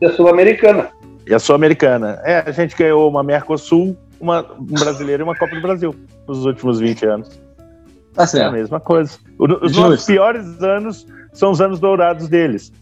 [0.00, 0.90] E a Sul-Americana.
[1.26, 2.20] E a Sul-Americana.
[2.24, 5.94] É, a gente ganhou uma Mercosul, uma, um brasileiro e uma Copa do Brasil
[6.26, 7.40] nos últimos 20 anos.
[8.14, 8.44] Tá certo.
[8.44, 9.18] É a mesma coisa.
[9.38, 12.72] Os nossos piores anos são os anos dourados deles.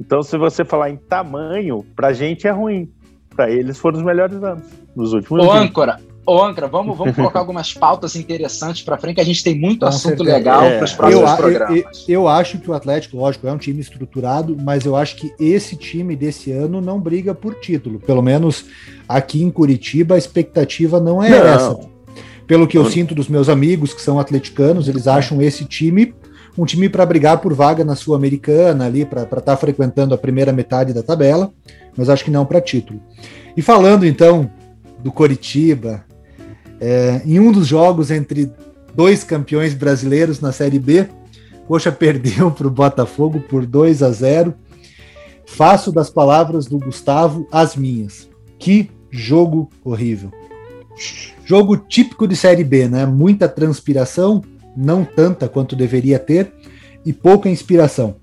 [0.00, 2.90] Então, se você falar em tamanho, pra gente é ruim.
[3.34, 4.64] Pra eles foram os melhores anos,
[4.94, 9.20] nos últimos Ô, âncora, ô, âncora, vamos, vamos colocar algumas pautas interessantes pra frente, que
[9.20, 10.36] a gente tem muito Com assunto certeza.
[10.36, 10.76] legal é.
[10.78, 11.84] para os próximos eu, programas.
[12.08, 15.34] Eu, eu, acho que o Atlético, lógico, é um time estruturado, mas eu acho que
[15.38, 17.98] esse time desse ano não briga por título.
[17.98, 18.64] Pelo menos
[19.06, 21.46] aqui em Curitiba, a expectativa não é não.
[21.46, 21.78] essa.
[22.46, 26.14] Pelo que eu sinto dos meus amigos que são atleticanos, eles acham esse time
[26.56, 30.52] um time para brigar por vaga na Sul-Americana ali, para estar tá frequentando a primeira
[30.52, 31.52] metade da tabela,
[31.96, 33.00] mas acho que não para título.
[33.56, 34.50] E falando então
[35.02, 36.04] do Coritiba,
[36.80, 38.50] é, em um dos jogos entre
[38.94, 41.06] dois campeões brasileiros na Série B,
[41.66, 44.54] Coxa perdeu para o Botafogo por 2 a 0.
[45.46, 48.28] Faço das palavras do Gustavo as minhas.
[48.58, 50.32] Que jogo horrível.
[51.44, 53.06] Jogo típico de Série B, né?
[53.06, 54.42] Muita transpiração,
[54.76, 56.52] não tanta quanto deveria ter,
[57.04, 58.16] e pouca inspiração.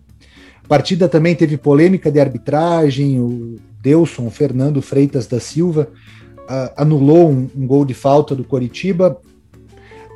[0.64, 5.90] A partida também teve polêmica de arbitragem, o Delson Fernando Freitas da Silva
[6.44, 9.20] uh, anulou um, um, gol de falta do Coritiba.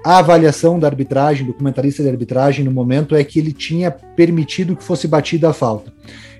[0.05, 4.75] A avaliação da arbitragem, do comentarista de arbitragem no momento, é que ele tinha permitido
[4.75, 5.91] que fosse batida a falta.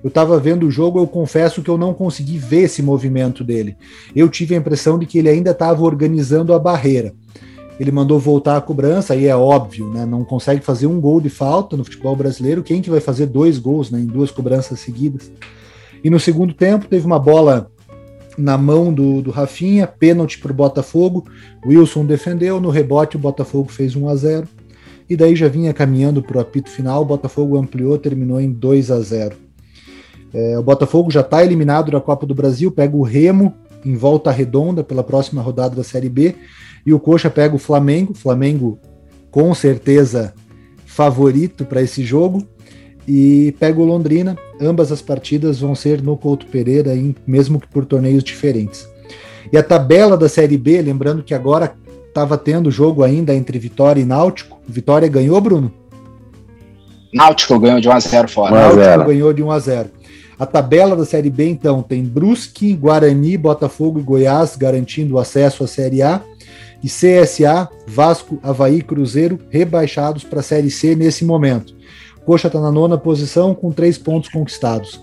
[0.02, 3.76] Eu estava vendo o jogo, eu confesso que eu não consegui ver esse movimento dele.
[4.15, 7.14] Eu tive a impressão de que ele ainda estava organizando a barreira
[7.80, 10.06] ele mandou voltar a cobrança, aí é óbvio, né?
[10.06, 12.64] Não consegue fazer um gol de falta no futebol brasileiro.
[12.64, 15.32] Quem que vai fazer dois gols né, em duas cobranças seguidas?
[16.04, 17.70] E no segundo tempo teve uma bola
[18.38, 21.26] na mão do, do Rafinha, pênalti para o Botafogo.
[21.66, 24.48] Wilson defendeu, no rebote o Botafogo fez 1 a 0
[25.10, 27.02] e daí já vinha caminhando para o apito final.
[27.02, 29.36] O Botafogo ampliou, terminou em 2 a 0
[30.34, 33.54] é, O Botafogo já está eliminado da Copa do Brasil, pega o Remo
[33.88, 36.35] em volta redonda pela próxima rodada da Série B
[36.85, 38.80] e o Coxa pega o Flamengo, Flamengo
[39.31, 40.34] com certeza
[40.85, 42.43] favorito para esse jogo,
[43.07, 44.38] e pega o Londrina.
[44.59, 46.91] Ambas as partidas vão ser no Couto Pereira,
[47.26, 48.88] mesmo que por torneios diferentes.
[49.51, 51.73] E a tabela da Série B, lembrando que agora
[52.07, 54.59] estava tendo jogo ainda entre Vitória e Náutico.
[54.68, 55.72] Vitória ganhou, Bruno?
[57.14, 58.55] Náutico ganhou de 1 a 0 fora.
[58.55, 59.89] Náutico ganhou de 1 a 0.
[60.39, 65.68] A tabela da Série B, então, tem Brusque, Guarani, Botafogo e Goiás garantindo acesso à
[65.68, 66.22] Série A
[66.84, 71.76] e CSA, Vasco, Havaí, Cruzeiro rebaixados para a Série C nesse momento.
[72.23, 75.01] Coxa está na nona posição com três pontos conquistados.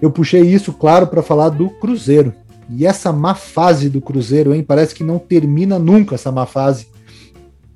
[0.00, 2.32] Eu puxei isso, claro, para falar do Cruzeiro.
[2.70, 4.62] E essa má fase do Cruzeiro, hein?
[4.62, 6.86] Parece que não termina nunca essa má fase.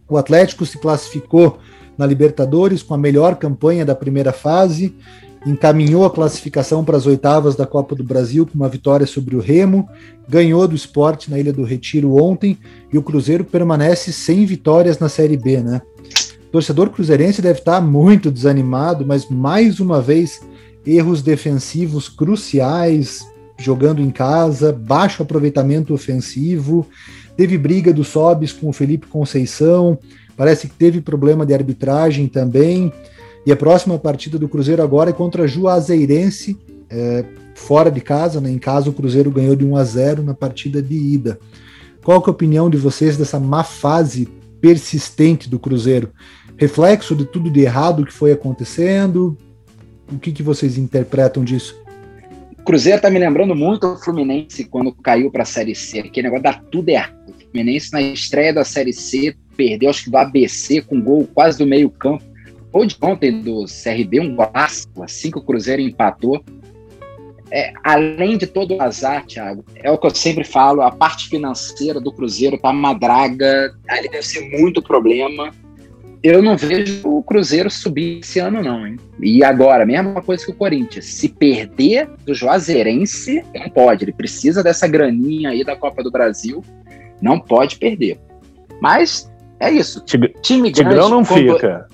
[0.08, 1.58] O Atlético se classificou
[1.98, 4.94] na Libertadores com a melhor campanha da primeira fase,
[5.46, 9.40] encaminhou a classificação para as oitavas da Copa do Brasil com uma vitória sobre o
[9.40, 9.88] Remo,
[10.28, 12.58] ganhou do esporte na Ilha do Retiro ontem
[12.92, 15.80] e o Cruzeiro permanece sem vitórias na Série B, né?
[16.48, 20.40] O torcedor cruzeirense deve estar muito desanimado, mas mais uma vez
[20.84, 23.24] erros defensivos cruciais,
[23.58, 26.86] jogando em casa, baixo aproveitamento ofensivo,
[27.36, 29.98] teve briga do Sobis com o Felipe Conceição,
[30.36, 32.92] parece que teve problema de arbitragem também.
[33.46, 36.58] E a próxima partida do Cruzeiro agora é contra Juazeirense,
[36.90, 37.24] é,
[37.54, 38.50] fora de casa, né?
[38.50, 41.38] Em casa o Cruzeiro ganhou de 1 a 0 na partida de ida.
[42.02, 44.26] Qual é a opinião de vocês dessa má fase
[44.60, 46.10] persistente do Cruzeiro?
[46.56, 49.38] Reflexo de tudo de errado que foi acontecendo?
[50.12, 51.80] O que, que vocês interpretam disso?
[52.64, 56.00] Cruzeiro tá me lembrando muito o Fluminense quando caiu para a Série C.
[56.00, 57.14] Aquele negócio dá tudo errado.
[57.28, 61.58] O Fluminense na estreia da Série C perdeu, acho que do ABC, com gol quase
[61.58, 62.24] do meio campo
[62.76, 66.44] ou de ontem do CRB, um clássico, assim que o Cruzeiro empatou.
[67.50, 71.28] É, além de todo o azar, Thiago, é o que eu sempre falo, a parte
[71.28, 75.52] financeira do Cruzeiro tá uma draga, ali deve ser muito problema.
[76.22, 78.96] Eu não vejo o Cruzeiro subir esse ano, não, hein?
[79.22, 81.04] E agora, mesma coisa que o Corinthians.
[81.04, 84.04] Se perder do Juazeirense, não pode.
[84.04, 86.64] Ele precisa dessa graninha aí da Copa do Brasil.
[87.22, 88.18] Não pode perder.
[88.82, 90.04] Mas É isso.
[90.04, 90.90] Tig- Time grande.
[90.90, 91.88] Tigrão não fica.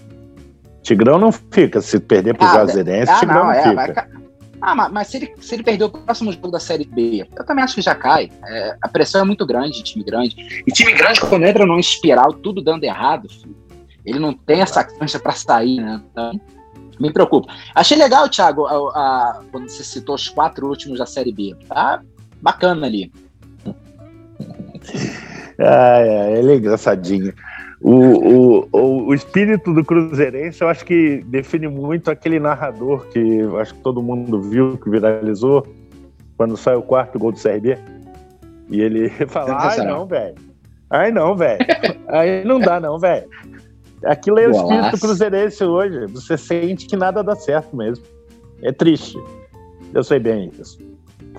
[0.82, 1.80] Tigrão não fica.
[1.80, 3.74] Se perder pro Ah, Juazeirense, ah, Tigrão não, é, fica.
[3.74, 4.22] vai
[4.60, 7.44] Ah, mas, mas se, ele, se ele perder o próximo jogo da Série B, eu
[7.44, 8.30] também acho que já cai.
[8.46, 10.36] É, a pressão é muito grande de time grande.
[10.66, 13.56] E time grande, quando entra numa espiral, tudo dando errado, filho,
[14.04, 16.00] ele não tem essa cancha pra sair, né?
[16.10, 16.40] Então,
[17.00, 17.52] me preocupa.
[17.74, 21.56] Achei legal, Thiago, a- a- quando você citou os quatro últimos da Série B.
[21.68, 22.00] Tá
[22.40, 23.10] bacana ali.
[25.58, 27.32] Ah, é, ele é engraçadinho.
[27.82, 33.40] O, o, o, o espírito do Cruzeirense, eu acho que define muito aquele narrador que
[33.60, 35.66] acho que todo mundo viu, que viralizou,
[36.36, 37.76] quando sai o quarto gol do CRB.
[38.68, 40.34] E ele fala: ai não, velho.
[40.88, 41.58] Ai não, velho.
[42.08, 43.26] Aí não dá, não, velho.
[44.04, 44.96] Aquilo é o espírito Golaço.
[44.96, 46.06] do Cruzeirense hoje.
[46.06, 48.04] Você sente que nada dá certo mesmo.
[48.62, 49.18] É triste.
[49.94, 50.78] Eu sei bem isso.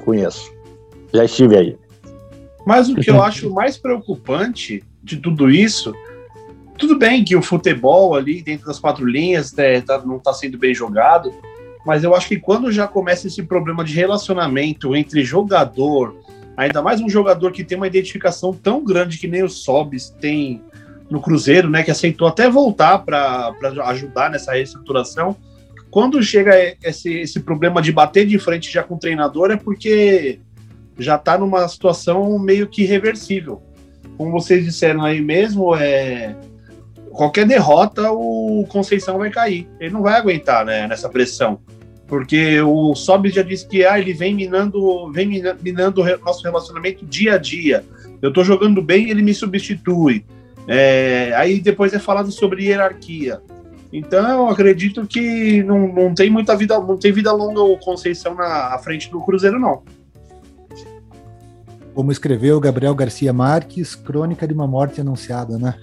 [0.03, 0.51] Conheço.
[1.13, 1.77] Já estive aí.
[2.65, 5.93] Mas o que eu acho mais preocupante de tudo isso,
[6.83, 10.57] tudo bem que o futebol ali dentro das quatro linhas né, tá- não está sendo
[10.57, 11.33] bem jogado,
[11.85, 16.13] mas eu acho que quando já começa esse problema de relacionamento entre jogador,
[16.57, 20.61] ainda mais um jogador que tem uma identificação tão grande que nem o Sobis tem
[21.09, 23.53] no Cruzeiro, né, que aceitou até voltar para
[23.85, 25.37] ajudar nessa reestruturação.
[25.89, 30.41] Quando chega esse, esse problema de bater de frente já com o treinador, é porque
[30.99, 33.61] já está numa situação meio que irreversível.
[34.17, 36.35] Como vocês disseram aí mesmo, é
[37.13, 39.69] qualquer derrota o Conceição vai cair.
[39.79, 41.59] Ele não vai aguentar né, nessa pressão.
[42.07, 46.43] Porque o Sobis já disse que ah, ele vem minando, vem mina- minando o nosso
[46.43, 47.83] relacionamento dia a dia.
[48.21, 50.25] Eu tô jogando bem, ele me substitui.
[50.67, 53.41] É, aí depois é falado sobre hierarquia.
[53.91, 58.33] Então eu acredito que não, não tem muita vida, não tem vida longa o Conceição
[58.35, 59.83] na frente do Cruzeiro, não.
[61.93, 65.75] Como escreveu Gabriel Garcia Marques, Crônica de uma Morte Anunciada, né?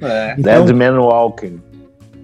[0.00, 0.34] É.
[0.38, 1.60] Então, Dead Man Walking.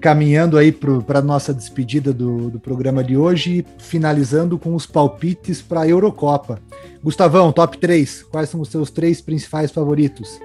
[0.01, 5.63] caminhando aí para a nossa despedida do, do programa de hoje, finalizando com os palpites
[5.63, 6.59] para a Eurocopa.
[7.03, 8.23] Gustavão, top 3.
[8.25, 10.41] Quais são os seus três principais favoritos?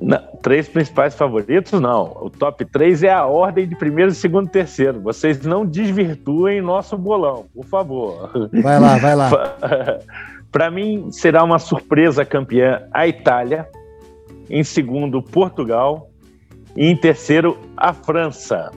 [0.00, 2.16] Não, três principais favoritos, não.
[2.20, 5.00] O top 3 é a ordem de primeiro, segundo e terceiro.
[5.00, 8.30] Vocês não desvirtuem nosso bolão, por favor.
[8.62, 9.30] Vai lá, vai lá.
[10.52, 13.68] Para mim, será uma surpresa campeã a Itália.
[14.48, 16.07] Em segundo, Portugal.
[16.78, 18.70] E em terceiro, a França.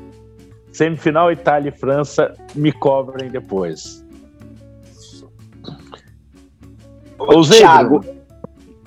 [0.71, 2.35] Semifinal, Itália e França.
[2.55, 4.03] Me cobrem depois.
[7.19, 8.03] Ousei, Thiago?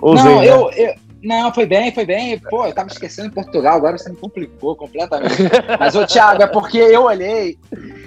[0.00, 0.48] Ousei, não, né?
[0.48, 2.40] eu, eu- Não, foi bem, foi bem.
[2.50, 5.36] Pô, eu tava esquecendo Portugal, agora você me complicou completamente.
[5.78, 7.56] Mas, ô, Thiago, é porque eu olhei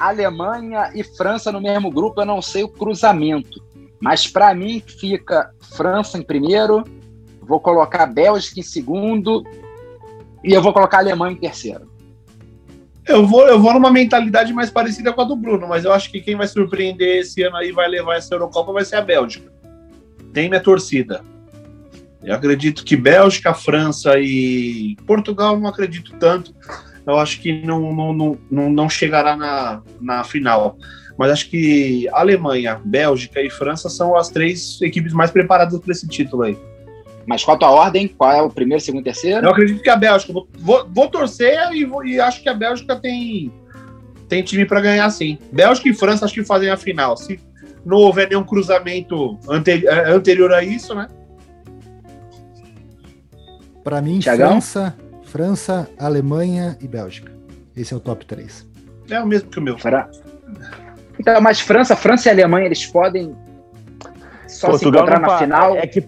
[0.01, 3.65] Alemanha e França no mesmo grupo, eu não sei o cruzamento.
[4.01, 6.83] Mas pra mim fica França em primeiro,
[7.41, 9.41] vou colocar Bélgica em segundo
[10.43, 11.91] e eu vou colocar Alemanha em terceiro.
[13.07, 16.11] Eu vou, eu vou numa mentalidade mais parecida com a do Bruno, mas eu acho
[16.11, 19.51] que quem vai surpreender esse ano aí vai levar essa Eurocopa vai ser a Bélgica.
[20.33, 21.21] Tem minha torcida.
[22.21, 26.53] Eu acredito que Bélgica, França e Portugal não acredito tanto.
[27.05, 30.77] Eu acho que não, não, não, não, não chegará na, na final.
[31.17, 36.07] Mas acho que Alemanha, Bélgica e França são as três equipes mais preparadas para esse
[36.07, 36.57] título aí.
[37.27, 38.07] Mas qual a tua ordem?
[38.07, 39.45] Qual é o primeiro, segundo, terceiro?
[39.45, 40.31] Eu acredito que a Bélgica.
[40.31, 43.51] Vou, vou, vou torcer e, vou- e acho que a Bélgica tem,
[44.29, 45.37] tem time para ganhar sim.
[45.51, 47.17] Bélgica e França acho que fazem a final.
[47.17, 47.37] Se
[47.85, 51.07] não houver nenhum cruzamento ante- eh, anterior a isso, né?
[53.83, 54.49] Para mim, Thiagão?
[54.49, 57.31] França, França, Alemanha e Bélgica.
[57.75, 58.65] Esse é o top 3.
[59.09, 59.77] É o mesmo que o meu.
[59.77, 60.09] Fra-
[61.19, 63.35] Então, mas França, França e Alemanha, eles podem
[64.47, 65.75] só se Portugal encontrar não na final?
[65.77, 66.01] É que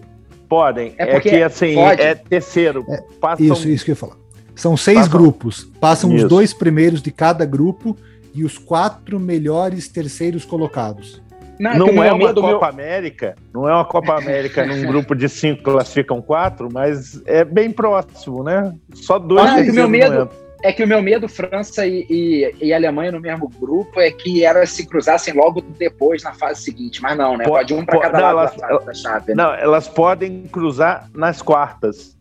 [0.50, 0.94] podem.
[0.98, 2.02] É É, porque que assim, pode.
[2.02, 2.84] é terceiro.
[2.88, 4.16] É, Passam Isso, isso que eu ia falar.
[4.54, 5.64] São seis Passam- grupos.
[5.80, 6.24] Passam Isso.
[6.24, 7.96] os dois primeiros de cada grupo
[8.34, 11.22] e os quatro melhores terceiros colocados.
[11.58, 15.14] Não, Não é uma medo, meu- Copa América, não é uma Copa América num grupo
[15.14, 18.74] de cinco classificam quatro, mas é bem próximo, né?
[18.94, 20.28] Só dois Ah, é que meu medo- entram.
[20.62, 24.44] É que o meu medo, França e, e- e Alemanha no mesmo grupo, é que
[24.44, 27.00] elas se cruzassem logo depois na fase seguinte.
[27.00, 27.44] Mas não, né?
[27.44, 29.34] Pode- Pode um para cada não, lado elas- da, fase da chave.
[29.34, 29.42] né?
[29.42, 32.16] Não, elas podem cruzar nas quartas.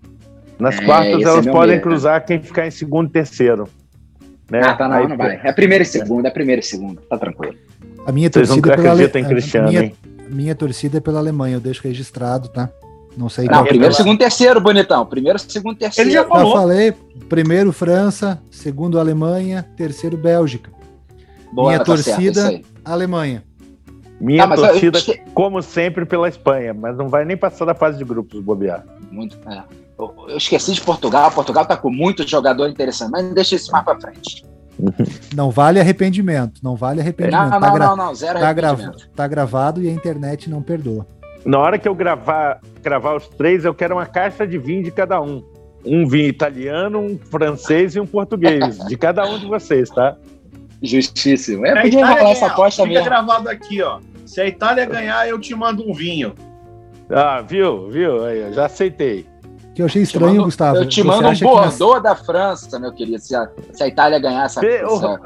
[0.58, 1.84] Nas É, quartas é elas meu podem medo.
[1.84, 3.68] cruzar quem ficar em segundo e terceiro.
[4.50, 4.62] Né?
[4.64, 5.40] Ah, tá, não, Aí, não vai.
[5.44, 7.02] É primeiro e segundo, é primeiro e segundo.
[7.02, 7.56] Tá tranquilo.
[8.06, 9.96] A minha Vocês não torcida é pela Ale- acreditam em a Cristiano, minha, hein?
[10.30, 12.70] minha torcida é pela Alemanha, eu deixo registrado, tá?
[13.20, 15.06] Não sei Não, é primeiro, a- segundo, terceiro, bonitão.
[15.06, 16.10] Primeiro, segundo, terceiro.
[16.10, 16.54] Ele já Já falou.
[16.54, 16.94] falei,
[17.28, 20.72] primeiro França, segundo Alemanha, terceiro Bélgica.
[21.52, 22.66] Boa, minha tá certo, torcida- aí.
[22.86, 23.44] Alemanha.
[24.22, 27.98] Minha Tá, torcida, eu- como sempre, pela Espanha, mas não vai nem passar da fase
[27.98, 28.86] de grupos, bobear.
[29.12, 29.64] Muito, é.
[30.00, 31.30] Eu esqueci de Portugal.
[31.32, 34.46] Portugal tá com muito jogador interessante, mas deixa isso mais para frente.
[35.36, 37.44] Não vale arrependimento, não vale arrependimento.
[37.52, 39.10] Não, tá não, gra- não, não, zero tá, gra- arrependimento.
[39.14, 41.06] tá gravado e a internet não perdoa.
[41.46, 44.92] Na hora que eu gravar, gravar os três, eu quero uma caixa de vinho de
[44.92, 45.44] cada um.
[45.86, 48.78] Um vinho italiano, um francês e um português.
[48.88, 50.18] De cada um de vocês, tá?
[50.82, 51.66] Justíssimo.
[51.66, 53.06] É, A podia rolar essa aposta Fica mesmo.
[53.06, 54.00] gravado aqui, ó.
[54.26, 56.34] Se a Itália ganhar, eu te mando um vinho.
[57.10, 57.90] Ah, viu?
[57.90, 58.24] Viu?
[58.26, 59.26] Aí, eu já aceitei.
[59.74, 60.78] Que eu achei estranho, mando- Gustavo.
[60.78, 63.18] Eu te mando um que nas- Bordeaux da França, meu querido.
[63.20, 64.60] Se a, se a Itália ganhar essa.
[64.62, 65.20] Vê, essa-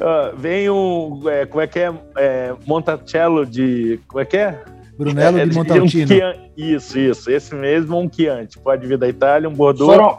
[0.00, 1.20] Ah, vem um.
[1.28, 1.92] é, como é que é?
[2.16, 4.00] é Monticello de.
[4.08, 4.58] Como é que é?
[5.04, 6.06] Brunello É, de um Montaltino.
[6.08, 7.30] Chian- isso, isso.
[7.30, 8.58] Esse mesmo, um Chianti.
[8.58, 9.92] Pode vir da Itália, um Bordeaux.
[9.94, 10.18] Foram,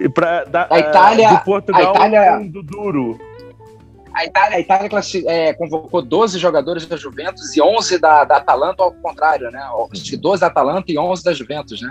[0.00, 3.18] E pra, da, A Itália- ah, do Portugal, a Itália- um do Duro.
[4.12, 8.36] a Itália, a Itália classi- é, convocou 12 jogadores da Juventus e 11 da, da
[8.38, 9.60] Atalanta, ao contrário, né?
[9.92, 11.90] Acho que 12 da Atalanta e 11 da Juventus, né?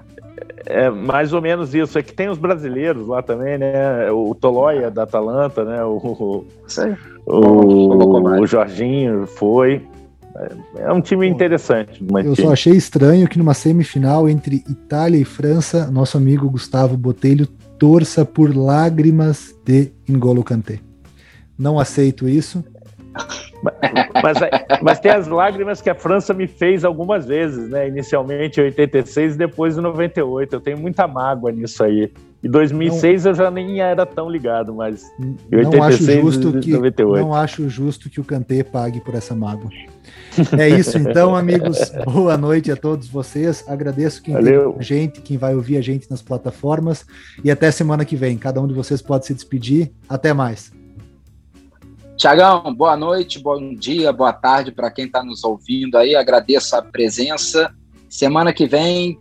[0.66, 1.98] É mais ou menos isso.
[2.00, 4.10] É que tem os brasileiros lá também, né?
[4.12, 5.84] O Tolóia da Atalanta, né?
[5.84, 6.96] O, Isso aí.
[7.26, 9.82] o, o Jorginho foi.
[10.78, 12.04] É um time interessante.
[12.12, 16.98] Mas Eu só achei estranho que numa semifinal entre Itália e França, nosso amigo Gustavo
[16.98, 17.48] Botelho
[17.78, 20.80] torça por lágrimas de N'Golo Kanté.
[21.58, 22.64] Não aceito isso.
[24.22, 24.38] Mas,
[24.82, 27.88] mas tem as lágrimas que a França me fez algumas vezes, né?
[27.88, 30.56] Inicialmente em 86 e depois em 98.
[30.56, 32.12] Eu tenho muita mágoa nisso aí.
[32.44, 36.60] Em 2006 eu já nem era tão ligado, mas em Não acho 86 justo e
[36.60, 37.26] que 98.
[37.26, 39.70] não acho justo que o Kanté pague por essa mágoa.
[40.58, 41.78] É isso então, amigos.
[42.06, 43.64] Boa noite a todos vocês.
[43.68, 44.76] Agradeço quem Valeu.
[44.80, 47.06] a gente, quem vai ouvir a gente nas plataformas
[47.44, 48.38] e até semana que vem.
[48.38, 49.92] Cada um de vocês pode se despedir.
[50.08, 50.72] Até mais.
[52.16, 56.16] Tiagão, boa noite, bom dia, boa tarde para quem está nos ouvindo aí.
[56.16, 57.74] Agradeço a presença.
[58.10, 59.20] Semana que vem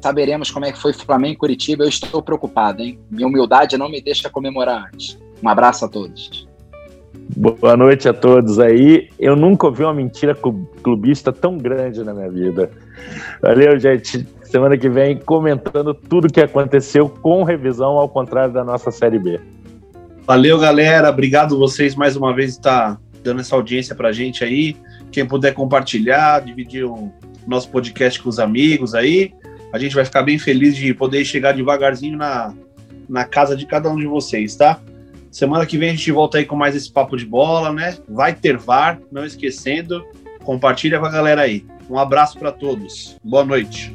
[0.00, 1.84] saberemos como é que foi Flamengo e Curitiba.
[1.84, 2.98] Eu estou preocupado, hein?
[3.10, 5.18] Minha humildade não me deixa comemorar antes.
[5.42, 6.45] Um abraço a todos.
[7.34, 9.08] Boa noite a todos aí.
[9.18, 12.70] Eu nunca ouvi uma mentira clu- clubista tão grande na minha vida.
[13.42, 14.26] Valeu, gente.
[14.44, 19.40] Semana que vem comentando tudo que aconteceu com revisão, ao contrário da nossa Série B.
[20.24, 21.10] Valeu, galera.
[21.10, 24.76] Obrigado vocês mais uma vez estar dando essa audiência pra gente aí.
[25.10, 27.12] Quem puder compartilhar, dividir o
[27.46, 29.32] nosso podcast com os amigos aí.
[29.72, 32.54] A gente vai ficar bem feliz de poder chegar devagarzinho na,
[33.08, 34.80] na casa de cada um de vocês, tá?
[35.30, 37.96] Semana que vem a gente volta aí com mais esse papo de bola, né?
[38.08, 40.04] Vai ter VAR, não esquecendo.
[40.44, 41.64] Compartilha com a galera aí.
[41.90, 43.16] Um abraço para todos.
[43.22, 43.94] Boa noite.